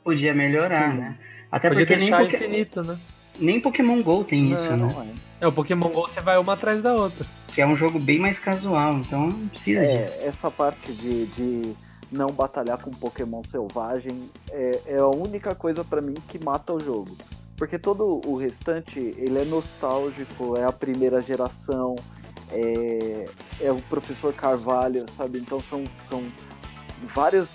Podia 0.04 0.36
melhorar, 0.36 0.92
Sim. 0.92 0.98
né? 1.00 1.20
Até 1.52 1.70
Podia 1.70 1.88
porque 1.88 2.00
nem, 2.00 2.12
Poké... 2.12 2.38
infinito, 2.38 2.84
né? 2.84 3.00
nem 3.40 3.60
Pokémon 3.60 4.04
GO 4.04 4.24
tem 4.24 4.44
não, 4.44 4.54
isso, 4.54 4.78
né? 4.78 5.16
É. 5.42 5.46
é. 5.46 5.48
o 5.48 5.52
Pokémon 5.52 5.90
GO 5.90 6.08
você 6.08 6.22
vai 6.22 6.38
uma 6.38 6.54
atrás 6.54 6.80
da 6.80 6.94
outra. 6.94 7.26
Que 7.56 7.62
é 7.62 7.66
um 7.66 7.76
jogo 7.76 8.00
bem 8.00 8.20
mais 8.20 8.38
casual, 8.38 8.98
então 8.98 9.32
não 9.32 9.48
precisa 9.48 9.84
é, 9.84 10.04
disso. 10.04 10.20
Essa 10.22 10.52
parte 10.52 10.94
de, 10.94 11.26
de 11.26 11.76
não 12.14 12.28
batalhar 12.28 12.78
com 12.78 12.92
Pokémon 12.92 13.42
selvagem 13.50 14.30
é, 14.52 14.82
é 14.86 14.98
a 14.98 15.08
única 15.08 15.56
coisa 15.56 15.84
para 15.84 16.02
mim 16.02 16.14
que 16.28 16.44
mata 16.44 16.74
o 16.74 16.80
jogo. 16.80 17.18
Porque 17.58 17.78
todo 17.78 18.22
o 18.26 18.36
restante, 18.36 19.00
ele 19.00 19.40
é 19.40 19.46
nostálgico, 19.46 20.58
é 20.58 20.64
a 20.64 20.72
primeira 20.72 21.22
geração, 21.22 21.96
é, 22.52 23.26
é 23.62 23.72
o 23.72 23.82
professor 23.84 24.34
Carvalho, 24.34 25.06
sabe? 25.16 25.40
Então 25.40 25.62
são, 25.62 25.84
são 26.10 26.24
vários, 27.14 27.50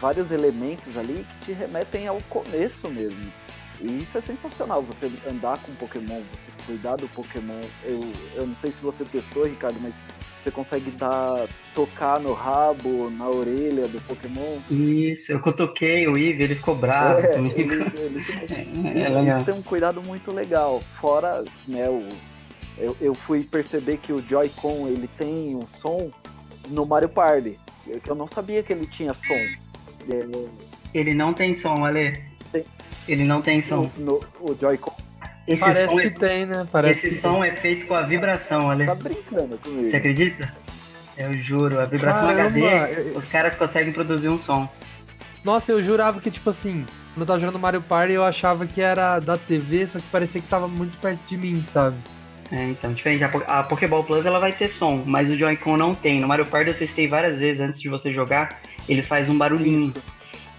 vários 0.00 0.30
elementos 0.30 0.96
ali 0.96 1.26
que 1.40 1.46
te 1.46 1.52
remetem 1.52 2.06
ao 2.08 2.20
começo 2.22 2.88
mesmo. 2.88 3.32
E 3.80 4.02
isso 4.02 4.18
é 4.18 4.20
sensacional, 4.20 4.82
você 4.82 5.10
andar 5.28 5.58
com 5.58 5.74
Pokémon, 5.74 6.20
você 6.32 6.66
cuidar 6.66 6.96
do 6.96 7.08
Pokémon. 7.08 7.60
Eu, 7.82 8.00
eu 8.34 8.46
não 8.46 8.54
sei 8.56 8.70
se 8.72 8.82
você 8.82 9.04
testou, 9.04 9.46
Ricardo, 9.46 9.78
mas 9.80 9.94
você 10.42 10.50
consegue 10.50 10.90
dar, 10.92 11.48
tocar 11.74 12.20
no 12.20 12.32
rabo, 12.32 13.10
na 13.10 13.28
orelha 13.28 13.88
do 13.88 14.00
Pokémon. 14.02 14.58
Isso, 14.70 15.32
eu 15.32 15.40
toquei 15.40 16.06
o 16.06 16.16
Eve, 16.16 16.44
ele 16.44 16.54
ficou 16.54 16.74
bravo 16.74 17.20
é, 17.20 17.28
comigo. 17.28 17.72
Ele, 17.72 17.84
ele, 17.96 18.24
ele, 19.06 19.28
é, 19.28 19.40
é 19.40 19.42
tem 19.42 19.54
um 19.54 19.62
cuidado 19.62 20.02
muito 20.02 20.32
legal. 20.32 20.80
Fora, 20.80 21.44
né, 21.66 21.88
o, 21.88 22.06
eu, 22.78 22.96
eu 23.00 23.14
fui 23.14 23.44
perceber 23.44 23.98
que 23.98 24.12
o 24.12 24.22
Joy-Con 24.22 24.88
ele 24.88 25.08
tem 25.18 25.54
um 25.54 25.66
som 25.80 26.10
no 26.68 26.86
Mario 26.86 27.08
Party. 27.08 27.58
Que 28.04 28.10
eu 28.10 28.14
não 28.14 28.28
sabia 28.28 28.62
que 28.62 28.72
ele 28.72 28.86
tinha 28.86 29.14
som. 29.14 29.68
Ele, 30.08 30.48
ele 30.94 31.14
não 31.14 31.32
tem 31.32 31.54
som, 31.54 31.84
Ale. 31.84 32.22
Tem. 32.52 32.64
Ele 33.08 33.24
não 33.24 33.42
tem 33.42 33.60
som. 33.60 33.90
No, 33.96 34.20
no 34.40 34.52
o 34.52 34.56
Joy-Con 34.58 34.94
esse 35.50 35.62
Parece 35.62 35.88
som 35.88 35.96
que 35.96 36.06
é, 36.06 36.10
tem, 36.10 36.46
né? 36.46 36.68
Parece 36.70 37.06
esse 37.08 37.20
som 37.20 37.40
tem. 37.40 37.50
é 37.50 37.56
feito 37.56 37.86
com 37.86 37.94
a 37.94 38.02
vibração, 38.02 38.66
olha. 38.66 38.86
Tá 38.86 38.94
brincando 38.94 39.58
comigo. 39.58 39.90
Você 39.90 39.96
acredita? 39.96 40.54
Eu 41.20 41.34
juro, 41.34 41.78
a 41.78 41.84
vibração 41.84 42.26
Caramba, 42.26 42.48
HD, 42.48 43.10
eu... 43.10 43.18
os 43.18 43.26
caras 43.26 43.54
conseguem 43.54 43.92
produzir 43.92 44.30
um 44.30 44.38
som. 44.38 44.66
Nossa, 45.44 45.70
eu 45.70 45.82
jurava 45.82 46.18
que, 46.18 46.30
tipo 46.30 46.48
assim, 46.48 46.84
quando 47.12 47.20
eu 47.20 47.26
tava 47.26 47.40
jogando 47.40 47.58
Mario 47.58 47.82
Party, 47.82 48.14
eu 48.14 48.24
achava 48.24 48.66
que 48.66 48.80
era 48.80 49.20
da 49.20 49.36
TV, 49.36 49.86
só 49.86 49.98
que 49.98 50.04
parecia 50.06 50.40
que 50.40 50.48
tava 50.48 50.66
muito 50.66 50.96
perto 50.98 51.20
de 51.28 51.36
mim, 51.36 51.64
sabe? 51.72 51.96
É, 52.50 52.64
então, 52.64 52.92
diferente. 52.92 53.22
A, 53.22 53.62
Pokéball 53.62 54.02
Plus 54.02 54.24
ela 54.24 54.40
vai 54.40 54.52
ter 54.52 54.68
som, 54.68 55.02
mas 55.06 55.30
o 55.30 55.36
Joy-Con 55.36 55.76
não 55.76 55.94
tem. 55.94 56.20
No 56.20 56.26
Mario 56.26 56.46
Party 56.46 56.68
eu 56.68 56.74
testei 56.74 57.06
várias 57.06 57.38
vezes 57.38 57.60
antes 57.60 57.80
de 57.80 57.88
você 57.88 58.12
jogar, 58.12 58.60
ele 58.88 59.02
faz 59.02 59.28
um 59.28 59.36
barulhinho. 59.36 59.92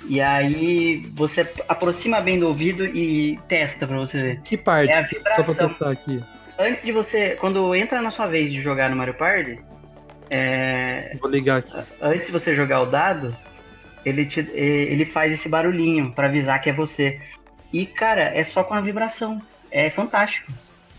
E 0.08 0.22
aí 0.22 1.06
você 1.14 1.48
aproxima 1.68 2.22
bem 2.22 2.40
do 2.40 2.48
ouvido 2.48 2.86
e 2.86 3.38
testa 3.48 3.86
pra 3.86 3.98
você 3.98 4.22
ver. 4.22 4.42
Que 4.42 4.58
parte? 4.58 4.92
É 4.92 5.00
a 5.00 5.02
vibração. 5.02 5.44
Só 5.44 5.54
pra 5.54 5.70
testar 5.70 5.92
aqui. 5.92 6.24
Antes 6.58 6.84
de 6.84 6.92
você. 6.92 7.32
Quando 7.40 7.76
entra 7.76 8.02
na 8.02 8.10
sua 8.10 8.28
vez 8.28 8.52
de 8.52 8.62
jogar 8.62 8.90
no 8.90 8.96
Mario 8.96 9.14
Party. 9.14 9.60
É, 10.34 11.18
Vou 11.20 11.30
ligar 11.30 11.58
aqui. 11.58 11.78
Antes 12.02 12.28
de 12.28 12.32
você 12.32 12.56
jogar 12.56 12.82
o 12.82 12.86
dado, 12.86 13.36
ele, 14.06 14.26
te, 14.26 14.40
ele 14.40 15.06
faz 15.06 15.34
esse 15.34 15.50
barulhinho 15.50 16.14
para 16.14 16.28
avisar 16.28 16.62
que 16.62 16.70
é 16.70 16.74
você. 16.74 17.20
E, 17.74 17.86
cara, 17.86 18.24
é 18.24 18.44
só 18.44 18.64
com 18.64 18.74
a 18.74 18.80
vibração. 18.80 19.42
É 19.70 19.90
fantástico. 19.90 20.52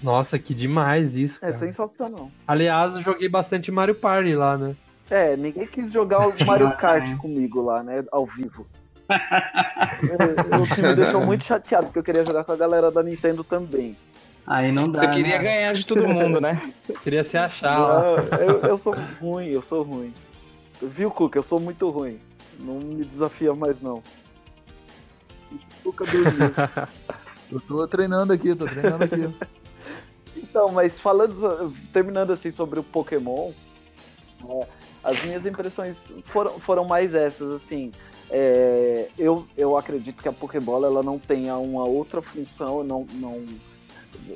Nossa, 0.02 0.38
que 0.38 0.54
demais 0.54 1.16
isso. 1.16 1.38
É 1.38 1.40
cara. 1.40 1.54
É 1.54 1.56
sensacional. 1.56 2.30
Aliás, 2.46 2.94
eu 2.94 3.02
joguei 3.02 3.28
bastante 3.28 3.70
Mario 3.70 3.94
Party 3.94 4.34
lá, 4.34 4.58
né? 4.58 4.74
É, 5.10 5.36
ninguém 5.36 5.66
quis 5.66 5.90
jogar 5.90 6.28
o 6.28 6.34
Mario 6.44 6.76
Kart 6.76 7.16
comigo 7.16 7.62
lá, 7.62 7.82
né? 7.82 8.04
Ao 8.12 8.26
vivo 8.26 8.66
o 9.12 10.74
que 10.74 10.82
me 10.82 10.94
deixou 10.94 11.24
muito 11.24 11.44
chateado, 11.44 11.86
porque 11.86 11.98
eu 11.98 12.04
queria 12.04 12.24
jogar 12.24 12.44
com 12.44 12.52
a 12.52 12.56
galera 12.56 12.90
da 12.90 13.02
Nintendo 13.02 13.44
também. 13.44 13.96
Aí 14.46 14.72
não 14.72 14.88
dá. 14.88 15.00
Você 15.00 15.08
queria 15.08 15.38
né? 15.38 15.44
ganhar 15.44 15.72
de 15.72 15.86
todo 15.86 16.06
mundo, 16.08 16.40
né? 16.40 16.72
queria 17.02 17.24
se 17.24 17.36
achar. 17.36 17.78
Não, 17.78 18.38
eu, 18.38 18.60
eu 18.60 18.78
sou 18.78 18.94
ruim, 19.20 19.46
eu 19.48 19.62
sou 19.62 19.82
ruim. 19.82 20.12
Viu, 20.80 21.10
Cuca? 21.10 21.38
Eu 21.38 21.42
sou 21.42 21.60
muito 21.60 21.88
ruim. 21.90 22.18
Não 22.58 22.74
me 22.74 23.04
desafia 23.04 23.54
mais, 23.54 23.80
não. 23.80 24.02
Cuca 25.82 26.04
dormiu. 26.04 26.50
eu 27.50 27.60
tô 27.60 27.86
treinando 27.86 28.32
aqui, 28.32 28.54
tô 28.54 28.64
treinando 28.64 29.04
aqui. 29.04 29.34
então, 30.36 30.72
mas 30.72 30.98
falando, 30.98 31.72
terminando 31.92 32.32
assim 32.32 32.50
sobre 32.50 32.80
o 32.80 32.82
Pokémon, 32.82 33.52
né, 34.42 34.66
as 35.04 35.22
minhas 35.22 35.46
impressões 35.46 36.12
foram, 36.26 36.58
foram 36.60 36.84
mais 36.84 37.14
essas, 37.14 37.50
assim. 37.52 37.92
É, 38.30 39.08
eu, 39.18 39.46
eu 39.56 39.76
acredito 39.76 40.22
que 40.22 40.28
a 40.28 40.32
Pokébola 40.32 40.86
ela 40.86 41.02
não 41.02 41.18
tenha 41.18 41.56
uma 41.58 41.84
outra 41.84 42.22
função, 42.22 42.82
não, 42.82 43.06
não, 43.12 43.44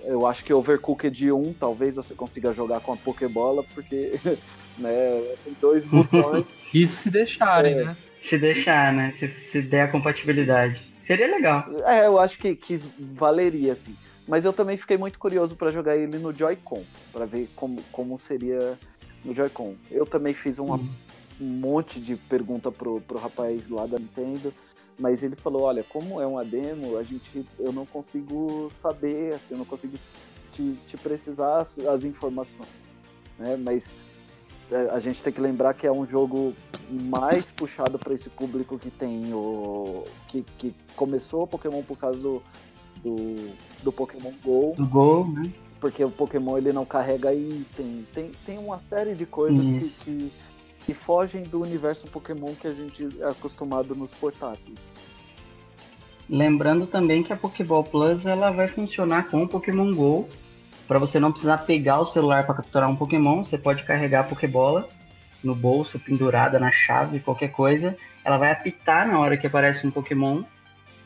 eu 0.04 0.26
acho 0.26 0.44
que 0.44 0.52
Overcooked 0.52 1.32
1 1.32 1.54
talvez 1.54 1.96
você 1.96 2.14
consiga 2.14 2.52
jogar 2.52 2.80
com 2.80 2.92
a 2.92 2.96
Pokébola, 2.96 3.62
porque 3.74 4.18
né, 4.78 5.34
tem 5.44 5.56
dois 5.60 5.84
botões. 5.86 6.44
Isso 6.72 7.02
se 7.02 7.10
deixarem, 7.10 7.78
é, 7.78 7.84
né? 7.84 7.96
Se 8.20 8.38
deixar, 8.38 8.92
né? 8.92 9.12
Se, 9.12 9.28
se 9.46 9.62
der 9.62 9.82
a 9.82 9.88
compatibilidade. 9.88 10.80
Seria 11.00 11.26
legal. 11.26 11.64
É, 11.84 12.06
eu 12.06 12.18
acho 12.18 12.38
que, 12.38 12.54
que 12.56 12.80
valeria, 12.98 13.74
assim. 13.74 13.94
Mas 14.26 14.44
eu 14.44 14.52
também 14.52 14.76
fiquei 14.76 14.96
muito 14.96 15.18
curioso 15.18 15.54
para 15.54 15.70
jogar 15.70 15.96
ele 15.96 16.18
no 16.18 16.34
Joy-Con, 16.34 16.82
para 17.12 17.24
ver 17.26 17.48
como, 17.54 17.80
como 17.92 18.18
seria 18.18 18.76
no 19.24 19.32
Joy-Con. 19.32 19.76
Eu 19.90 20.04
também 20.04 20.34
fiz 20.34 20.58
uma 20.58 20.80
um 21.40 21.44
monte 21.44 22.00
de 22.00 22.16
pergunta 22.16 22.72
pro, 22.72 23.00
pro 23.00 23.18
rapaz 23.18 23.68
lá 23.68 23.86
da 23.86 23.98
Nintendo, 23.98 24.52
mas 24.98 25.22
ele 25.22 25.36
falou, 25.36 25.62
olha, 25.62 25.84
como 25.84 26.20
é 26.20 26.26
uma 26.26 26.44
demo, 26.44 26.96
a 26.96 27.02
gente, 27.02 27.44
eu 27.58 27.72
não 27.72 27.84
consigo 27.84 28.68
saber, 28.70 29.34
assim, 29.34 29.52
eu 29.52 29.58
não 29.58 29.64
consigo 29.64 29.98
te, 30.52 30.76
te 30.88 30.96
precisar 30.96 31.58
as, 31.58 31.78
as 31.78 32.04
informações, 32.04 32.68
né? 33.38 33.56
Mas 33.56 33.92
é, 34.70 34.90
a 34.90 34.98
gente 34.98 35.22
tem 35.22 35.32
que 35.32 35.40
lembrar 35.40 35.74
que 35.74 35.86
é 35.86 35.92
um 35.92 36.06
jogo 36.06 36.54
mais 36.90 37.50
puxado 37.50 37.98
para 37.98 38.14
esse 38.14 38.30
público 38.30 38.78
que 38.78 38.90
tem 38.90 39.32
o 39.34 40.04
que, 40.28 40.44
que 40.56 40.74
começou 40.94 41.42
o 41.42 41.46
Pokémon 41.46 41.82
por 41.82 41.98
causa 41.98 42.18
do, 42.18 42.42
do, 43.02 43.54
do 43.82 43.92
Pokémon 43.92 44.32
Go. 44.42 44.74
Do 44.76 44.86
Go, 44.86 45.26
né? 45.30 45.52
Porque 45.78 46.02
o 46.02 46.10
Pokémon 46.10 46.56
ele 46.56 46.72
não 46.72 46.86
carrega 46.86 47.34
item, 47.34 48.06
tem, 48.14 48.30
tem 48.46 48.58
uma 48.58 48.80
série 48.80 49.14
de 49.14 49.26
coisas 49.26 49.66
que, 49.66 50.04
que 50.04 50.32
que 50.86 50.94
fogem 50.94 51.42
do 51.42 51.60
universo 51.60 52.06
Pokémon 52.06 52.54
que 52.54 52.68
a 52.68 52.72
gente 52.72 53.08
é 53.20 53.24
acostumado 53.28 53.92
nos 53.94 54.14
portáteis. 54.14 54.78
Lembrando 56.30 56.86
também 56.86 57.22
que 57.24 57.32
a 57.32 57.36
Pokéball 57.36 57.82
Plus 57.84 58.24
ela 58.24 58.50
vai 58.52 58.68
funcionar 58.68 59.28
com 59.28 59.42
o 59.42 59.48
Pokémon 59.48 59.92
Go. 59.92 60.28
Para 60.86 61.00
você 61.00 61.18
não 61.18 61.32
precisar 61.32 61.58
pegar 61.58 61.98
o 62.00 62.04
celular 62.04 62.46
para 62.46 62.54
capturar 62.54 62.88
um 62.88 62.94
Pokémon, 62.96 63.42
você 63.42 63.58
pode 63.58 63.82
carregar 63.82 64.20
a 64.20 64.24
Pokébola 64.24 64.88
no 65.42 65.54
bolso, 65.54 65.98
pendurada 65.98 66.58
na 66.60 66.70
chave, 66.70 67.18
qualquer 67.20 67.48
coisa. 67.50 67.96
Ela 68.24 68.38
vai 68.38 68.52
apitar 68.52 69.06
na 69.08 69.18
hora 69.18 69.36
que 69.36 69.46
aparece 69.46 69.84
um 69.86 69.90
Pokémon 69.90 70.42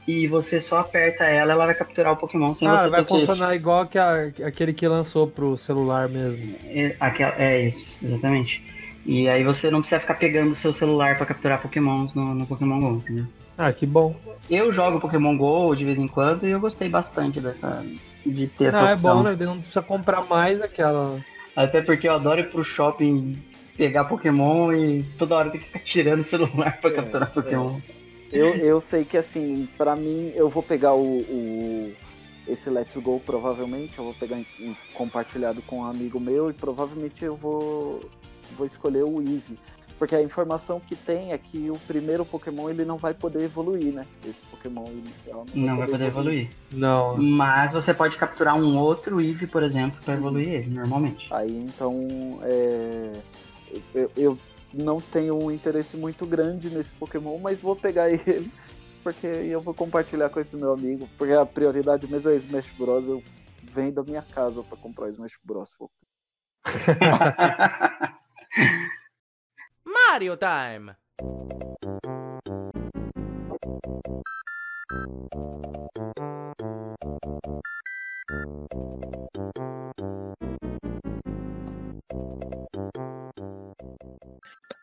e 0.06 0.26
você 0.26 0.60
só 0.60 0.78
aperta 0.78 1.24
ela, 1.24 1.52
ela 1.52 1.66
vai 1.66 1.74
capturar 1.74 2.12
o 2.12 2.16
Pokémon 2.16 2.52
sem 2.52 2.68
Ah, 2.68 2.76
você 2.76 2.90
vai 2.90 3.04
ter 3.04 3.06
que 3.14 3.26
funcionar 3.26 3.54
igual 3.54 3.86
que 3.86 3.98
a- 3.98 4.30
aquele 4.46 4.72
que 4.74 4.86
lançou 4.88 5.26
pro 5.26 5.56
celular 5.58 6.08
mesmo. 6.08 6.54
É, 6.64 6.96
aquela- 7.00 7.34
é 7.38 7.64
isso, 7.66 7.96
exatamente. 8.02 8.62
E 9.12 9.28
aí 9.28 9.42
você 9.42 9.72
não 9.72 9.80
precisa 9.80 10.00
ficar 10.00 10.14
pegando 10.14 10.52
o 10.52 10.54
seu 10.54 10.72
celular 10.72 11.16
para 11.16 11.26
capturar 11.26 11.60
Pokémons 11.60 12.14
no, 12.14 12.32
no 12.32 12.46
Pokémon 12.46 12.78
GO, 12.78 12.96
entendeu? 12.98 13.24
Ah, 13.58 13.72
que 13.72 13.84
bom. 13.84 14.14
Eu 14.48 14.70
jogo 14.70 15.00
Pokémon 15.00 15.36
GO 15.36 15.74
de 15.74 15.84
vez 15.84 15.98
em 15.98 16.06
quando 16.06 16.46
e 16.46 16.50
eu 16.52 16.60
gostei 16.60 16.88
bastante 16.88 17.40
dessa 17.40 17.84
de 18.24 18.46
ter 18.46 18.66
essa 18.66 18.80
Não, 18.82 18.88
é 18.88 18.94
opção. 18.94 19.16
bom, 19.16 19.22
né? 19.24 19.36
Não 19.40 19.58
precisa 19.58 19.82
comprar 19.82 20.24
mais 20.26 20.62
aquela. 20.62 21.18
Até 21.56 21.82
porque 21.82 22.06
eu 22.06 22.12
adoro 22.12 22.40
ir 22.40 22.50
pro 22.50 22.62
shopping 22.62 23.36
pegar 23.76 24.04
Pokémon 24.04 24.72
e 24.72 25.02
toda 25.18 25.34
hora 25.34 25.50
tem 25.50 25.58
que 25.60 25.66
ficar 25.66 25.80
tirando 25.80 26.20
o 26.20 26.24
celular 26.24 26.78
pra 26.80 26.92
capturar 26.92 27.32
Pokémon. 27.32 27.80
Eu, 28.30 28.54
eu 28.54 28.80
sei 28.80 29.04
que 29.04 29.16
assim, 29.16 29.68
pra 29.76 29.96
mim, 29.96 30.30
eu 30.36 30.48
vou 30.48 30.62
pegar 30.62 30.94
o, 30.94 31.18
o- 31.18 31.92
esse 32.46 32.70
Let's 32.70 32.96
Go 32.96 33.20
provavelmente, 33.26 33.98
eu 33.98 34.04
vou 34.04 34.14
pegar 34.14 34.36
em- 34.38 34.46
em- 34.60 34.76
compartilhado 34.94 35.60
com 35.62 35.80
um 35.80 35.84
amigo 35.84 36.20
meu 36.20 36.48
e 36.48 36.52
provavelmente 36.52 37.24
eu 37.24 37.34
vou, 37.34 38.08
vou 38.56 38.66
escolher 38.66 39.02
o 39.02 39.20
Eevee. 39.20 39.58
Porque 39.98 40.16
a 40.16 40.22
informação 40.22 40.80
que 40.80 40.96
tem 40.96 41.32
é 41.32 41.36
que 41.36 41.70
o 41.70 41.78
primeiro 41.80 42.24
Pokémon 42.24 42.70
ele 42.70 42.86
não 42.86 42.96
vai 42.96 43.12
poder 43.12 43.42
evoluir, 43.42 43.92
né? 43.92 44.06
Esse 44.24 44.40
Pokémon 44.50 44.86
inicial 44.86 45.44
Não 45.54 45.76
vai 45.76 45.88
poder 45.88 46.06
evoluir. 46.06 46.50
Não. 46.72 47.18
Mas 47.18 47.74
você 47.74 47.92
pode 47.92 48.16
capturar 48.16 48.56
um 48.56 48.78
outro 48.78 49.20
Eevee, 49.20 49.46
por 49.46 49.62
exemplo, 49.62 50.00
pra 50.02 50.14
evoluir 50.14 50.48
ele 50.48 50.70
normalmente. 50.70 51.28
Aí 51.30 51.54
então 51.54 52.38
é, 52.42 53.20
eu, 53.94 54.10
eu 54.16 54.38
não 54.72 55.02
tenho 55.02 55.36
um 55.36 55.50
interesse 55.50 55.98
muito 55.98 56.24
grande 56.24 56.70
nesse 56.70 56.94
Pokémon, 56.94 57.36
mas 57.36 57.60
vou 57.60 57.76
pegar 57.76 58.08
ele 58.10 58.50
porque 59.02 59.26
eu 59.26 59.60
vou 59.60 59.74
compartilhar 59.74 60.30
com 60.30 60.40
esse 60.40 60.56
meu 60.56 60.72
amigo, 60.72 61.08
porque 61.18 61.34
a 61.34 61.44
prioridade 61.44 62.06
mesmo 62.06 62.30
é 62.30 62.36
Smash 62.36 62.70
Bros. 62.78 63.06
Eu 63.06 63.22
venho 63.72 63.92
da 63.92 64.02
minha 64.02 64.22
casa 64.22 64.62
pra 64.62 64.78
comprar 64.78 65.06
o 65.06 65.10
Smash 65.10 65.38
Bros. 65.44 65.76
Mario 69.84 70.36
time! 70.36 70.96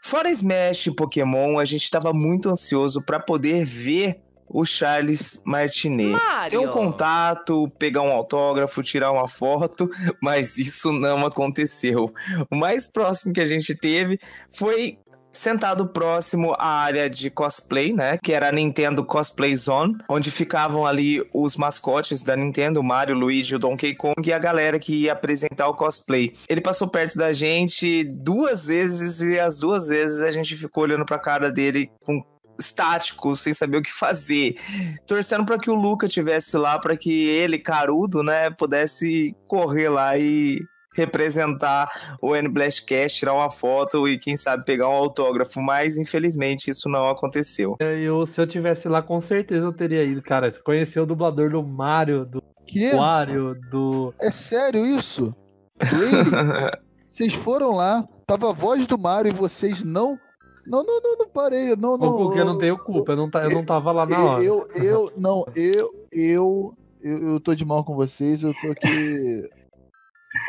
Fora 0.01 0.29
Smash 0.31 0.89
Pokémon, 0.95 1.59
a 1.59 1.65
gente 1.65 1.91
tava 1.91 2.13
muito 2.13 2.49
ansioso 2.49 3.01
pra 3.01 3.19
poder 3.19 3.65
ver 3.65 4.26
o 4.49 4.65
Charles 4.65 5.41
Martinet. 5.45 6.17
Ter 6.49 6.57
um 6.57 6.67
contato, 6.67 7.69
pegar 7.77 8.01
um 8.01 8.11
autógrafo, 8.11 8.83
tirar 8.83 9.11
uma 9.11 9.27
foto, 9.27 9.89
mas 10.21 10.57
isso 10.57 10.91
não 10.91 11.25
aconteceu. 11.25 12.13
O 12.49 12.55
mais 12.55 12.87
próximo 12.91 13.33
que 13.33 13.41
a 13.41 13.45
gente 13.45 13.75
teve 13.75 14.19
foi 14.49 14.97
sentado 15.37 15.87
próximo 15.87 16.55
à 16.57 16.67
área 16.67 17.09
de 17.09 17.29
cosplay, 17.29 17.93
né? 17.93 18.17
Que 18.21 18.33
era 18.33 18.49
a 18.49 18.51
Nintendo 18.51 19.05
Cosplay 19.05 19.55
Zone, 19.55 19.97
onde 20.09 20.31
ficavam 20.31 20.85
ali 20.85 21.23
os 21.33 21.55
mascotes 21.55 22.23
da 22.23 22.35
Nintendo, 22.35 22.79
o 22.79 22.83
Mario, 22.83 23.15
o 23.15 23.19
Luigi, 23.19 23.55
o 23.55 23.59
Donkey 23.59 23.93
Kong 23.95 24.15
e 24.25 24.33
a 24.33 24.39
galera 24.39 24.79
que 24.79 25.03
ia 25.03 25.13
apresentar 25.13 25.67
o 25.67 25.75
cosplay. 25.75 26.33
Ele 26.49 26.61
passou 26.61 26.87
perto 26.87 27.17
da 27.17 27.31
gente 27.31 28.03
duas 28.03 28.67
vezes 28.67 29.21
e 29.21 29.39
as 29.39 29.59
duas 29.59 29.89
vezes 29.89 30.21
a 30.21 30.31
gente 30.31 30.55
ficou 30.55 30.83
olhando 30.83 31.05
pra 31.05 31.19
cara 31.19 31.51
dele 31.51 31.91
com 32.03 32.23
estático, 32.59 33.35
sem 33.35 33.53
saber 33.53 33.77
o 33.77 33.81
que 33.81 33.91
fazer, 33.91 34.55
torcendo 35.05 35.45
para 35.45 35.57
que 35.57 35.69
o 35.69 35.75
Luca 35.75 36.07
tivesse 36.07 36.57
lá 36.57 36.79
para 36.79 36.97
que 36.97 37.27
ele, 37.27 37.57
carudo, 37.57 38.23
né, 38.23 38.49
pudesse 38.49 39.35
correr 39.47 39.89
lá 39.89 40.17
e 40.17 40.59
representar 40.97 41.89
o 42.19 42.35
N 42.35 42.49
Blastcast, 42.49 43.19
tirar 43.19 43.33
uma 43.33 43.51
foto 43.51 44.07
e 44.07 44.17
quem 44.17 44.35
sabe 44.35 44.65
pegar 44.65 44.89
um 44.89 44.93
autógrafo, 44.93 45.61
mas 45.61 45.97
infelizmente 45.97 46.71
isso 46.71 46.89
não 46.89 47.07
aconteceu. 47.07 47.75
Eu, 47.79 48.25
se 48.25 48.41
eu 48.41 48.47
tivesse 48.47 48.87
lá, 48.87 49.01
com 49.03 49.21
certeza 49.21 49.65
eu 49.65 49.73
teria 49.73 50.03
ido, 50.03 50.21
cara. 50.23 50.51
Conhecer 50.63 50.99
o 50.99 51.05
dublador 51.05 51.51
do 51.51 51.61
Mario, 51.61 52.25
do 52.25 52.41
Que? 52.65 52.91
Wario, 52.95 53.55
do. 53.69 54.13
É 54.19 54.31
sério 54.31 54.83
isso? 54.83 55.35
Vocês 57.09 57.33
foram 57.33 57.71
lá, 57.71 58.07
tava 58.27 58.49
a 58.49 58.53
voz 58.53 58.85
do 58.85 58.97
Mario 58.97 59.31
e 59.31 59.35
vocês 59.35 59.83
não. 59.83 60.19
Não, 60.67 60.83
não, 60.83 61.01
não, 61.01 61.17
não 61.17 61.27
parei. 61.29 61.75
Não, 61.75 61.97
não. 61.97 62.17
Porque 62.17 62.39
eu 62.39 62.45
não 62.45 62.57
tenho 62.57 62.77
culpa, 62.77 63.13
eu 63.13 63.15
não, 63.17 63.29
ta- 63.31 63.43
eu 63.43 63.49
não 63.51 63.65
tava 63.65 63.91
lá 63.91 64.05
na 64.05 64.21
hora. 64.23 64.43
Eu, 64.43 64.67
eu, 64.75 65.11
não, 65.17 65.45
eu, 65.55 65.89
eu, 66.11 66.73
eu, 67.01 67.17
eu 67.29 67.39
tô 67.39 67.55
de 67.55 67.63
mal 67.65 67.83
com 67.85 67.95
vocês, 67.95 68.43
eu 68.43 68.53
tô 68.53 68.71
aqui. 68.71 69.49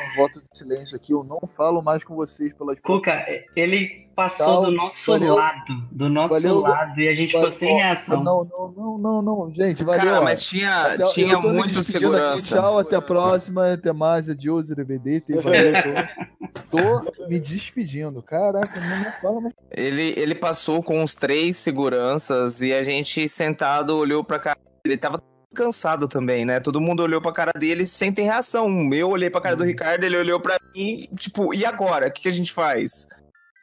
Um 0.01 0.17
voto 0.17 0.41
de 0.41 0.59
silêncio 0.59 0.97
aqui, 0.97 1.13
eu 1.13 1.25
não 1.25 1.41
falo 1.47 1.83
mais 1.83 2.05
com 2.05 2.15
vocês 2.15 2.53
pelas 2.53 2.79
Cuca, 2.81 3.27
ele 3.57 4.09
passou 4.15 4.47
Tchau, 4.47 4.65
do 4.65 4.71
nosso 4.73 5.13
valeu. 5.13 5.37
lado, 5.37 5.89
do 5.93 6.09
nosso 6.09 6.35
Valeu, 6.35 6.61
lado, 6.61 7.01
e 7.01 7.09
a 7.09 7.15
gente 7.15 7.33
Valeu, 7.33 7.51
ficou 7.51 7.69
sem 7.69 7.77
reação. 7.77 8.23
Não, 8.25 8.45
não, 8.45 8.73
não, 8.73 8.99
não, 8.99 9.23
não, 9.23 9.51
gente, 9.53 9.85
valeu. 9.85 10.05
Cara, 10.05 10.21
mas 10.23 10.45
tinha, 10.45 10.99
tinha 11.15 11.39
muito 11.41 11.83
segurança. 11.83 12.57
tchau, 12.57 12.79
até 12.79 12.97
a 12.97 13.03
próxima, 13.03 13.73
até 13.73 13.93
mais, 13.93 14.29
adiós, 14.29 14.69
DVD, 14.69 15.21
tem 15.21 15.41
valeu, 15.41 15.73
tô, 16.71 17.29
me 17.29 17.39
despedindo, 17.39 18.23
caraca, 18.23 18.81
não, 18.81 19.13
fala 19.21 19.41
mais. 19.41 19.55
Ele, 19.71 20.15
ele 20.17 20.35
passou 20.35 20.83
com 20.83 21.01
uns 21.01 21.15
três 21.15 21.57
seguranças 21.57 22.61
e 22.61 22.73
a 22.73 22.83
gente 22.83 23.29
sentado 23.29 23.97
olhou 23.97 24.25
pra 24.25 24.39
cara. 24.39 24.59
Ele 24.85 24.97
tava 24.97 25.23
cansado 25.55 26.07
também, 26.09 26.45
né? 26.45 26.61
Todo 26.61 26.81
mundo 26.81 27.03
olhou 27.03 27.21
pra 27.21 27.33
cara 27.33 27.53
dele 27.59 27.85
sem 27.87 28.13
ter 28.13 28.23
reação. 28.23 28.69
Eu 28.93 29.09
olhei 29.11 29.31
pra 29.31 29.41
cara 29.41 29.55
Uhum. 29.55 29.59
do 29.59 29.65
Ricardo, 29.65 30.05
ele 30.05 30.17
olhou 30.17 30.41
pra 30.41 30.57
mim, 30.75 31.09
tipo, 31.19 31.55
e 31.55 31.65
agora? 31.65 32.09
O 32.09 32.11
que, 32.13 32.23
que 32.23 32.29
a 32.29 32.33
gente 32.33 32.53
faz? 32.53 33.07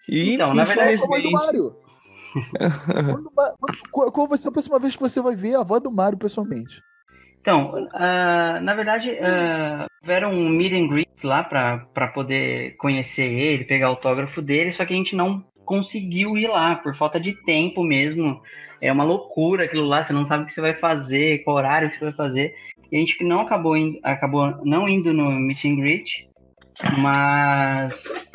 E, 0.10 0.34
Então, 0.34 0.54
na 0.54 0.64
verdade, 0.64 0.98
Fala 0.98 1.06
a 1.06 1.08
voz 1.10 1.24
do 1.24 1.32
Mário. 1.32 1.76
Quando, 3.12 3.32
qual, 3.92 4.12
qual 4.12 4.28
vai 4.28 4.38
ser 4.38 4.50
a 4.50 4.52
próxima 4.52 4.78
vez 4.80 4.96
que 4.96 5.02
você 5.02 5.22
vai 5.22 5.36
ver 5.36 5.56
a 5.56 5.64
voz 5.64 5.82
do 5.82 5.92
Mário 5.92 6.18
pessoalmente? 6.18 6.82
Então, 7.40 7.88
ah, 7.94 8.60
na 8.62 8.74
verdade, 8.74 9.12
uh, 9.12 9.86
tiveram 10.02 10.32
um 10.34 10.50
meet 10.50 10.74
and 10.74 10.88
greet 10.90 11.08
lá 11.24 11.44
pra, 11.44 11.86
pra 11.94 12.08
poder 12.08 12.76
conhecer 12.78 13.32
ele, 13.32 13.64
pegar 13.66 13.88
o 13.88 13.92
autógrafo 13.92 14.42
dele, 14.42 14.72
só 14.72 14.84
que 14.84 14.94
a 14.94 14.98
gente 14.98 15.16
não 15.16 15.46
conseguiu 15.66 16.38
ir 16.38 16.48
lá, 16.48 16.76
por 16.76 16.96
falta 16.96 17.20
de 17.20 17.34
tempo 17.44 17.84
mesmo. 17.84 18.42
É 18.82 18.92
uma 18.92 19.04
loucura 19.04 19.66
aquilo 19.66 19.86
lá, 19.86 20.04
você 20.04 20.14
não 20.14 20.26
sabe 20.26 20.44
o 20.44 20.46
que 20.46 20.54
você 20.54 20.62
vai 20.62 20.74
fazer, 20.74 21.44
qual 21.44 21.58
horário 21.58 21.90
que 21.90 21.96
você 21.96 22.06
vai 22.06 22.14
fazer. 22.14 22.56
E 22.92 22.98
a 22.98 23.00
gente 23.00 23.24
não 23.24 23.42
acabou 23.42 23.76
indo, 23.76 24.00
acabou 24.04 24.64
não 24.64 24.88
indo 24.88 25.14
no 25.14 25.32
meet 25.32 25.66
and 25.66 25.76
greet, 25.78 26.30
mas 27.00 28.32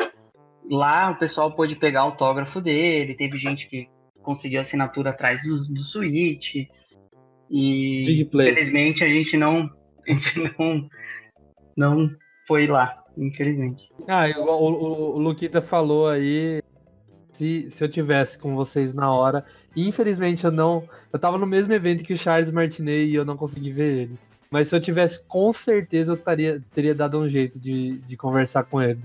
lá 0.68 1.10
o 1.10 1.18
pessoal 1.18 1.52
pôde 1.52 1.76
pegar 1.76 2.04
o 2.04 2.06
autógrafo 2.08 2.60
dele, 2.60 3.14
teve 3.14 3.38
gente 3.38 3.68
que 3.68 3.88
conseguiu 4.22 4.60
assinatura 4.60 5.10
atrás 5.10 5.42
do, 5.42 5.56
do 5.72 5.80
Switch. 5.80 6.66
E 7.50 8.22
infelizmente 8.22 9.02
a 9.04 9.08
gente 9.08 9.36
não 9.36 9.68
a 10.06 10.12
gente 10.12 10.38
não 10.38 10.88
não 11.76 12.10
foi 12.46 12.66
lá, 12.66 13.02
infelizmente. 13.16 13.88
Ah, 14.08 14.26
o, 14.38 14.42
o, 14.42 15.16
o 15.16 15.18
Luquita 15.18 15.62
falou 15.62 16.08
aí. 16.08 16.59
Se, 17.41 17.72
se 17.74 17.82
eu 17.82 17.91
tivesse 17.91 18.36
com 18.36 18.55
vocês 18.55 18.93
na 18.93 19.11
hora. 19.11 19.43
Infelizmente 19.74 20.45
eu 20.45 20.51
não. 20.51 20.84
Eu 21.11 21.18
tava 21.18 21.38
no 21.38 21.47
mesmo 21.47 21.72
evento 21.72 22.05
que 22.05 22.12
o 22.12 22.18
Charles 22.18 22.53
Martinet 22.53 23.09
e 23.09 23.14
eu 23.14 23.24
não 23.24 23.34
consegui 23.34 23.72
ver 23.72 24.03
ele. 24.03 24.18
Mas 24.51 24.68
se 24.68 24.76
eu 24.76 24.80
tivesse, 24.80 25.18
com 25.26 25.51
certeza 25.51 26.12
eu 26.12 26.18
taria, 26.18 26.61
teria 26.74 26.95
dado 26.95 27.18
um 27.18 27.30
jeito 27.30 27.59
de, 27.59 27.97
de 28.07 28.14
conversar 28.14 28.64
com 28.64 28.82
ele. 28.82 29.01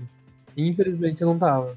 Infelizmente 0.54 1.22
eu 1.22 1.28
não 1.28 1.38
tava. 1.38 1.74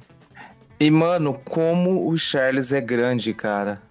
E, 0.78 0.92
mano, 0.92 1.40
como 1.46 2.10
o 2.10 2.18
Charles 2.18 2.74
é 2.74 2.82
grande, 2.82 3.34
cara. 3.34 3.82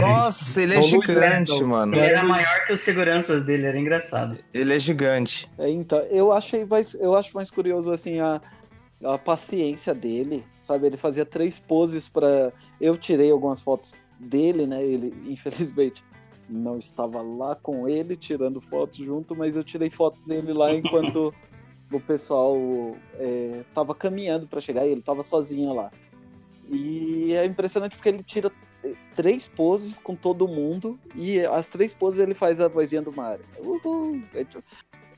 Nossa, 0.00 0.62
ele 0.62 0.74
é 0.74 0.82
gigante, 0.82 1.62
mano. 1.62 1.94
Ele 1.94 2.04
era 2.04 2.24
maior 2.24 2.66
que 2.66 2.72
os 2.72 2.80
seguranças 2.80 3.44
dele, 3.44 3.66
era 3.66 3.78
engraçado. 3.78 4.36
Ele 4.52 4.74
é 4.74 4.78
gigante. 4.78 5.48
É, 5.56 5.70
então, 5.70 6.00
eu 6.10 6.32
achei 6.32 6.64
mais, 6.64 6.94
eu 6.94 7.14
acho 7.14 7.32
mais 7.32 7.48
curioso 7.48 7.92
assim 7.92 8.18
a, 8.18 8.40
a 9.04 9.18
paciência 9.18 9.94
dele, 9.94 10.44
sabe? 10.66 10.86
Ele 10.86 10.96
fazia 10.96 11.24
três 11.24 11.58
poses 11.58 12.08
para 12.08 12.52
eu 12.80 12.96
tirei 12.96 13.30
algumas 13.30 13.60
fotos 13.60 13.92
dele, 14.18 14.66
né? 14.66 14.84
Ele 14.84 15.14
infelizmente 15.30 16.04
não 16.48 16.78
estava 16.78 17.20
lá 17.22 17.56
com 17.56 17.88
ele 17.88 18.16
tirando 18.16 18.60
fotos 18.60 18.98
junto, 18.98 19.34
mas 19.34 19.56
eu 19.56 19.64
tirei 19.64 19.90
foto 19.90 20.18
dele 20.26 20.52
lá 20.52 20.72
enquanto 20.72 21.34
o 21.90 22.00
pessoal 22.00 22.56
é, 23.14 23.62
tava 23.74 23.94
caminhando 23.94 24.46
para 24.46 24.60
chegar 24.60 24.86
e 24.86 24.90
ele 24.90 25.02
tava 25.02 25.22
sozinho 25.22 25.72
lá. 25.72 25.90
E 26.68 27.32
é 27.32 27.44
impressionante 27.44 27.96
porque 27.96 28.08
ele 28.08 28.22
tira 28.22 28.50
três 29.14 29.48
poses 29.48 29.98
com 29.98 30.14
todo 30.14 30.46
mundo 30.46 30.98
e 31.14 31.40
as 31.40 31.68
três 31.68 31.92
poses 31.92 32.20
ele 32.20 32.34
faz 32.34 32.60
a 32.60 32.68
vozinha 32.68 33.02
do 33.02 33.12
Mario. 33.12 33.44
Uhul. 33.58 34.22
É, 34.34 34.44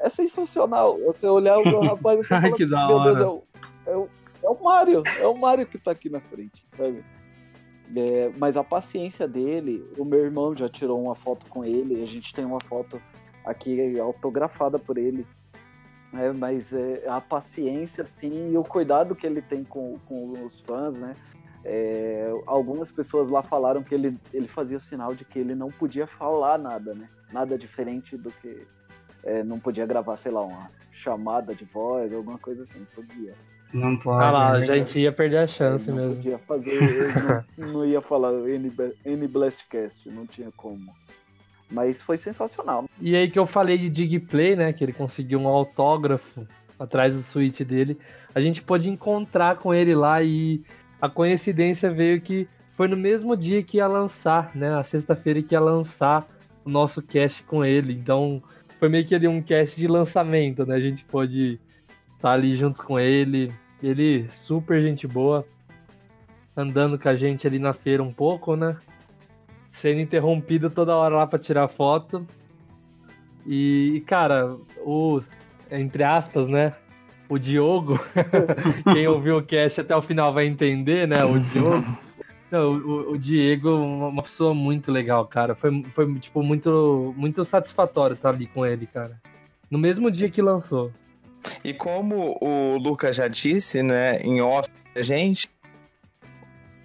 é 0.01 0.11
sensacional. 0.11 0.99
Você 1.05 1.27
olhar 1.27 1.59
o 1.59 1.81
rapaz 1.81 2.21
e 2.21 2.25
você 2.25 2.35
Ai, 2.35 2.43
fala, 2.43 2.57
que 2.57 2.67
da 2.67 2.87
meu 2.87 3.03
Deus, 3.03 3.21
hora. 3.21 3.25
é 3.25 3.27
o, 3.27 3.43
é, 3.87 3.97
o, 3.97 4.09
é 4.43 4.49
o 4.49 4.63
Mario, 4.63 5.03
é 5.19 5.27
o 5.27 5.37
Mario 5.37 5.67
que 5.67 5.79
tá 5.79 5.91
aqui 5.91 6.09
na 6.09 6.21
frente, 6.21 6.65
sabe? 6.77 7.05
É, 7.97 8.31
mas 8.37 8.57
a 8.57 8.65
paciência 8.65 9.27
dele, 9.27 9.85
o 9.97 10.05
meu 10.05 10.21
irmão 10.21 10.55
já 10.55 10.69
tirou 10.69 11.03
uma 11.03 11.15
foto 11.15 11.47
com 11.47 11.65
ele, 11.65 12.03
a 12.03 12.07
gente 12.07 12.35
tem 12.35 12.45
uma 12.45 12.61
foto 12.61 13.01
aqui 13.45 13.99
autografada 13.99 14.79
por 14.79 14.99
ele. 14.99 15.27
né? 16.13 16.33
mas 16.33 16.73
é, 16.73 17.05
a 17.09 17.21
paciência, 17.21 18.05
assim, 18.05 18.53
e 18.53 18.59
o 18.59 18.65
cuidado 18.65 19.15
que 19.15 19.27
ele 19.27 19.41
tem 19.41 19.65
com, 19.65 19.99
com 20.07 20.33
os 20.45 20.61
fãs, 20.61 20.97
né? 20.97 21.17
É, 21.65 22.31
algumas 22.47 22.91
pessoas 22.93 23.31
lá 23.31 23.43
falaram 23.43 23.83
que 23.83 23.95
ele, 23.95 24.17
ele 24.33 24.47
fazia 24.49 24.77
o 24.77 24.81
sinal 24.81 25.15
de 25.15 25.25
que 25.25 25.39
ele 25.39 25.55
não 25.55 25.71
podia 25.71 26.07
falar 26.07 26.57
nada, 26.57 26.95
né? 26.95 27.09
Nada 27.33 27.59
diferente 27.59 28.17
do 28.17 28.31
que. 28.31 28.67
é, 29.25 29.43
não 29.43 29.59
podia 29.59 29.85
gravar, 29.85 30.17
sei 30.17 30.31
lá, 30.31 30.43
uma 30.43 30.71
chamada 30.93 31.55
de 31.55 31.65
voz, 31.65 32.13
alguma 32.13 32.39
coisa 32.39 32.63
assim. 32.63 32.87
Podia. 32.95 33.35
Não 33.73 33.97
pode. 33.97 34.25
Ah 34.25 34.31
lá, 34.31 34.61
é 34.61 34.71
a 34.71 34.77
gente 34.79 34.99
ia 34.99 35.13
perder 35.13 35.39
a 35.39 35.47
chance 35.47 35.89
não 35.91 35.97
mesmo. 35.97 36.17
podia 36.17 36.39
fazer, 36.39 37.45
não, 37.57 37.69
não 37.73 37.87
ia 37.87 38.01
falar 38.01 38.33
N, 38.33 38.73
N 39.05 39.29
Blastcast, 39.29 40.09
não 40.09 40.27
tinha 40.27 40.51
como. 40.57 40.93
Mas 41.71 42.01
foi 42.01 42.17
sensacional. 42.17 42.87
E 43.01 43.15
aí 43.15 43.31
que 43.31 43.39
eu 43.39 43.47
falei 43.47 43.77
de 43.77 43.91
Digplay, 43.91 44.57
né? 44.57 44.73
Que 44.73 44.85
ele 44.85 44.93
conseguiu 44.93 45.39
um 45.39 45.47
autógrafo 45.47 46.47
atrás 46.79 47.13
do 47.13 47.23
suíte 47.25 47.65
dele. 47.65 47.99
A 48.35 48.41
gente 48.41 48.63
pôde 48.63 48.89
encontrar 48.89 49.57
com 49.57 49.75
ele 49.75 49.95
lá 49.95 50.23
e 50.23 50.63
a 51.01 51.09
coincidência 51.09 51.91
veio 51.91 52.21
que 52.21 52.49
foi 52.75 52.89
no 52.89 52.97
mesmo 52.97 53.37
dia 53.37 53.63
que 53.63 53.77
ia 53.77 53.87
lançar, 53.87 54.51
né? 54.55 54.71
Na 54.71 54.85
sexta-feira 54.85 55.43
que 55.43 55.55
ia 55.55 55.61
lançar 55.61 56.27
o 56.65 56.71
nosso 56.71 57.03
cast 57.03 57.43
com 57.43 57.63
ele. 57.63 57.93
Então 57.93 58.43
foi 58.79 58.89
meio 58.89 59.05
que 59.05 59.15
ali 59.15 59.29
um 59.29 59.43
cast 59.43 59.77
de 59.77 59.87
lançamento, 59.87 60.65
né? 60.65 60.77
A 60.77 60.81
gente 60.81 61.05
pôde 61.05 61.61
estar 62.19 62.33
ali 62.33 62.57
junto 62.57 62.83
com 62.83 62.99
ele. 62.99 63.53
Ele 63.83 64.29
super 64.33 64.83
gente 64.83 65.07
boa, 65.07 65.47
andando 66.57 66.99
com 66.99 67.09
a 67.09 67.17
gente 67.17 67.47
ali 67.47 67.59
na 67.59 67.73
feira 67.73 68.03
um 68.03 68.13
pouco, 68.13 68.57
né? 68.57 68.77
Sendo 69.81 70.01
interrompido 70.01 70.69
toda 70.69 70.97
hora 70.97 71.17
lá 71.17 71.27
pra 71.27 71.39
tirar 71.39 71.69
foto. 71.69 72.27
E, 73.47 74.03
cara, 74.07 74.57
o. 74.85 75.23
Entre 75.71 76.03
aspas, 76.03 76.49
né? 76.49 76.75
O 77.29 77.39
Diogo, 77.39 78.01
quem 78.93 79.07
ouviu 79.07 79.37
o 79.37 79.43
cast 79.43 79.83
até 79.83 79.95
o 79.95 80.01
final 80.01 80.33
vai 80.33 80.47
entender, 80.47 81.07
né? 81.07 81.23
O 81.25 81.39
Diogo. 81.39 81.85
Não, 82.51 82.73
o, 82.73 83.13
o 83.13 83.19
Diego, 83.19 83.69
uma 83.71 84.23
pessoa 84.23 84.55
muito 84.55 84.91
legal, 84.91 85.27
cara. 85.27 85.55
Foi, 85.55 85.85
foi 85.95 86.19
tipo, 86.19 86.43
muito, 86.43 87.15
muito 87.17 87.45
satisfatório 87.45 88.15
estar 88.15 88.31
ali 88.31 88.47
com 88.47 88.65
ele, 88.65 88.87
cara. 88.87 89.21
No 89.71 89.79
mesmo 89.79 90.11
dia 90.11 90.31
que 90.31 90.41
lançou. 90.41 90.91
E 91.65 91.75
como 91.75 92.39
o 92.41 92.77
Lucas 92.79 93.17
já 93.17 93.29
disse, 93.29 93.83
né, 93.83 94.19
em 94.21 94.41
off 94.41 94.69
a 94.95 95.03
gente, 95.03 95.49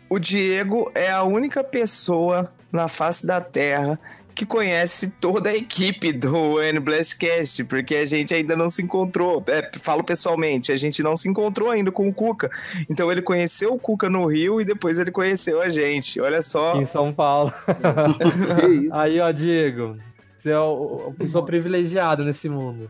o 0.09 0.19
Diego 0.19 0.91
é 0.93 1.09
a 1.09 1.23
única 1.23 1.63
pessoa 1.63 2.51
na 2.71 2.87
face 2.87 3.25
da 3.25 3.39
Terra 3.39 3.99
que 4.33 4.45
conhece 4.45 5.11
toda 5.11 5.49
a 5.49 5.55
equipe 5.55 6.11
do 6.11 6.61
N 6.61 6.79
Blastcast, 6.79 7.63
porque 7.65 7.95
a 7.95 8.05
gente 8.05 8.33
ainda 8.33 8.55
não 8.55 8.69
se 8.69 8.81
encontrou. 8.81 9.43
É, 9.47 9.71
falo 9.79 10.03
pessoalmente, 10.03 10.71
a 10.71 10.75
gente 10.75 11.03
não 11.03 11.15
se 11.15 11.29
encontrou 11.29 11.69
ainda 11.69 11.91
com 11.91 12.07
o 12.07 12.13
Cuca. 12.13 12.49
Então 12.89 13.11
ele 13.11 13.21
conheceu 13.21 13.73
o 13.73 13.79
Cuca 13.79 14.09
no 14.09 14.25
Rio 14.25 14.59
e 14.59 14.65
depois 14.65 14.97
ele 14.97 15.11
conheceu 15.11 15.61
a 15.61 15.69
gente. 15.69 16.19
Olha 16.19 16.41
só. 16.41 16.75
Em 16.81 16.85
São 16.85 17.13
Paulo. 17.13 17.53
Aí, 18.91 19.19
ó, 19.19 19.31
Diego. 19.31 19.97
Você 20.41 20.49
é 20.49 20.59
o, 20.59 21.07
o 21.07 21.13
pessoa 21.13 21.45
privilegiada 21.45 22.23
nesse 22.23 22.49
mundo. 22.49 22.89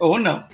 Ou 0.00 0.18
não. 0.18 0.44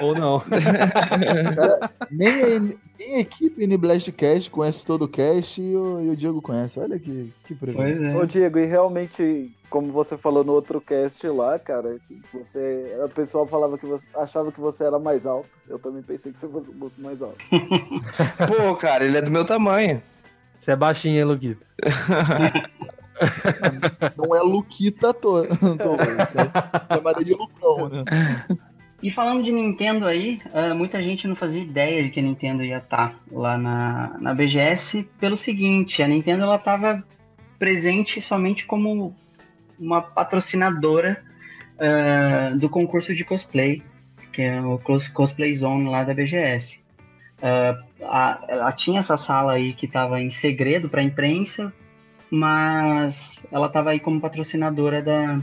Ou 0.00 0.14
não. 0.14 0.40
Cara, 1.56 1.90
nem, 2.10 2.28
a, 2.28 2.60
nem 2.60 3.16
a 3.16 3.20
equipe 3.20 3.62
N 3.62 3.76
Blastcast 3.76 4.50
conhece 4.50 4.84
todo 4.84 5.02
o 5.02 5.08
cast 5.08 5.60
e 5.60 5.76
o, 5.76 6.00
e 6.00 6.10
o 6.10 6.16
Diego 6.16 6.42
conhece. 6.42 6.80
Olha 6.80 6.98
que, 6.98 7.32
que 7.44 7.54
presente. 7.54 7.76
Pois 7.76 8.16
Ô 8.16 8.22
é. 8.22 8.26
Diego, 8.26 8.58
e 8.58 8.66
realmente, 8.66 9.52
como 9.70 9.92
você 9.92 10.16
falou 10.16 10.42
no 10.42 10.52
outro 10.52 10.80
cast 10.80 11.26
lá, 11.28 11.58
cara, 11.58 11.96
você. 12.32 12.96
O 13.04 13.08
pessoal 13.08 13.46
falava 13.46 13.78
que 13.78 13.86
você 13.86 14.06
achava 14.14 14.50
que 14.50 14.60
você 14.60 14.84
era 14.84 14.98
mais 14.98 15.26
alto. 15.26 15.48
Eu 15.68 15.78
também 15.78 16.02
pensei 16.02 16.32
que 16.32 16.40
você 16.40 16.48
fosse 16.48 16.70
muito 16.70 17.00
mais 17.00 17.22
alto. 17.22 17.38
Pô, 18.46 18.74
cara, 18.74 19.04
ele 19.04 19.16
é 19.16 19.22
do 19.22 19.30
meu 19.30 19.44
tamanho. 19.44 20.02
Você 20.60 20.72
é 20.72 20.76
baixinho, 20.76 21.16
hein, 21.16 21.24
Luquito? 21.24 21.64
Não 24.16 24.34
é 24.34 24.40
Luquita 24.40 25.12
to... 25.12 25.42
to... 25.44 26.94
Chamaria 26.94 27.24
de 27.24 27.32
Lucão, 27.32 27.88
né? 27.88 28.04
E 29.00 29.10
falando 29.10 29.44
de 29.44 29.52
Nintendo 29.52 30.06
aí, 30.06 30.40
ah, 30.52 30.74
muita 30.74 31.00
gente 31.02 31.28
não 31.28 31.36
fazia 31.36 31.62
ideia 31.62 32.02
de 32.02 32.10
que 32.10 32.18
a 32.18 32.22
Nintendo 32.22 32.64
ia 32.64 32.78
estar 32.78 33.14
lá 33.30 33.56
na, 33.56 34.16
na 34.18 34.34
BGS 34.34 35.04
pelo 35.20 35.36
seguinte, 35.36 36.02
a 36.02 36.08
Nintendo 36.08 36.42
ela 36.42 36.56
estava 36.56 37.04
presente 37.60 38.20
somente 38.20 38.66
como 38.66 39.14
uma 39.78 40.02
patrocinadora 40.02 41.22
ah, 41.78 42.54
do 42.56 42.68
concurso 42.68 43.14
de 43.14 43.24
cosplay, 43.24 43.82
que 44.32 44.42
é 44.42 44.60
o 44.60 44.78
Cos- 44.78 45.06
Cosplay 45.08 45.52
Zone 45.54 45.88
lá 45.88 46.02
da 46.02 46.12
BGS. 46.12 46.80
Ah, 47.40 47.78
a- 48.02 48.44
ela 48.48 48.72
tinha 48.72 48.98
essa 48.98 49.16
sala 49.16 49.52
aí 49.52 49.74
que 49.74 49.86
estava 49.86 50.20
em 50.20 50.28
segredo 50.30 50.88
para 50.88 51.00
a 51.00 51.04
imprensa, 51.04 51.72
mas 52.28 53.46
ela 53.52 53.68
estava 53.68 53.90
aí 53.90 54.00
como 54.00 54.20
patrocinadora 54.20 55.00
da, 55.00 55.40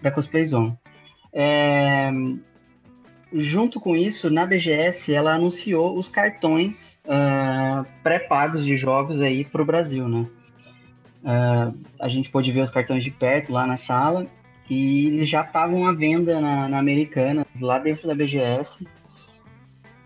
da 0.00 0.10
Cosplay 0.10 0.46
Zone. 0.46 0.74
É, 1.30 2.10
junto 3.34 3.80
com 3.80 3.96
isso, 3.96 4.30
na 4.30 4.46
BGS, 4.46 5.12
ela 5.12 5.34
anunciou 5.34 5.98
os 5.98 6.08
cartões 6.08 6.98
ah, 7.08 7.84
pré-pagos 8.02 8.64
de 8.64 8.76
jogos 8.76 9.20
aí 9.20 9.44
para 9.44 9.60
o 9.60 9.64
Brasil, 9.64 10.08
né? 10.08 10.26
Ah, 11.24 11.72
a 12.00 12.08
gente 12.08 12.30
pôde 12.30 12.52
ver 12.52 12.60
os 12.60 12.70
cartões 12.70 13.02
de 13.02 13.10
perto 13.10 13.52
lá 13.52 13.66
na 13.66 13.76
sala 13.76 14.26
e 14.70 15.08
eles 15.08 15.28
já 15.28 15.42
estavam 15.42 15.86
à 15.86 15.92
venda 15.92 16.40
na, 16.40 16.68
na 16.68 16.78
Americana, 16.78 17.44
lá 17.60 17.78
dentro 17.78 18.06
da 18.06 18.14
BGS. 18.14 18.86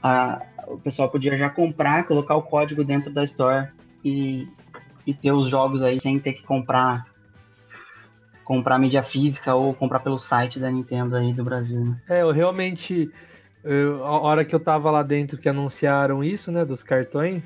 Ah, 0.03 0.41
o 0.67 0.79
pessoal 0.79 1.11
podia 1.11 1.37
já 1.37 1.51
comprar, 1.51 2.07
colocar 2.07 2.35
o 2.35 2.43
código 2.43 2.83
dentro 2.83 3.13
da 3.13 3.25
Store 3.25 3.69
e, 4.03 4.49
e 5.07 5.13
ter 5.13 5.33
os 5.33 5.49
jogos 5.49 5.83
aí 5.83 6.01
sem 6.01 6.19
ter 6.19 6.33
que 6.33 6.43
comprar 6.43 7.07
comprar 8.49 8.79
mídia 8.79 9.03
física 9.03 9.55
ou 9.55 9.75
comprar 9.75 10.01
pelo 10.01 10.17
site 10.17 10.59
da 10.59 10.71
Nintendo 10.71 11.15
aí 11.15 11.35
do 11.35 11.45
Brasil. 11.45 11.85
Né? 11.85 11.97
É, 12.09 12.23
eu 12.23 12.31
realmente. 12.33 13.11
eu- 13.63 14.03
a 14.07 14.21
hora 14.23 14.43
que 14.43 14.55
eu 14.55 14.59
tava 14.61 14.91
lá 14.91 15.03
dentro 15.03 15.37
que 15.37 15.51
anunciaram 15.51 16.25
isso, 16.25 16.51
né, 16.51 16.65
dos 16.65 16.83
cartões, 16.83 17.45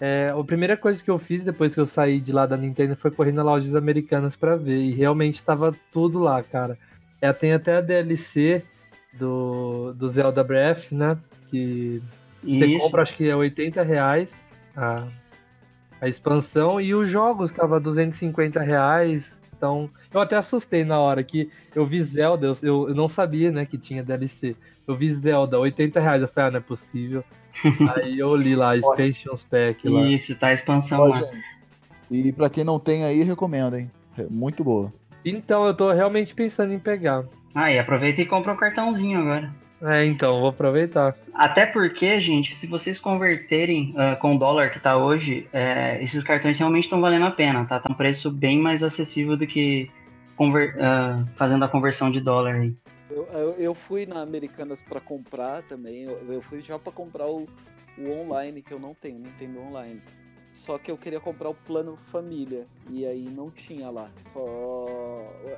é, 0.00 0.32
a 0.32 0.44
primeira 0.44 0.76
coisa 0.76 1.02
que 1.02 1.10
eu 1.10 1.18
fiz 1.18 1.42
depois 1.42 1.74
que 1.74 1.80
eu 1.80 1.86
saí 1.86 2.20
de 2.20 2.30
lá 2.30 2.46
da 2.46 2.56
Nintendo 2.56 2.94
foi 2.94 3.10
correr 3.10 3.32
nas 3.32 3.44
lojas 3.44 3.74
americanas 3.74 4.36
pra 4.36 4.54
ver. 4.54 4.78
E 4.78 4.92
realmente 4.92 5.42
tava 5.42 5.74
tudo 5.90 6.20
lá, 6.20 6.40
cara. 6.44 6.78
É, 7.20 7.32
tem 7.32 7.52
até 7.52 7.78
a 7.78 7.80
DLC 7.80 8.62
do, 9.18 9.92
do 9.94 10.08
Zelda 10.08 10.44
Breath, 10.44 10.92
né? 10.92 11.18
Que 11.50 12.00
você 12.44 12.66
Isso. 12.66 12.84
compra, 12.84 13.02
acho 13.02 13.16
que 13.16 13.28
é 13.28 13.34
80 13.34 13.82
reais 13.82 14.28
a, 14.76 15.08
a 16.00 16.08
expansão. 16.08 16.80
E 16.80 16.94
os 16.94 17.08
jogos 17.08 17.50
tava 17.50 17.80
250 17.80 18.60
reais. 18.60 19.24
Então, 19.56 19.88
eu 20.12 20.20
até 20.20 20.36
assustei 20.36 20.84
na 20.84 20.98
hora 20.98 21.22
que 21.24 21.50
eu 21.74 21.86
vi 21.86 22.02
Zelda, 22.02 22.46
eu, 22.46 22.88
eu, 22.88 22.94
não 22.94 23.08
sabia, 23.08 23.50
né, 23.50 23.64
que 23.64 23.78
tinha 23.78 24.02
DLC. 24.02 24.54
Eu 24.86 24.94
vi 24.94 25.14
Zelda, 25.14 25.58
80 25.58 25.98
reais. 25.98 26.22
Eu 26.22 26.28
falei, 26.28 26.48
ah, 26.48 26.50
não 26.52 26.58
é 26.58 26.62
possível. 26.62 27.24
aí 27.96 28.18
eu 28.18 28.34
li 28.36 28.54
lá, 28.54 28.76
Expansions 28.76 29.42
Pack 29.44 29.88
lá. 29.88 30.06
Isso, 30.06 30.38
tá 30.38 30.48
a 30.48 30.52
expansão 30.52 31.00
Ó, 31.00 31.06
lá. 31.08 31.16
gente, 31.16 31.44
E 32.10 32.32
pra 32.32 32.50
quem 32.50 32.64
não 32.64 32.78
tem 32.78 33.04
aí, 33.04 33.22
recomendo, 33.22 33.76
hein? 33.76 33.90
É 34.18 34.24
muito 34.24 34.62
boa. 34.62 34.92
Então, 35.24 35.66
eu 35.66 35.74
tô 35.74 35.90
realmente 35.90 36.34
pensando 36.34 36.72
em 36.72 36.78
pegar. 36.78 37.24
Ah, 37.54 37.72
e 37.72 37.78
aproveita 37.78 38.20
e 38.20 38.26
compra 38.26 38.52
o 38.52 38.56
cartãozinho 38.56 39.18
agora. 39.20 39.52
É, 39.82 40.04
então, 40.06 40.40
vou 40.40 40.48
aproveitar. 40.48 41.14
Até 41.34 41.66
porque, 41.66 42.20
gente, 42.20 42.54
se 42.54 42.66
vocês 42.66 42.98
converterem 42.98 43.92
ah, 43.96 44.16
com 44.16 44.34
o 44.34 44.38
dólar 44.38 44.70
que 44.70 44.80
tá 44.80 44.96
hoje, 44.96 45.48
é, 45.52 46.02
esses 46.02 46.22
cartões 46.24 46.58
realmente 46.58 46.84
estão 46.84 47.00
valendo 47.00 47.26
a 47.26 47.30
pena, 47.30 47.64
tá? 47.66 47.78
Tá 47.78 47.90
um 47.92 47.94
preço 47.94 48.30
bem 48.30 48.58
mais 48.58 48.82
acessível 48.82 49.36
do 49.36 49.46
que 49.46 49.90
conver- 50.34 50.76
ah, 50.80 51.24
fazendo 51.36 51.64
a 51.64 51.68
conversão 51.68 52.10
de 52.10 52.20
dólar 52.20 52.54
aí. 52.54 52.74
Eu, 53.10 53.26
eu, 53.32 53.52
eu 53.52 53.74
fui 53.74 54.06
na 54.06 54.20
Americanas 54.20 54.80
pra 54.82 55.00
comprar 55.00 55.62
também. 55.62 56.04
Eu, 56.04 56.32
eu 56.32 56.40
fui 56.42 56.62
já 56.62 56.78
pra 56.78 56.90
comprar 56.90 57.26
o, 57.26 57.46
o 57.98 58.10
online, 58.10 58.62
que 58.62 58.72
eu 58.72 58.80
não 58.80 58.94
tenho, 58.94 59.18
Nintendo 59.18 59.60
Online. 59.60 60.00
Só 60.52 60.78
que 60.78 60.90
eu 60.90 60.96
queria 60.96 61.20
comprar 61.20 61.50
o 61.50 61.54
plano 61.54 61.98
família. 62.10 62.66
E 62.88 63.06
aí 63.06 63.28
não 63.28 63.50
tinha 63.50 63.90
lá. 63.90 64.10
Só. 64.32 64.86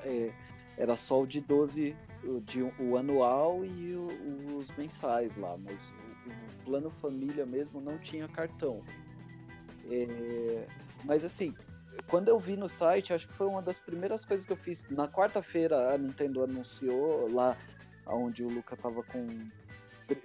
é, 0.04 0.30
era 0.76 0.96
só 0.96 1.22
o 1.22 1.26
de 1.26 1.40
12, 1.40 1.94
o, 2.24 2.40
de, 2.40 2.62
o 2.62 2.96
anual 2.96 3.64
e 3.64 3.94
o- 3.94 4.56
os 4.58 4.70
mensais 4.76 5.36
lá. 5.36 5.56
Mas 5.56 5.80
o, 6.26 6.30
o 6.30 6.64
plano 6.64 6.90
família 6.90 7.44
mesmo 7.46 7.80
não 7.80 7.98
tinha 7.98 8.26
cartão. 8.28 8.82
É, 9.90 10.66
mas 11.04 11.24
assim, 11.24 11.54
quando 12.08 12.28
eu 12.28 12.38
vi 12.38 12.56
no 12.56 12.68
site, 12.68 13.12
acho 13.12 13.26
que 13.28 13.34
foi 13.34 13.46
uma 13.46 13.62
das 13.62 13.78
primeiras 13.78 14.24
coisas 14.24 14.46
que 14.46 14.52
eu 14.52 14.56
fiz. 14.56 14.84
Na 14.90 15.08
quarta-feira, 15.08 15.94
a 15.94 15.98
Nintendo 15.98 16.42
anunciou 16.42 17.30
lá 17.32 17.56
onde 18.06 18.42
o 18.42 18.48
Luca 18.48 18.76
tava 18.76 19.02
com, 19.02 19.26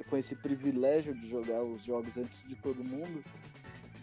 com 0.10 0.18
esse 0.18 0.36
privilégio 0.36 1.14
de 1.14 1.30
jogar 1.30 1.62
os 1.64 1.84
jogos 1.84 2.18
antes 2.18 2.42
de 2.48 2.56
todo 2.56 2.84
mundo. 2.84 3.24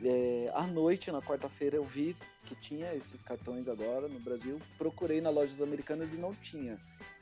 É, 0.03 0.51
à 0.55 0.67
noite, 0.67 1.11
na 1.13 1.21
quarta-feira, 1.21 1.77
eu 1.77 1.85
vi 1.85 2.17
que 2.45 2.55
tinha 2.55 2.95
esses 2.95 3.23
cartões 3.23 3.69
agora 3.69 4.09
no 4.09 4.19
Brasil. 4.21 4.59
Procurei 4.79 5.21
nas 5.21 5.35
lojas 5.35 5.61
americanas 5.61 6.13
e 6.15 6.17
não 6.17 6.35
tinha. 6.35 6.79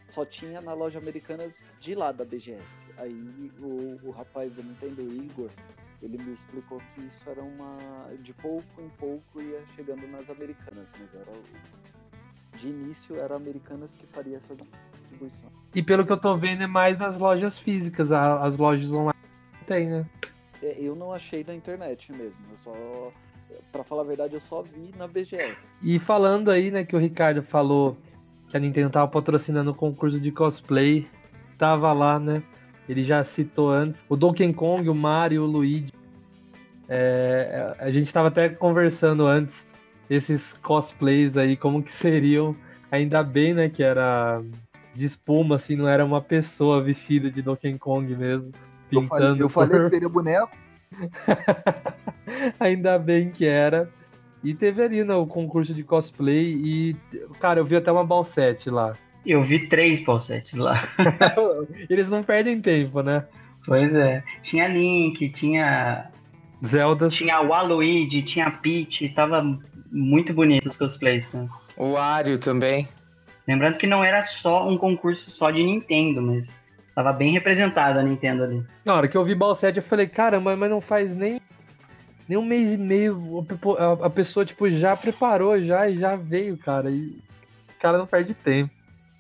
Só 0.08 0.24
tinha 0.24 0.60
na 0.60 0.72
loja 0.72 0.98
americanas 0.98 1.72
de 1.80 1.94
lá 1.94 2.12
da 2.12 2.24
BGS. 2.24 2.62
Aí 2.96 3.52
o, 3.60 3.98
o 4.02 4.10
rapaz 4.10 4.54
da 4.56 4.62
Nintendo, 4.62 5.02
o 5.02 5.12
Igor, 5.12 5.50
ele 6.02 6.16
me 6.22 6.32
explicou 6.32 6.80
que 6.94 7.02
isso 7.02 7.28
era 7.28 7.42
uma. 7.42 7.76
de 8.22 8.32
pouco 8.34 8.80
em 8.80 8.88
pouco 8.90 9.40
ia 9.40 9.60
chegando 9.74 10.06
nas 10.08 10.28
americanas, 10.30 10.86
mas 10.98 11.14
era. 11.14 11.32
De 12.56 12.68
início 12.68 13.16
era 13.16 13.36
americanas 13.36 13.94
que 13.94 14.06
faria 14.06 14.38
essa 14.38 14.54
distribuição. 14.92 15.50
E 15.74 15.82
pelo 15.82 16.04
que 16.04 16.10
eu 16.12 16.16
tô 16.16 16.36
vendo 16.36 16.62
é 16.62 16.66
mais 16.66 16.98
nas 16.98 17.16
lojas 17.16 17.58
físicas, 17.58 18.10
as 18.10 18.56
lojas 18.56 18.92
online 18.92 19.18
tem, 19.66 19.86
né? 19.88 20.06
É, 20.62 20.76
Eu 20.80 20.96
não 20.96 21.12
achei 21.12 21.44
na 21.44 21.54
internet 21.54 22.10
mesmo. 22.10 22.38
Eu 22.50 22.56
só. 22.56 23.12
Pra 23.72 23.84
falar 23.84 24.02
a 24.02 24.04
verdade, 24.04 24.34
eu 24.34 24.40
só 24.40 24.62
vi 24.62 24.92
na 24.96 25.06
BGS. 25.06 25.66
E 25.82 25.98
falando 25.98 26.50
aí, 26.50 26.70
né, 26.70 26.84
que 26.84 26.94
o 26.94 26.98
Ricardo 26.98 27.42
falou 27.42 27.96
que 28.48 28.56
a 28.56 28.60
Nintendo 28.60 28.90
tava 28.90 29.08
patrocinando 29.08 29.70
o 29.70 29.74
concurso 29.74 30.18
de 30.18 30.30
cosplay, 30.30 31.06
tava 31.58 31.92
lá, 31.92 32.18
né? 32.18 32.42
Ele 32.88 33.04
já 33.04 33.22
citou 33.24 33.70
antes. 33.70 34.00
O 34.08 34.16
Donkey 34.16 34.52
Kong, 34.54 34.88
o 34.88 34.94
Mario, 34.94 35.42
o 35.42 35.46
Luigi. 35.46 35.92
É, 36.88 37.74
a 37.78 37.90
gente 37.90 38.10
tava 38.12 38.28
até 38.28 38.48
conversando 38.48 39.26
antes 39.26 39.54
esses 40.08 40.42
cosplays 40.62 41.36
aí, 41.36 41.56
como 41.56 41.82
que 41.82 41.92
seriam. 41.98 42.56
Ainda 42.90 43.22
bem, 43.22 43.52
né, 43.52 43.68
que 43.68 43.82
era 43.82 44.40
de 44.94 45.04
espuma, 45.04 45.56
assim, 45.56 45.76
não 45.76 45.86
era 45.86 46.02
uma 46.04 46.22
pessoa 46.22 46.82
vestida 46.82 47.30
de 47.30 47.42
Donkey 47.42 47.76
Kong 47.78 48.16
mesmo. 48.16 48.50
Eu 48.90 49.02
falei, 49.02 49.08
Pintando 49.28 49.42
eu 49.44 49.48
falei 49.50 49.78
por- 49.78 49.84
que 49.84 49.90
teria 49.90 50.08
boneco. 50.08 50.56
Ainda 52.58 52.98
bem 52.98 53.30
que 53.30 53.44
era. 53.44 53.90
E 54.48 54.54
teve 54.54 54.82
ali 54.82 55.04
né, 55.04 55.14
o 55.14 55.26
concurso 55.26 55.74
de 55.74 55.84
cosplay 55.84 56.54
e, 56.54 56.96
cara, 57.38 57.60
eu 57.60 57.66
vi 57.66 57.76
até 57.76 57.92
uma 57.92 58.02
balsete 58.02 58.70
lá. 58.70 58.96
Eu 59.26 59.42
vi 59.42 59.68
três 59.68 60.02
falsetes 60.02 60.54
lá. 60.54 60.88
Eles 61.90 62.08
não 62.08 62.22
perdem 62.22 62.58
tempo, 62.62 63.02
né? 63.02 63.26
Pois 63.66 63.94
é. 63.94 64.24
Tinha 64.40 64.66
Link, 64.66 65.28
tinha. 65.28 66.10
Zelda. 66.66 67.08
Tinha 67.08 67.42
o 67.42 67.48
Waluigi, 67.48 68.22
tinha 68.22 68.46
a 68.46 68.50
Peach, 68.50 69.06
tava 69.10 69.44
muito 69.92 70.32
bonito 70.32 70.64
os 70.64 70.78
cosplays, 70.78 71.30
né? 71.34 71.46
O 71.76 71.92
Wario 71.92 72.38
também. 72.38 72.88
Lembrando 73.46 73.76
que 73.76 73.86
não 73.86 74.02
era 74.02 74.22
só 74.22 74.66
um 74.66 74.78
concurso 74.78 75.30
só 75.30 75.50
de 75.50 75.62
Nintendo, 75.62 76.22
mas 76.22 76.46
tava 76.94 77.12
bem 77.12 77.32
representada 77.32 78.00
a 78.00 78.02
Nintendo 78.02 78.44
ali. 78.44 78.64
Na 78.82 78.94
hora 78.94 79.08
que 79.08 79.16
eu 79.16 79.24
vi 79.26 79.34
balsete, 79.34 79.76
eu 79.76 79.84
falei, 79.84 80.06
caramba, 80.06 80.56
mas 80.56 80.70
não 80.70 80.80
faz 80.80 81.14
nem, 81.14 81.38
nem 82.28 82.38
um 82.38 82.44
mês 82.44 82.72
e 82.72 82.76
meio. 82.76 83.44
a- 83.78 84.06
A 84.06 84.10
pessoa, 84.10 84.44
tipo, 84.44 84.68
já 84.68 84.96
preparou 84.96 85.60
já 85.62 85.88
e 85.88 85.96
já 85.96 86.14
veio, 86.16 86.56
cara. 86.58 86.90
E 86.90 87.18
o 87.76 87.80
cara 87.80 87.98
não 87.98 88.06
perde 88.06 88.34
tempo. 88.34 88.70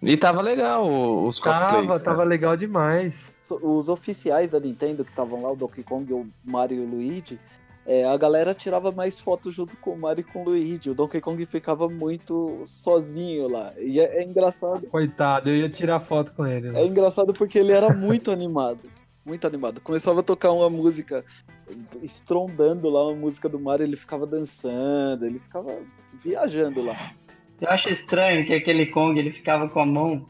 E 0.02 0.16
tava 0.16 0.40
legal 0.42 0.86
o- 0.86 1.26
os 1.26 1.40
cosplays. 1.40 1.86
Tava, 1.86 1.98
né? 1.98 2.04
tava 2.04 2.24
legal 2.24 2.56
demais. 2.56 3.14
Os 3.50 3.88
oficiais 3.88 4.50
da 4.50 4.60
Nintendo 4.60 5.04
que 5.04 5.10
estavam 5.10 5.42
lá, 5.42 5.50
o 5.50 5.56
Donkey 5.56 5.82
Kong, 5.82 6.12
o 6.12 6.26
Mario 6.44 6.76
e 6.82 6.86
o 6.86 6.88
Luigi, 6.88 7.38
é, 7.86 8.04
a 8.04 8.14
galera 8.18 8.52
tirava 8.54 8.92
mais 8.92 9.18
fotos 9.18 9.54
junto 9.54 9.74
com 9.78 9.92
o 9.92 9.98
Mario 9.98 10.20
e 10.20 10.24
com 10.30 10.42
o 10.42 10.44
Luigi. 10.50 10.90
O 10.90 10.94
Donkey 10.94 11.20
Kong 11.20 11.44
ficava 11.46 11.88
muito 11.88 12.62
sozinho 12.66 13.48
lá. 13.48 13.72
E 13.78 13.98
é, 13.98 14.18
é 14.18 14.22
engraçado. 14.24 14.86
Coitado, 14.88 15.48
eu 15.48 15.56
ia 15.56 15.70
tirar 15.70 15.98
foto 16.00 16.30
com 16.32 16.46
ele. 16.46 16.70
né? 16.70 16.82
É 16.82 16.86
engraçado 16.86 17.32
porque 17.32 17.58
ele 17.58 17.72
era 17.72 17.92
muito 17.92 18.30
animado. 18.30 18.80
Muito 19.24 19.46
animado. 19.46 19.80
Começava 19.80 20.20
a 20.20 20.22
tocar 20.22 20.52
uma 20.52 20.68
música 20.70 21.24
estrondando 22.02 22.88
lá, 22.88 23.06
uma 23.08 23.16
música 23.16 23.48
do 23.48 23.58
Mario, 23.58 23.84
ele 23.84 23.96
ficava 23.96 24.26
dançando, 24.26 25.26
ele 25.26 25.38
ficava 25.38 25.78
viajando 26.22 26.82
lá. 26.82 26.96
Eu 27.60 27.68
acho 27.70 27.88
estranho 27.90 28.46
que 28.46 28.54
aquele 28.54 28.86
Kong 28.86 29.18
ele 29.18 29.32
ficava 29.32 29.68
com 29.68 29.80
a 29.80 29.86
mão 29.86 30.26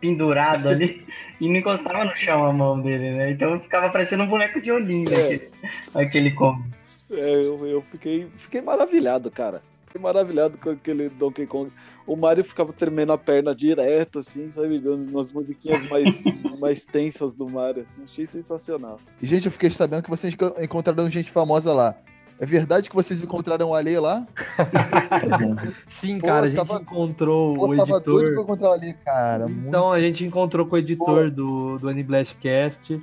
pendurada 0.00 0.70
ali 0.70 1.04
e 1.40 1.48
não 1.48 1.56
encostava 1.56 2.04
no 2.04 2.14
chão 2.14 2.46
a 2.46 2.52
mão 2.52 2.80
dele, 2.80 3.10
né? 3.10 3.30
Então 3.32 3.58
ficava 3.58 3.90
parecendo 3.90 4.22
um 4.22 4.28
boneco 4.28 4.60
de 4.60 4.70
olhinho 4.70 5.08
É. 5.12 5.34
aquele, 5.34 5.50
aquele 5.94 6.30
Kong. 6.30 6.62
É, 7.10 7.34
eu, 7.34 7.66
eu 7.66 7.82
fiquei, 7.90 8.28
fiquei 8.38 8.60
maravilhado, 8.60 9.30
cara. 9.30 9.62
Fiquei 9.92 10.00
maravilhado 10.00 10.56
com 10.56 10.70
aquele 10.70 11.10
Donkey 11.10 11.46
Kong. 11.46 11.70
O 12.06 12.16
Mario 12.16 12.42
ficava 12.42 12.72
tremendo 12.72 13.12
a 13.12 13.18
perna 13.18 13.54
direto, 13.54 14.20
assim, 14.20 14.50
sabe? 14.50 14.78
Dando 14.78 15.06
umas 15.10 15.30
musiquinhas 15.30 15.86
mais, 15.90 16.24
mais 16.58 16.86
tensas 16.86 17.36
do 17.36 17.46
Mario, 17.46 17.82
assim. 17.82 18.02
Achei 18.04 18.24
sensacional. 18.24 18.98
E, 19.20 19.26
gente, 19.26 19.44
eu 19.46 19.52
fiquei 19.52 19.68
sabendo 19.68 20.02
que 20.02 20.08
vocês 20.08 20.32
enco- 20.32 20.54
encontraram 20.62 21.10
gente 21.10 21.30
famosa 21.30 21.74
lá. 21.74 21.94
É 22.40 22.46
verdade 22.46 22.88
que 22.88 22.96
vocês 22.96 23.22
encontraram 23.22 23.68
o 23.68 23.74
Ale 23.74 23.98
lá? 24.00 24.26
Sim, 26.00 26.18
Pô, 26.18 26.26
cara, 26.26 26.46
a 26.46 26.48
gente 26.48 26.56
tava- 26.56 26.80
encontrou 26.80 27.54
Pô, 27.54 27.68
o 27.68 27.76
tava 27.76 28.00
doido 28.00 28.18
editor. 28.20 28.32
pra 28.34 28.42
encontrar 28.42 28.68
o 28.70 28.72
Ale, 28.72 28.94
cara. 28.94 29.46
Muito 29.48 29.68
Então 29.68 29.92
a 29.92 30.00
gente 30.00 30.24
encontrou 30.24 30.66
com 30.66 30.74
o 30.74 30.78
editor 30.78 31.30
do, 31.30 31.78
do 31.78 31.88
Aniblastcast. 31.88 33.00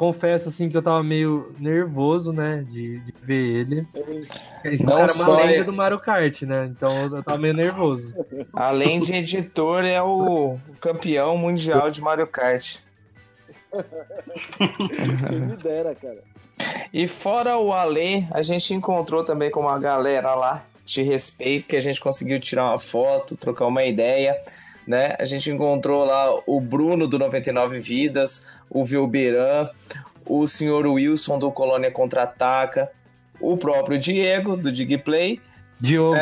Confesso 0.00 0.48
assim 0.48 0.70
que 0.70 0.76
eu 0.78 0.80
tava 0.80 1.02
meio 1.02 1.54
nervoso, 1.58 2.32
né? 2.32 2.64
De, 2.66 3.00
de 3.00 3.14
ver 3.22 3.60
ele. 3.60 3.86
Esse 4.64 4.82
Não 4.82 4.92
cara 4.94 5.04
é 5.04 5.08
só 5.08 5.32
uma 5.32 5.42
lenda 5.42 5.56
é- 5.56 5.64
do 5.64 5.74
Mario 5.74 6.00
Kart, 6.00 6.40
né? 6.40 6.70
Então 6.74 7.02
eu 7.14 7.22
tava 7.22 7.36
meio 7.36 7.52
nervoso. 7.52 8.14
Além 8.50 8.98
de 8.98 9.12
editor, 9.12 9.84
é 9.84 10.00
o 10.00 10.56
campeão 10.80 11.36
mundial 11.36 11.90
de 11.90 12.00
Mario 12.00 12.26
Kart. 12.26 12.78
Quem 15.28 15.38
me 15.38 15.56
dera, 15.58 15.94
cara. 15.94 16.22
E 16.94 17.06
fora 17.06 17.58
o 17.58 17.70
Ale, 17.70 18.26
a 18.30 18.40
gente 18.40 18.72
encontrou 18.72 19.22
também 19.22 19.50
com 19.50 19.60
uma 19.60 19.78
galera 19.78 20.34
lá 20.34 20.64
de 20.82 21.02
respeito 21.02 21.66
que 21.68 21.76
a 21.76 21.80
gente 21.80 22.00
conseguiu 22.00 22.40
tirar 22.40 22.64
uma 22.70 22.78
foto, 22.78 23.36
trocar 23.36 23.66
uma 23.66 23.84
ideia, 23.84 24.34
né? 24.90 25.14
A 25.20 25.24
gente 25.24 25.48
encontrou 25.48 26.04
lá 26.04 26.34
o 26.48 26.60
Bruno 26.60 27.06
do 27.06 27.16
99 27.16 27.78
Vidas, 27.78 28.48
o 28.68 28.84
Vilberan, 28.84 29.70
o 30.26 30.48
senhor 30.48 30.84
Wilson 30.84 31.38
do 31.38 31.52
Colônia 31.52 31.92
Contra-Ataca, 31.92 32.90
o 33.40 33.56
próprio 33.56 33.96
Diego 34.00 34.56
do 34.56 34.72
Digplay. 34.72 35.40
Diogo. 35.80 36.16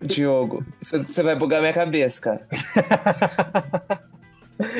Diogo, 0.00 0.64
você 0.80 1.24
vai 1.24 1.34
bugar 1.34 1.60
minha 1.60 1.72
cabeça, 1.72 2.20
cara. 2.20 2.46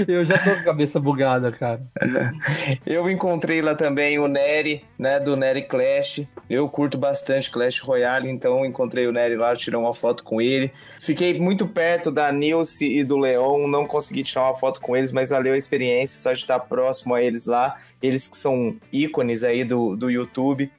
Eu 0.06 0.24
já 0.24 0.38
tô 0.38 0.50
com 0.50 0.60
a 0.60 0.62
cabeça 0.62 1.00
bugada, 1.00 1.52
cara. 1.52 1.82
Eu 2.86 3.10
encontrei 3.10 3.60
lá 3.60 3.74
também 3.74 4.18
o 4.18 4.28
Nery, 4.28 4.84
né, 4.98 5.18
do 5.20 5.36
Nery 5.36 5.62
Clash. 5.62 6.26
Eu 6.48 6.68
curto 6.68 6.98
bastante 6.98 7.50
Clash 7.50 7.80
Royale, 7.80 8.30
então 8.30 8.64
encontrei 8.64 9.06
o 9.06 9.12
Nery 9.12 9.36
lá, 9.36 9.54
tirei 9.56 9.78
uma 9.78 9.94
foto 9.94 10.24
com 10.24 10.40
ele. 10.40 10.70
Fiquei 11.00 11.38
muito 11.38 11.66
perto 11.66 12.10
da 12.10 12.30
Nilce 12.32 12.86
e 12.86 13.04
do 13.04 13.18
Leon, 13.18 13.66
não 13.68 13.86
consegui 13.86 14.22
tirar 14.22 14.44
uma 14.44 14.54
foto 14.54 14.80
com 14.80 14.96
eles, 14.96 15.12
mas 15.12 15.30
valeu 15.30 15.54
a 15.54 15.58
experiência, 15.58 16.20
só 16.20 16.32
de 16.32 16.38
estar 16.38 16.60
próximo 16.60 17.14
a 17.14 17.22
eles 17.22 17.46
lá. 17.46 17.76
Eles 18.02 18.28
que 18.28 18.36
são 18.36 18.74
ícones 18.92 19.44
aí 19.44 19.64
do, 19.64 19.96
do 19.96 20.10
YouTube. 20.10 20.70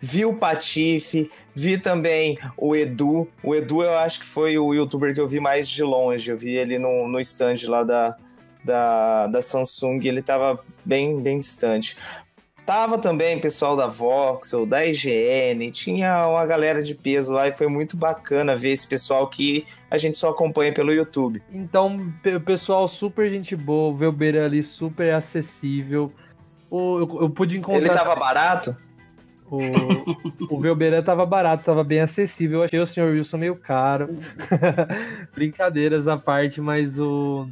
Vi 0.00 0.24
o 0.24 0.34
Patife, 0.34 1.30
vi 1.54 1.78
também 1.78 2.38
o 2.56 2.74
Edu. 2.74 3.28
O 3.42 3.54
Edu 3.54 3.82
eu 3.82 3.96
acho 3.98 4.20
que 4.20 4.26
foi 4.26 4.58
o 4.58 4.72
youtuber 4.74 5.14
que 5.14 5.20
eu 5.20 5.28
vi 5.28 5.40
mais 5.40 5.68
de 5.68 5.82
longe. 5.82 6.30
Eu 6.30 6.38
vi 6.38 6.56
ele 6.56 6.78
no, 6.78 7.08
no 7.08 7.20
stand 7.20 7.56
lá 7.68 7.82
da, 7.84 8.16
da, 8.64 9.26
da 9.28 9.42
Samsung, 9.42 10.00
ele 10.04 10.22
tava 10.22 10.58
bem, 10.84 11.20
bem 11.20 11.38
distante. 11.38 11.96
Tava 12.66 12.98
também 12.98 13.38
pessoal 13.40 13.74
da 13.74 13.86
Voxel, 13.86 14.66
da 14.66 14.84
IGN, 14.84 15.70
tinha 15.70 16.28
uma 16.28 16.44
galera 16.44 16.82
de 16.82 16.94
peso 16.94 17.32
lá 17.32 17.48
e 17.48 17.52
foi 17.52 17.66
muito 17.66 17.96
bacana 17.96 18.54
ver 18.54 18.72
esse 18.72 18.86
pessoal 18.86 19.26
que 19.26 19.64
a 19.90 19.96
gente 19.96 20.18
só 20.18 20.28
acompanha 20.28 20.70
pelo 20.70 20.92
YouTube. 20.92 21.42
Então, 21.50 22.12
pe- 22.22 22.38
pessoal, 22.38 22.86
super 22.86 23.30
gente 23.30 23.56
boa, 23.56 23.94
o 23.94 23.96
Velbeira 23.96 24.44
ali 24.44 24.62
super 24.62 25.14
acessível. 25.14 26.12
O, 26.70 26.98
eu, 26.98 27.18
eu 27.22 27.30
pude 27.30 27.56
encontrar. 27.56 27.80
Ele 27.80 27.88
tava 27.88 28.14
barato? 28.14 28.76
O, 29.50 30.54
o 30.54 30.60
Velberan 30.60 31.02
tava 31.02 31.24
barato, 31.24 31.64
tava 31.64 31.82
bem 31.82 32.00
acessível. 32.00 32.60
Eu 32.60 32.64
achei 32.64 32.78
o 32.78 32.86
Sr. 32.86 33.12
Wilson 33.12 33.38
meio 33.38 33.56
caro. 33.56 34.18
Brincadeiras 35.34 36.06
à 36.06 36.16
parte, 36.16 36.60
mas 36.60 36.98
o. 36.98 37.48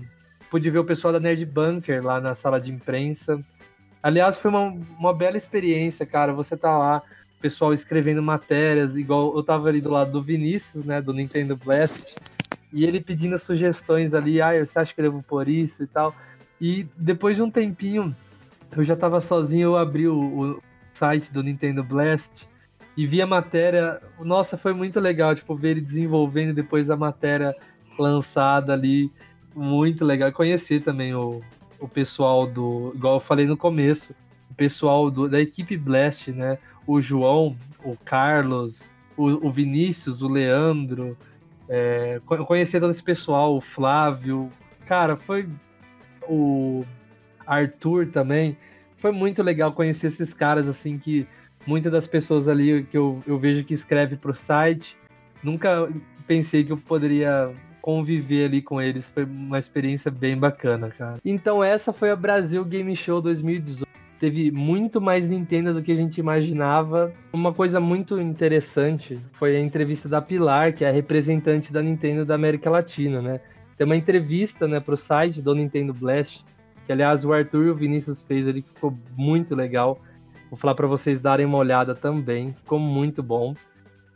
Pude 0.51 0.71
ver 0.71 0.79
o 0.79 0.85
pessoal 0.85 1.13
da 1.13 1.21
Nerd 1.21 1.45
Bunker 1.45 2.05
lá 2.05 2.21
na 2.21 2.35
sala 2.35 2.61
de 2.61 2.71
imprensa. 2.71 3.43
Aliás, 4.03 4.39
foi 4.39 4.51
uma, 4.51 4.77
uma 4.99 5.13
bela 5.13 5.37
experiência, 5.37 6.07
cara. 6.07 6.33
Você 6.33 6.57
tá 6.57 6.77
lá, 6.77 7.03
o 7.37 7.41
pessoal 7.41 7.73
escrevendo 7.73 8.23
matérias, 8.23 8.95
igual 8.97 9.35
eu 9.35 9.43
tava 9.43 9.69
ali 9.69 9.81
do 9.81 9.91
lado 9.91 10.13
do 10.13 10.23
Vinícius, 10.23 10.85
né, 10.85 11.03
do 11.03 11.13
Nintendo 11.13 11.57
Blast, 11.57 12.15
e 12.73 12.85
ele 12.85 13.01
pedindo 13.01 13.39
sugestões 13.39 14.15
ali, 14.15 14.41
ah, 14.41 14.53
você 14.65 14.79
acha 14.79 14.95
que 14.95 15.01
eu 15.01 15.11
devo 15.11 15.23
pôr 15.23 15.49
isso 15.49 15.83
e 15.83 15.87
tal. 15.87 16.15
E 16.61 16.87
depois 16.97 17.37
de 17.37 17.43
um 17.43 17.51
tempinho, 17.51 18.15
eu 18.77 18.85
já 18.85 18.95
tava 18.95 19.21
sozinho, 19.21 19.65
eu 19.65 19.77
abri 19.77 20.07
o, 20.07 20.17
o 20.17 20.63
site 20.99 21.33
do 21.33 21.43
Nintendo 21.43 21.83
Blast 21.83 22.47
e 22.97 23.07
vi 23.07 23.21
a 23.21 23.27
matéria. 23.27 24.01
Nossa, 24.21 24.57
foi 24.57 24.73
muito 24.73 24.99
legal, 24.99 25.35
tipo, 25.35 25.55
ver 25.55 25.73
ele 25.73 25.81
desenvolvendo 25.83 26.55
depois 26.55 26.89
a 26.89 26.97
matéria 26.97 27.55
lançada 27.99 28.73
ali. 28.73 29.11
Muito 29.55 30.05
legal. 30.05 30.33
Conhecer 30.33 30.83
também 30.83 31.15
o, 31.15 31.43
o 31.79 31.89
pessoal 31.89 32.47
do. 32.47 32.93
Igual 32.95 33.15
eu 33.15 33.21
falei 33.21 33.47
no 33.47 33.57
começo, 33.57 34.15
o 34.51 34.55
pessoal 34.55 35.11
do, 35.11 35.29
da 35.29 35.41
equipe 35.41 35.77
Blast, 35.77 36.29
né? 36.29 36.59
O 36.87 37.01
João, 37.01 37.57
o 37.85 37.97
Carlos, 38.05 38.81
o, 39.17 39.47
o 39.47 39.51
Vinícius, 39.51 40.23
o 40.23 40.29
Leandro. 40.29 41.17
É, 41.69 42.21
conhecer 42.47 42.81
todo 42.81 42.93
esse 42.93 43.03
pessoal, 43.03 43.57
o 43.57 43.61
Flávio. 43.61 44.51
Cara, 44.87 45.17
foi. 45.17 45.49
O 46.29 46.85
Arthur 47.47 48.09
também. 48.09 48.57
Foi 48.99 49.13
muito 49.13 49.43
legal 49.43 49.73
conhecer 49.73 50.09
esses 50.09 50.33
caras, 50.33 50.67
assim, 50.67 50.99
que 50.99 51.27
muitas 51.67 51.93
das 51.93 52.07
pessoas 52.07 52.49
ali 52.49 52.85
que 52.85 52.97
eu, 52.97 53.21
eu 53.27 53.39
vejo 53.39 53.65
que 53.65 53.75
escreve 53.75 54.17
pro 54.17 54.35
site, 54.35 54.97
nunca 55.43 55.89
pensei 56.27 56.65
que 56.65 56.73
eu 56.73 56.77
poderia 56.77 57.53
conviver 57.83 58.47
ali 58.47 58.63
com 58.63 58.81
eles. 58.81 59.07
Foi 59.09 59.25
uma 59.25 59.59
experiência 59.59 60.11
bem 60.11 60.37
bacana, 60.37 60.91
cara. 60.91 61.19
Então 61.25 61.63
essa 61.63 61.93
foi 61.93 62.11
a 62.11 62.17
Brasil 62.17 62.65
Game 62.65 62.95
Show 62.97 63.21
2018. 63.21 63.87
Teve 64.19 64.51
muito 64.51 64.99
mais 64.99 65.29
Nintendo 65.29 65.75
do 65.75 65.83
que 65.83 65.93
a 65.93 65.97
gente 65.97 66.19
imaginava. 66.19 67.13
Uma 67.33 67.53
coisa 67.53 67.79
muito 67.79 68.19
interessante 68.19 69.19
foi 69.35 69.55
a 69.57 69.61
entrevista 69.61 70.09
da 70.09 70.23
Pilar, 70.23 70.73
que 70.73 70.85
é 70.85 70.89
a 70.89 70.93
representante 70.93 71.71
da 71.73 71.83
Nintendo 71.83 72.25
da 72.25 72.35
América 72.35 72.71
Latina, 72.71 73.21
né? 73.21 73.41
Tem 73.77 73.85
uma 73.85 73.95
entrevista, 73.95 74.67
né, 74.67 74.81
pro 74.81 74.97
site 74.97 75.43
do 75.43 75.55
Nintendo 75.55 75.93
Blast, 75.93 76.43
que 76.87 76.93
aliás 76.93 77.24
o 77.24 77.32
Arthur 77.32 77.66
e 77.66 77.70
o 77.70 77.74
Vinícius 77.74 78.22
fez 78.22 78.47
ali, 78.47 78.62
que 78.62 78.72
ficou 78.72 78.97
muito 79.16 79.55
legal. 79.55 80.01
Vou 80.49 80.59
falar 80.59 80.74
para 80.74 80.87
vocês 80.87 81.20
darem 81.20 81.45
uma 81.45 81.59
olhada 81.59 81.95
também, 81.95 82.53
ficou 82.53 82.78
muito 82.78 83.22
bom. 83.22 83.55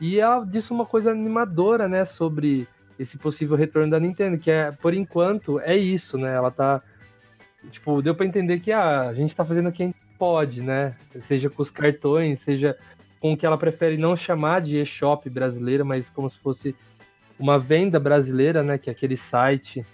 E 0.01 0.19
ela 0.19 0.45
disse 0.45 0.71
uma 0.71 0.87
coisa 0.87 1.11
animadora, 1.11 1.89
né, 1.89 2.05
sobre 2.05 2.67
esse 2.99 3.19
possível 3.19 3.57
retorno 3.57 3.91
da 3.91 4.01
Nintendo, 4.01 4.39
que 4.39 4.51
é, 4.51 4.71
por 4.71 4.95
enquanto, 4.95 5.59
é 5.61 5.77
isso, 5.77 6.17
né? 6.17 6.35
Ela 6.35 6.51
tá 6.51 6.83
tipo, 7.71 8.01
deu 8.01 8.15
para 8.15 8.27
entender 8.27 8.61
que 8.61 8.73
ah, 8.73 9.09
a 9.09 9.15
gente 9.15 9.35
tá 9.35 9.45
fazendo 9.45 9.69
o 9.69 9.73
que 9.73 9.83
a 9.83 9.87
gente 9.87 9.99
pode, 10.19 10.63
né? 10.63 10.95
Seja 11.27 11.51
com 11.51 11.63
os 11.63 11.71
cartões, 11.71 12.41
seja 12.41 12.77
com 13.19 13.33
o 13.33 13.37
que 13.37 13.45
ela 13.45 13.59
prefere 13.59 13.97
não 13.97 14.17
chamar 14.17 14.61
de 14.61 14.79
e-shop 14.79 15.29
brasileira, 15.29 15.85
mas 15.85 16.09
como 16.11 16.29
se 16.29 16.39
fosse 16.39 16.75
uma 17.39 17.59
venda 17.59 17.99
brasileira, 17.99 18.63
né, 18.63 18.79
que 18.79 18.91
é 18.91 18.93
aquele 18.93 19.17
site 19.17 19.85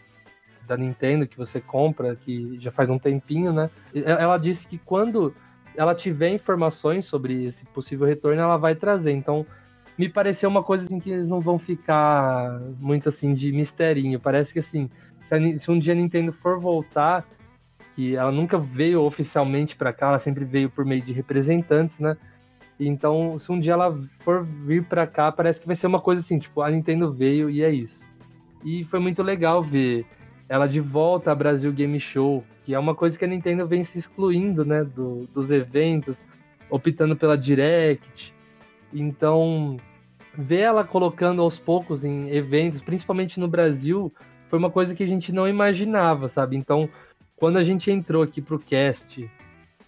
da 0.66 0.76
Nintendo 0.76 1.26
que 1.26 1.36
você 1.36 1.60
compra, 1.60 2.16
que 2.16 2.58
já 2.60 2.70
faz 2.70 2.90
um 2.90 2.98
tempinho, 2.98 3.52
né? 3.52 3.70
Ela 3.94 4.38
disse 4.38 4.66
que 4.66 4.78
quando 4.78 5.34
ela 5.76 5.94
tiver 5.94 6.30
informações 6.30 7.04
sobre 7.04 7.46
esse 7.46 7.64
possível 7.66 8.06
retorno, 8.06 8.40
ela 8.40 8.56
vai 8.56 8.74
trazer. 8.74 9.12
Então, 9.12 9.46
me 9.96 10.08
pareceu 10.08 10.48
uma 10.48 10.62
coisa 10.62 10.84
assim 10.84 10.98
que 10.98 11.10
eles 11.10 11.26
não 11.26 11.40
vão 11.40 11.58
ficar 11.58 12.60
muito 12.80 13.08
assim 13.08 13.34
de 13.34 13.52
misterinho. 13.52 14.20
Parece 14.20 14.52
que 14.52 14.58
assim, 14.58 14.90
se, 15.28 15.58
se 15.58 15.70
um 15.70 15.78
dia 15.78 15.92
a 15.92 15.96
Nintendo 15.96 16.32
for 16.32 16.58
voltar, 16.58 17.26
que 17.94 18.14
ela 18.14 18.30
nunca 18.30 18.58
veio 18.58 19.02
oficialmente 19.02 19.74
para 19.76 19.92
cá, 19.92 20.08
ela 20.08 20.18
sempre 20.18 20.44
veio 20.44 20.68
por 20.68 20.84
meio 20.84 21.02
de 21.02 21.12
representantes, 21.12 21.98
né? 21.98 22.16
Então, 22.78 23.38
se 23.38 23.50
um 23.50 23.58
dia 23.58 23.72
ela 23.72 23.98
for 24.20 24.44
vir 24.44 24.84
para 24.84 25.06
cá, 25.06 25.32
parece 25.32 25.60
que 25.60 25.66
vai 25.66 25.76
ser 25.76 25.86
uma 25.86 26.00
coisa 26.00 26.20
assim, 26.20 26.38
tipo, 26.38 26.60
a 26.60 26.70
Nintendo 26.70 27.10
veio 27.10 27.48
e 27.48 27.62
é 27.62 27.70
isso. 27.70 28.04
E 28.62 28.84
foi 28.84 29.00
muito 29.00 29.22
legal 29.22 29.62
ver 29.62 30.04
ela 30.49 30.66
de 30.66 30.80
volta 30.80 31.32
à 31.32 31.34
Brasil 31.34 31.72
Game 31.72 31.99
Show, 31.99 32.44
que 32.64 32.74
é 32.74 32.78
uma 32.78 32.94
coisa 32.94 33.18
que 33.18 33.24
a 33.24 33.28
Nintendo 33.28 33.66
vem 33.66 33.84
se 33.84 33.99
excluindo, 33.99 34.64
né, 34.64 34.84
do, 34.84 35.28
dos 35.34 35.51
eventos, 35.51 36.16
optando 36.70 37.16
pela 37.16 37.36
Direct. 37.36 38.32
Então, 38.92 39.76
ver 40.36 40.61
ela 40.61 40.84
colocando 40.84 41.42
aos 41.42 41.59
poucos 41.59 42.05
em 42.05 42.30
eventos, 42.30 42.80
principalmente 42.80 43.40
no 43.40 43.49
Brasil, 43.49 44.12
foi 44.49 44.59
uma 44.59 44.70
coisa 44.70 44.94
que 44.94 45.03
a 45.03 45.07
gente 45.07 45.32
não 45.32 45.49
imaginava, 45.49 46.28
sabe? 46.28 46.57
Então, 46.57 46.88
quando 47.36 47.57
a 47.57 47.64
gente 47.64 47.90
entrou 47.90 48.22
aqui 48.22 48.40
pro 48.40 48.59
cast, 48.59 49.28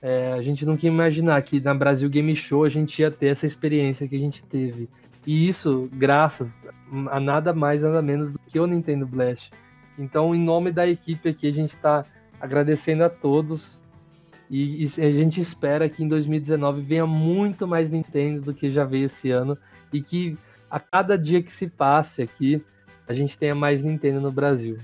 é, 0.02 0.32
a 0.32 0.42
gente 0.42 0.64
nunca 0.64 0.86
ia 0.86 0.92
imaginar 0.92 1.40
que 1.42 1.60
na 1.60 1.74
Brasil 1.74 2.08
Game 2.08 2.34
Show 2.36 2.64
a 2.64 2.68
gente 2.68 3.00
ia 3.00 3.10
ter 3.10 3.28
essa 3.28 3.46
experiência 3.46 4.06
que 4.08 4.16
a 4.16 4.18
gente 4.18 4.42
teve. 4.44 4.88
E 5.26 5.48
isso 5.48 5.88
graças 5.92 6.52
a 7.10 7.20
nada 7.20 7.52
mais, 7.52 7.82
nada 7.82 8.00
menos 8.00 8.32
do 8.32 8.38
que 8.38 8.58
o 8.58 8.66
Nintendo 8.66 9.06
Blast. 9.06 9.50
Então, 9.98 10.34
em 10.34 10.40
nome 10.40 10.70
da 10.70 10.86
equipe 10.86 11.28
aqui, 11.28 11.48
a 11.48 11.52
gente 11.52 11.74
está 11.74 12.04
agradecendo 12.40 13.04
a 13.04 13.10
todos. 13.10 13.80
E, 14.50 14.88
a 14.96 15.10
gente 15.10 15.40
espera 15.40 15.88
que 15.88 16.02
em 16.02 16.08
2019 16.08 16.80
venha 16.82 17.06
muito 17.06 17.66
mais 17.66 17.90
Nintendo 17.90 18.40
do 18.42 18.54
que 18.54 18.70
já 18.70 18.84
veio 18.84 19.06
esse 19.06 19.30
ano. 19.30 19.58
E 19.92 20.00
que 20.00 20.38
a 20.70 20.78
cada 20.78 21.18
dia 21.18 21.42
que 21.42 21.52
se 21.52 21.66
passe 21.66 22.22
aqui, 22.22 22.62
a 23.06 23.12
gente 23.12 23.36
tenha 23.36 23.54
mais 23.54 23.82
Nintendo 23.82 24.20
no 24.20 24.30
Brasil. 24.30 24.78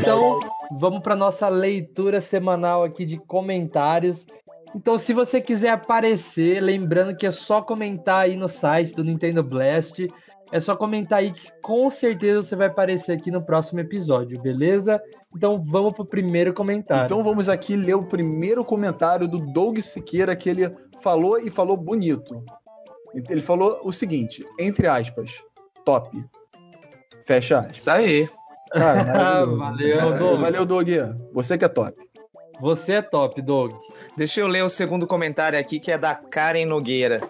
Então, 0.00 0.40
vamos 0.72 1.02
para 1.02 1.14
nossa 1.14 1.48
leitura 1.48 2.20
semanal 2.20 2.82
aqui 2.82 3.04
de 3.04 3.16
comentários. 3.18 4.26
Então, 4.74 4.98
se 4.98 5.12
você 5.12 5.40
quiser 5.40 5.70
aparecer, 5.70 6.60
lembrando 6.60 7.14
que 7.14 7.26
é 7.26 7.30
só 7.30 7.60
comentar 7.60 8.24
aí 8.24 8.36
no 8.36 8.48
site 8.48 8.94
do 8.94 9.04
Nintendo 9.04 9.42
Blast. 9.42 10.08
É 10.52 10.60
só 10.60 10.76
comentar 10.76 11.20
aí 11.20 11.32
que 11.32 11.50
com 11.62 11.90
certeza 11.90 12.42
você 12.42 12.54
vai 12.54 12.66
aparecer 12.66 13.12
aqui 13.12 13.30
no 13.30 13.40
próximo 13.42 13.80
episódio, 13.80 14.38
beleza? 14.40 15.02
Então 15.34 15.64
vamos 15.64 15.94
pro 15.94 16.04
primeiro 16.04 16.52
comentário. 16.52 17.06
Então 17.06 17.24
vamos 17.24 17.48
aqui 17.48 17.74
ler 17.74 17.94
o 17.94 18.04
primeiro 18.04 18.62
comentário 18.62 19.26
do 19.26 19.38
Doug 19.38 19.78
Siqueira 19.78 20.36
que 20.36 20.50
ele 20.50 20.70
falou 21.00 21.38
e 21.38 21.50
falou 21.50 21.74
bonito. 21.74 22.44
Ele 23.14 23.40
falou 23.40 23.80
o 23.82 23.92
seguinte, 23.92 24.44
entre 24.58 24.86
aspas, 24.86 25.42
top. 25.86 26.22
Fecha 27.24 27.60
aspas. 27.60 27.78
Isso 27.78 27.90
aí. 27.90 28.28
Cara, 28.70 29.46
Valeu, 29.56 30.18
Doug. 30.18 30.40
Valeu, 30.40 30.66
Doug. 30.66 30.88
Você 31.32 31.56
que 31.56 31.64
é 31.64 31.68
top. 31.68 31.96
Você 32.60 32.92
é 32.92 33.02
top, 33.02 33.40
Doug. 33.40 33.72
Deixa 34.16 34.40
eu 34.40 34.46
ler 34.46 34.62
o 34.62 34.68
segundo 34.68 35.06
comentário 35.06 35.58
aqui, 35.58 35.80
que 35.80 35.90
é 35.90 35.98
da 35.98 36.14
Karen 36.14 36.66
Nogueira. 36.66 37.20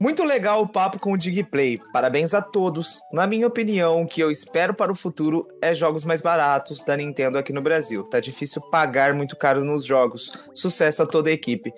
Muito 0.00 0.22
legal 0.22 0.62
o 0.62 0.68
papo 0.68 1.00
com 1.00 1.12
o 1.12 1.18
Digplay. 1.18 1.80
Parabéns 1.92 2.32
a 2.32 2.40
todos. 2.40 3.00
Na 3.12 3.26
minha 3.26 3.48
opinião, 3.48 4.00
o 4.00 4.06
que 4.06 4.20
eu 4.20 4.30
espero 4.30 4.72
para 4.72 4.92
o 4.92 4.94
futuro 4.94 5.48
é 5.60 5.74
jogos 5.74 6.04
mais 6.04 6.22
baratos 6.22 6.84
da 6.84 6.96
Nintendo 6.96 7.36
aqui 7.36 7.52
no 7.52 7.60
Brasil. 7.60 8.04
Tá 8.04 8.20
difícil 8.20 8.62
pagar 8.70 9.12
muito 9.12 9.34
caro 9.34 9.64
nos 9.64 9.84
jogos. 9.84 10.30
Sucesso 10.54 11.02
a 11.02 11.06
toda 11.06 11.30
a 11.30 11.32
equipe. 11.32 11.72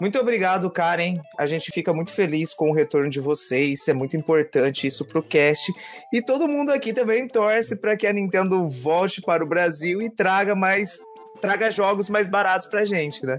Muito 0.00 0.18
obrigado, 0.18 0.70
Karen. 0.70 1.20
A 1.38 1.44
gente 1.44 1.70
fica 1.70 1.92
muito 1.92 2.12
feliz 2.12 2.54
com 2.54 2.70
o 2.70 2.74
retorno 2.74 3.10
de 3.10 3.20
vocês. 3.20 3.86
É 3.88 3.92
muito 3.92 4.16
importante 4.16 4.86
isso 4.86 5.04
pro 5.04 5.22
cast. 5.22 5.70
E 6.10 6.22
todo 6.22 6.48
mundo 6.48 6.70
aqui 6.70 6.94
também 6.94 7.28
torce 7.28 7.76
para 7.76 7.94
que 7.94 8.06
a 8.06 8.12
Nintendo 8.12 8.70
volte 8.70 9.20
para 9.20 9.44
o 9.44 9.46
Brasil 9.46 10.00
e 10.00 10.08
traga 10.08 10.54
mais 10.54 10.98
traga 11.42 11.70
jogos 11.70 12.08
mais 12.08 12.26
baratos 12.26 12.66
pra 12.66 12.86
gente, 12.86 13.24
né? 13.26 13.38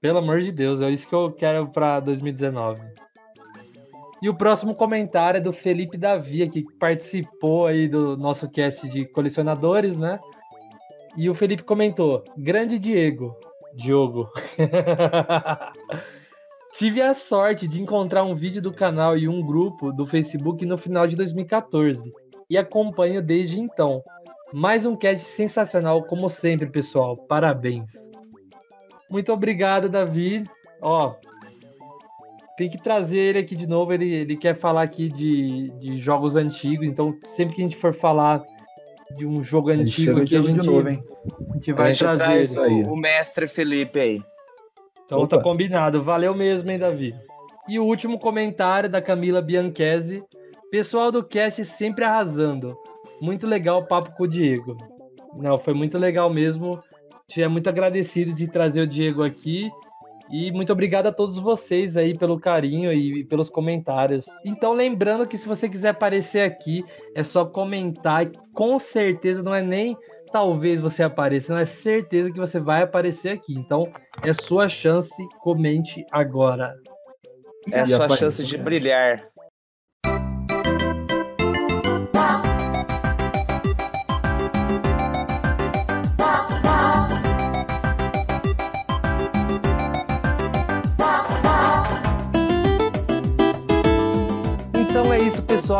Pelo 0.00 0.16
amor 0.16 0.40
de 0.40 0.50
Deus, 0.50 0.80
é 0.80 0.90
isso 0.90 1.06
que 1.06 1.14
eu 1.14 1.30
quero 1.30 1.68
para 1.68 2.00
2019. 2.00 2.80
E 4.26 4.28
o 4.28 4.34
próximo 4.34 4.74
comentário 4.74 5.38
é 5.38 5.40
do 5.40 5.52
Felipe 5.52 5.96
Davi, 5.96 6.50
que 6.50 6.64
participou 6.80 7.68
aí 7.68 7.86
do 7.86 8.16
nosso 8.16 8.50
cast 8.50 8.88
de 8.88 9.04
colecionadores, 9.04 9.96
né? 9.96 10.18
E 11.16 11.30
o 11.30 11.34
Felipe 11.36 11.62
comentou: 11.62 12.24
Grande 12.36 12.76
Diego. 12.76 13.36
Diogo. 13.76 14.28
Tive 16.76 17.02
a 17.02 17.14
sorte 17.14 17.68
de 17.68 17.80
encontrar 17.80 18.24
um 18.24 18.34
vídeo 18.34 18.60
do 18.60 18.72
canal 18.72 19.16
e 19.16 19.28
um 19.28 19.46
grupo 19.46 19.92
do 19.92 20.04
Facebook 20.04 20.66
no 20.66 20.76
final 20.76 21.06
de 21.06 21.14
2014 21.14 22.12
e 22.50 22.58
acompanho 22.58 23.22
desde 23.22 23.60
então. 23.60 24.02
Mais 24.52 24.84
um 24.84 24.96
cast 24.96 25.24
sensacional, 25.24 26.02
como 26.02 26.28
sempre, 26.28 26.68
pessoal. 26.68 27.16
Parabéns. 27.16 27.92
Muito 29.08 29.32
obrigado, 29.32 29.88
Davi. 29.88 30.42
Ó, 30.82 31.14
tem 32.56 32.70
que 32.70 32.82
trazer 32.82 33.18
ele 33.18 33.38
aqui 33.38 33.54
de 33.54 33.66
novo. 33.66 33.92
Ele, 33.92 34.12
ele 34.12 34.36
quer 34.36 34.56
falar 34.58 34.82
aqui 34.82 35.08
de, 35.08 35.70
de 35.78 35.98
jogos 35.98 36.36
antigos. 36.36 36.86
Então, 36.86 37.14
sempre 37.36 37.54
que 37.54 37.60
a 37.62 37.64
gente 37.64 37.76
for 37.76 37.92
falar 37.94 38.42
de 39.16 39.24
um 39.26 39.42
jogo 39.42 39.70
Ele 39.70 39.82
antigo 39.82 40.20
aqui, 40.20 40.36
a 40.36 40.40
de 40.40 40.46
gente, 40.48 40.66
novo, 40.66 40.88
hein? 40.88 41.02
a 41.50 41.54
gente 41.54 41.70
A 41.70 41.74
vai 41.74 41.92
gente 41.92 41.98
trazer 42.00 42.18
traz 42.18 42.54
ele. 42.54 42.64
aí. 42.64 42.82
o, 42.84 42.92
o 42.92 42.96
mestre 42.96 43.46
Felipe 43.46 43.98
aí. 44.00 44.22
Então 45.04 45.20
Opa. 45.20 45.36
tá 45.36 45.42
combinado. 45.42 46.02
Valeu 46.02 46.34
mesmo, 46.34 46.70
hein, 46.70 46.78
Davi? 46.78 47.14
E 47.68 47.78
o 47.78 47.84
último 47.84 48.18
comentário 48.18 48.90
da 48.90 49.00
Camila 49.00 49.40
Bianchese. 49.40 50.22
Pessoal 50.70 51.12
do 51.12 51.22
cast 51.22 51.64
sempre 51.64 52.04
arrasando. 52.04 52.76
Muito 53.22 53.46
legal 53.46 53.80
o 53.80 53.86
papo 53.86 54.10
com 54.16 54.24
o 54.24 54.28
Diego. 54.28 54.76
Não, 55.36 55.58
foi 55.58 55.74
muito 55.74 55.96
legal 55.96 56.28
mesmo. 56.28 56.82
É 57.36 57.46
muito 57.48 57.68
agradecido 57.68 58.32
de 58.32 58.48
trazer 58.48 58.80
o 58.80 58.86
Diego 58.86 59.22
aqui. 59.22 59.70
E 60.30 60.50
muito 60.50 60.72
obrigado 60.72 61.06
a 61.06 61.12
todos 61.12 61.38
vocês 61.38 61.96
aí 61.96 62.16
pelo 62.16 62.40
carinho 62.40 62.92
e 62.92 63.24
pelos 63.24 63.48
comentários. 63.48 64.24
Então, 64.44 64.72
lembrando 64.72 65.26
que 65.26 65.38
se 65.38 65.46
você 65.46 65.68
quiser 65.68 65.90
aparecer 65.90 66.40
aqui, 66.40 66.84
é 67.14 67.22
só 67.22 67.44
comentar. 67.44 68.24
E 68.24 68.32
com 68.52 68.78
certeza 68.78 69.42
não 69.42 69.54
é 69.54 69.62
nem 69.62 69.96
talvez 70.32 70.80
você 70.80 71.02
apareça, 71.02 71.52
não 71.52 71.60
é 71.60 71.66
certeza 71.66 72.30
que 72.30 72.38
você 72.38 72.58
vai 72.58 72.82
aparecer 72.82 73.30
aqui. 73.30 73.54
Então, 73.54 73.84
é 74.22 74.32
sua 74.34 74.68
chance, 74.68 75.10
comente 75.40 76.04
agora. 76.10 76.74
É 77.72 77.80
a 77.80 77.82
E 77.82 77.86
sua 77.86 78.08
chance 78.08 78.44
de 78.44 78.56
brilhar. 78.58 79.28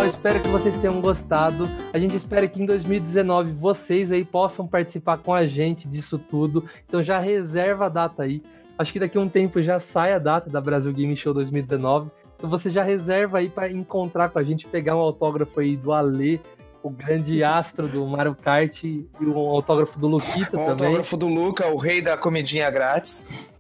Pessoal. 0.07 0.11
Espero 0.13 0.41
que 0.41 0.49
vocês 0.49 0.79
tenham 0.79 1.01
gostado. 1.01 1.69
A 1.93 1.99
gente 1.99 2.17
espera 2.17 2.47
que 2.47 2.63
em 2.63 2.67
2019 2.67 3.53
vocês 3.53 4.11
aí 4.13 4.25
possam 4.25 4.67
participar 4.67 5.19
com 5.19 5.35
a 5.35 5.47
gente 5.47 5.89
disso 5.89 6.19
tudo. 6.19 6.65
Então 6.87 7.03
já 7.03 7.19
reserva 7.19 7.87
a 7.87 7.89
data 7.89 8.23
aí. 8.23 8.43
Acho 8.79 8.93
que 8.93 9.01
daqui 9.01 9.17
a 9.17 9.21
um 9.21 9.29
tempo 9.29 9.63
já 9.63 9.81
sai 9.81 10.13
a 10.13 10.19
data 10.19 10.51
da 10.51 10.61
Brasil 10.61 10.93
Game 10.93 11.17
Show 11.17 11.33
2019. 11.33 12.11
Então 12.37 12.51
você 12.51 12.71
já 12.71 12.83
reserva 12.83 13.39
aí 13.39 13.49
para 13.49 13.71
encontrar 13.71 14.29
com 14.29 14.39
a 14.39 14.45
gente, 14.45 14.67
pegar 14.67 14.97
um 14.97 15.01
autógrafo 15.01 15.59
aí 15.61 15.77
do 15.77 15.93
Alê, 15.93 16.39
o 16.83 16.91
grande 16.91 17.43
astro 17.43 17.89
do 17.89 18.07
Mario 18.07 18.35
Kart 18.35 18.85
e 18.85 19.09
um 19.23 19.37
autógrafo 19.39 19.99
do 19.99 20.07
Luquita 20.07 20.57
O 20.57 20.67
também. 20.67 20.71
autógrafo 20.71 21.17
do 21.17 21.27
Luca, 21.27 21.67
o 21.69 21.77
rei 21.77 22.03
da 22.03 22.17
comidinha 22.17 22.71
grátis. 22.71 23.51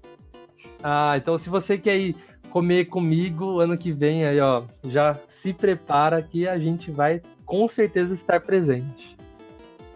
Ah, 0.82 1.14
então 1.16 1.38
se 1.38 1.48
você 1.48 1.78
quer 1.78 1.96
ir 1.96 2.16
comer 2.50 2.86
comigo 2.86 3.60
ano 3.60 3.76
que 3.76 3.92
vem 3.92 4.24
aí, 4.24 4.40
ó, 4.40 4.64
já 4.84 5.18
se 5.42 5.52
prepara 5.52 6.22
que 6.22 6.46
a 6.46 6.58
gente 6.58 6.90
vai 6.90 7.20
com 7.44 7.68
certeza 7.68 8.14
estar 8.14 8.40
presente. 8.40 9.15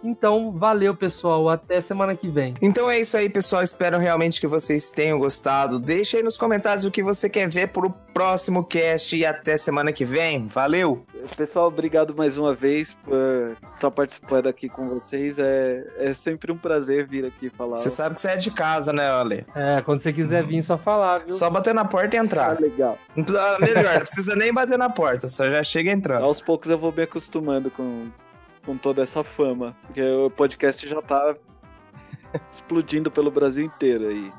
Então, 0.03 0.51
valeu, 0.53 0.97
pessoal, 0.97 1.49
até 1.49 1.83
semana 1.83 2.17
que 2.17 2.29
vem. 2.29 2.55
Então 2.63 2.91
é 2.91 2.99
isso 3.01 3.17
aí, 3.17 3.29
pessoal. 3.29 3.63
Espero 3.63 3.99
realmente 3.99 4.41
que 4.41 4.47
vocês 4.47 4.89
tenham 4.91 5.19
gostado. 5.19 5.79
Deixa 5.79 6.17
aí 6.17 6.23
nos 6.23 6.39
comentários 6.39 6.85
o 6.85 6.91
que 6.91 7.03
você 7.03 7.29
quer 7.29 7.49
ver 7.49 7.69
pro 7.69 7.91
próximo 8.15 8.65
cast 8.65 9.17
e 9.17 9.25
até 9.27 9.57
semana 9.57 9.93
que 9.93 10.05
vem. 10.05 10.47
Valeu! 10.47 11.05
Pessoal, 11.37 11.69
obrigado 11.69 12.15
mais 12.17 12.39
uma 12.39 12.55
vez 12.55 12.95
por 13.05 13.57
estar 13.75 13.91
participando 13.91 14.47
aqui 14.49 14.69
com 14.69 14.89
vocês. 14.89 15.39
É, 15.39 15.85
é 15.99 16.15
sempre 16.15 16.51
um 16.51 16.57
prazer 16.57 17.07
vir 17.07 17.27
aqui 17.27 17.51
falar. 17.51 17.77
Você 17.77 17.91
sabe 17.91 18.15
que 18.15 18.21
você 18.23 18.29
é 18.29 18.37
de 18.37 18.51
casa, 18.51 18.93
né, 18.93 19.09
Ale? 19.11 19.45
É, 19.55 19.83
quando 19.83 20.03
você 20.03 20.13
quiser 20.13 20.43
vir, 20.45 20.63
só 20.63 20.79
falar, 20.79 21.19
viu? 21.19 21.31
Só 21.31 21.51
bater 21.51 21.75
na 21.75 21.85
porta 21.85 22.17
e 22.17 22.19
Ah, 22.19 22.23
entrar. 22.25 22.59
legal. 22.61 22.99
Não 23.15 23.23
precisa- 23.25 23.59
Melhor, 23.61 23.95
não 23.95 24.01
precisa 24.01 24.37
nem 24.37 24.53
bater 24.53 24.79
na 24.79 24.89
porta, 24.89 25.29
só 25.29 25.49
já 25.49 25.63
chega 25.63 25.91
entrando. 25.91 26.25
Aos 26.25 26.41
poucos 26.41 26.71
eu 26.71 26.79
vou 26.79 26.91
me 26.93 27.03
acostumando 27.03 27.71
com, 27.71 28.07
com 28.65 28.77
toda 28.77 29.03
essa 29.03 29.23
fama. 29.25 29.77
Porque 29.87 30.03
o 30.03 30.31
podcast 30.31 30.87
já 30.87 31.01
tá 31.03 31.35
explodindo 32.51 33.11
pelo 33.11 33.31
Brasil 33.31 33.65
inteiro 33.65 34.09
aí. 34.09 34.33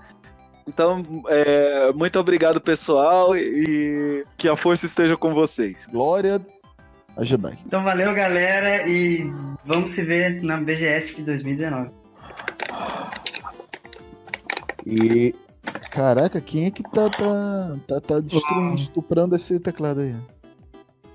Então, 0.67 1.03
é, 1.27 1.91
muito 1.93 2.19
obrigado, 2.19 2.61
pessoal, 2.61 3.35
e 3.35 4.25
que 4.37 4.47
a 4.47 4.55
força 4.55 4.85
esteja 4.85 5.17
com 5.17 5.33
vocês. 5.33 5.87
Glória 5.87 6.39
a 7.17 7.23
Jedi. 7.23 7.57
Então 7.65 7.83
valeu, 7.83 8.13
galera, 8.13 8.87
e 8.87 9.29
vamos 9.65 9.91
se 9.91 10.03
ver 10.03 10.41
na 10.41 10.57
BGS 10.57 11.15
de 11.17 11.23
2019. 11.23 11.89
E. 14.85 15.35
Caraca, 15.91 16.39
quem 16.39 16.67
é 16.67 16.71
que 16.71 16.83
tá, 16.83 17.09
tá, 17.09 17.77
tá, 17.85 17.99
tá 17.99 18.19
destru- 18.21 18.73
estuprando 18.75 19.35
esse 19.35 19.59
teclado 19.59 19.99
aí? 20.01 20.15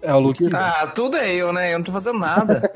É 0.06 0.14
o 0.14 0.20
Luquita. 0.20 0.56
Ah, 0.56 0.86
tudo 0.86 1.16
é 1.16 1.34
eu, 1.34 1.52
né? 1.52 1.74
Eu 1.74 1.78
não 1.78 1.84
tô 1.84 1.90
fazendo 1.90 2.20
nada. 2.20 2.62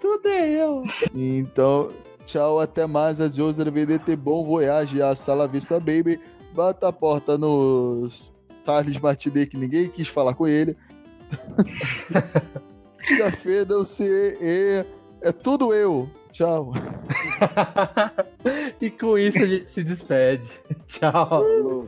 Tudo 0.00 0.28
é 0.28 0.50
eu. 0.50 0.82
Então, 1.14 1.92
tchau, 2.24 2.58
até 2.58 2.84
mais. 2.84 3.20
A 3.20 3.28
Joser 3.28 3.70
VDT, 3.70 4.16
bom 4.16 4.44
voyage, 4.44 5.00
a 5.00 5.14
Sala 5.14 5.46
Vista 5.46 5.78
Baby. 5.78 6.18
Bata 6.52 6.88
a 6.88 6.92
porta 6.92 7.38
no 7.38 8.08
Charles 8.66 8.98
Martinet, 8.98 9.50
que 9.50 9.56
ninguém 9.56 9.88
quis 9.88 10.08
falar 10.08 10.34
com 10.34 10.48
ele. 10.48 10.76
Café, 13.18 13.64
não 13.64 13.84
sei, 13.84 14.36
é, 14.40 14.84
é 15.20 15.30
tudo 15.30 15.72
eu. 15.72 16.10
Tchau. 16.32 16.72
e 18.80 18.90
com 18.90 19.16
isso 19.16 19.38
a 19.38 19.46
gente 19.46 19.72
se 19.72 19.84
despede. 19.84 20.42
Tchau. 20.88 21.86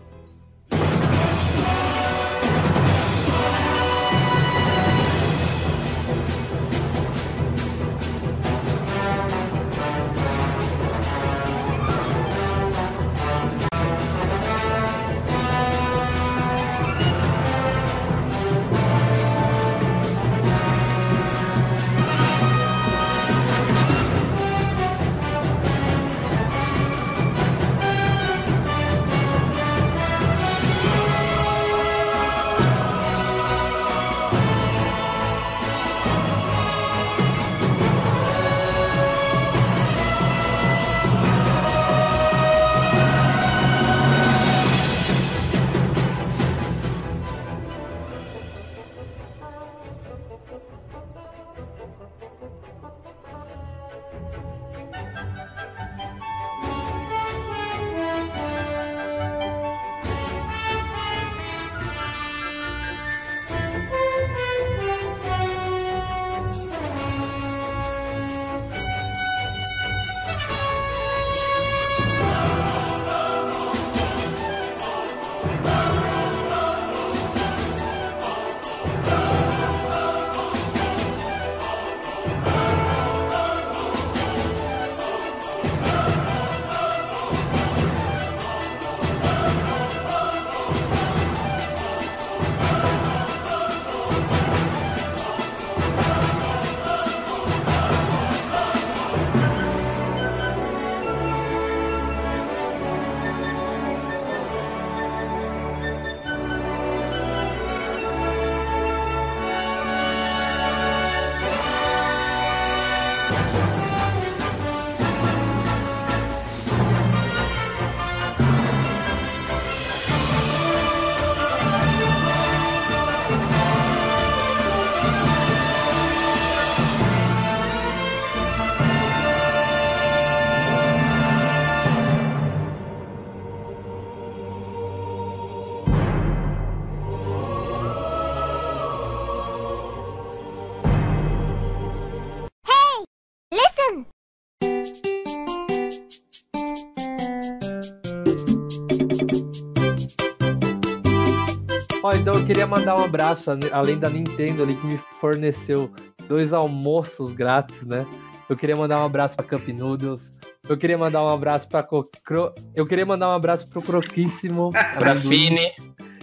Então 152.25 152.41
eu 152.41 152.47
queria 152.47 152.67
mandar 152.67 152.97
um 152.97 153.05
abraço, 153.05 153.51
além 153.71 153.99
da 153.99 154.09
Nintendo 154.09 154.63
ali, 154.63 154.75
que 154.75 154.87
me 154.87 154.99
forneceu 155.21 155.93
dois 156.27 156.55
almoços 156.55 157.35
grátis, 157.35 157.83
né? 157.83 158.07
Eu 158.49 158.57
queria 158.57 158.75
mandar 158.75 158.99
um 159.03 159.05
abraço 159.05 159.37
pra 159.37 159.45
Cup 159.45 159.69
Noodles. 159.69 160.33
Eu 160.67 160.79
queria 160.79 160.97
mandar 160.97 161.23
um 161.23 161.29
abraço 161.29 161.69
pra 161.69 161.83
Cocro... 161.83 162.55
Eu 162.75 162.87
queria 162.87 163.05
mandar 163.05 163.29
um 163.29 163.33
abraço 163.33 163.69
pro 163.69 163.83
Croquíssimo. 163.83 164.71
Pra 164.99 165.15
Fini. 165.15 165.71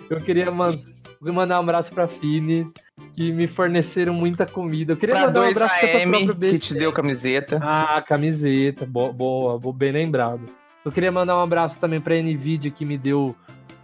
Eu 0.10 0.20
queria 0.20 0.50
man... 0.50 0.80
mandar 1.22 1.60
um 1.60 1.62
abraço 1.62 1.92
pra 1.92 2.08
Fini, 2.08 2.68
que 3.14 3.32
me 3.32 3.46
forneceram 3.46 4.12
muita 4.12 4.48
comida. 4.48 4.94
Eu 4.94 4.98
queria 4.98 5.14
Pra 5.14 5.28
mandar 5.28 5.42
um 5.42 5.52
abraço 5.52 5.80
pra 5.80 6.00
AM, 6.00 6.26
próprio 6.26 6.50
que 6.50 6.58
te 6.58 6.74
deu 6.74 6.92
camiseta. 6.92 7.60
ah, 7.62 8.02
camiseta, 8.02 8.88
boa, 8.88 9.14
boa, 9.14 9.60
boa, 9.60 9.76
bem 9.76 9.92
lembrado. 9.92 10.42
Eu 10.84 10.92
queria 10.92 11.12
mandar 11.12 11.38
um 11.38 11.42
abraço 11.42 11.78
também 11.80 12.02
pra 12.02 12.16
Nvidia 12.16 12.72
que 12.72 12.84
me 12.84 12.98
deu 12.98 13.36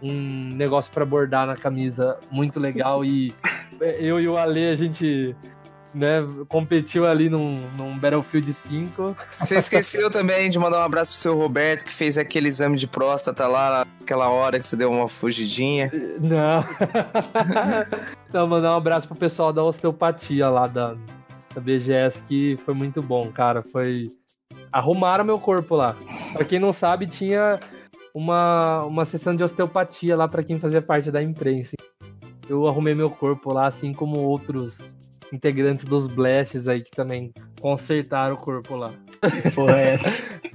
um 0.02 0.50
negócio 0.54 0.90
pra 0.92 1.04
bordar 1.04 1.46
na 1.46 1.56
camisa 1.56 2.18
muito 2.30 2.60
legal 2.60 3.04
e 3.04 3.34
eu 3.80 4.20
e 4.20 4.28
o 4.28 4.36
Ale 4.36 4.68
a 4.68 4.76
gente 4.76 5.34
né, 5.94 6.26
competiu 6.48 7.06
ali 7.06 7.28
num, 7.28 7.68
num 7.76 7.98
Battlefield 7.98 8.54
5. 8.68 9.16
Você 9.30 9.58
esqueceu 9.58 10.10
também 10.10 10.50
de 10.50 10.58
mandar 10.58 10.80
um 10.80 10.84
abraço 10.84 11.12
pro 11.12 11.20
seu 11.20 11.36
Roberto, 11.36 11.84
que 11.84 11.92
fez 11.92 12.18
aquele 12.18 12.48
exame 12.48 12.76
de 12.76 12.86
próstata 12.86 13.46
lá 13.46 13.86
naquela 14.00 14.28
hora 14.28 14.58
que 14.58 14.66
você 14.66 14.76
deu 14.76 14.90
uma 14.90 15.08
fugidinha. 15.08 15.90
Não. 16.20 16.64
então, 18.28 18.46
mandar 18.46 18.74
um 18.74 18.76
abraço 18.76 19.08
pro 19.08 19.16
pessoal 19.16 19.52
da 19.52 19.62
osteopatia 19.62 20.48
lá 20.48 20.66
da, 20.66 20.94
da 21.54 21.60
BGS, 21.60 22.18
que 22.28 22.56
foi 22.64 22.74
muito 22.74 23.02
bom, 23.02 23.30
cara. 23.32 23.62
Foi. 23.62 24.08
Arrumaram 24.70 25.24
meu 25.24 25.38
corpo 25.38 25.74
lá. 25.74 25.96
Pra 26.36 26.44
quem 26.44 26.58
não 26.58 26.74
sabe, 26.74 27.06
tinha 27.06 27.58
uma, 28.14 28.84
uma 28.84 29.04
sessão 29.04 29.34
de 29.34 29.42
osteopatia 29.42 30.16
lá 30.16 30.28
pra 30.28 30.42
quem 30.42 30.58
fazia 30.58 30.82
parte 30.82 31.10
da 31.10 31.22
imprensa. 31.22 31.76
Eu 32.48 32.66
arrumei 32.66 32.94
meu 32.94 33.10
corpo 33.10 33.52
lá, 33.52 33.66
assim 33.66 33.92
como 33.92 34.20
outros 34.20 34.76
integrantes 35.32 35.84
dos 35.84 36.06
Blasts 36.06 36.66
aí 36.66 36.82
que 36.82 36.90
também 36.90 37.32
consertaram 37.60 38.34
o 38.34 38.38
corpo 38.38 38.74
lá. 38.76 38.90
Porra, 39.54 39.80
é 39.80 39.94
essa. 39.94 40.08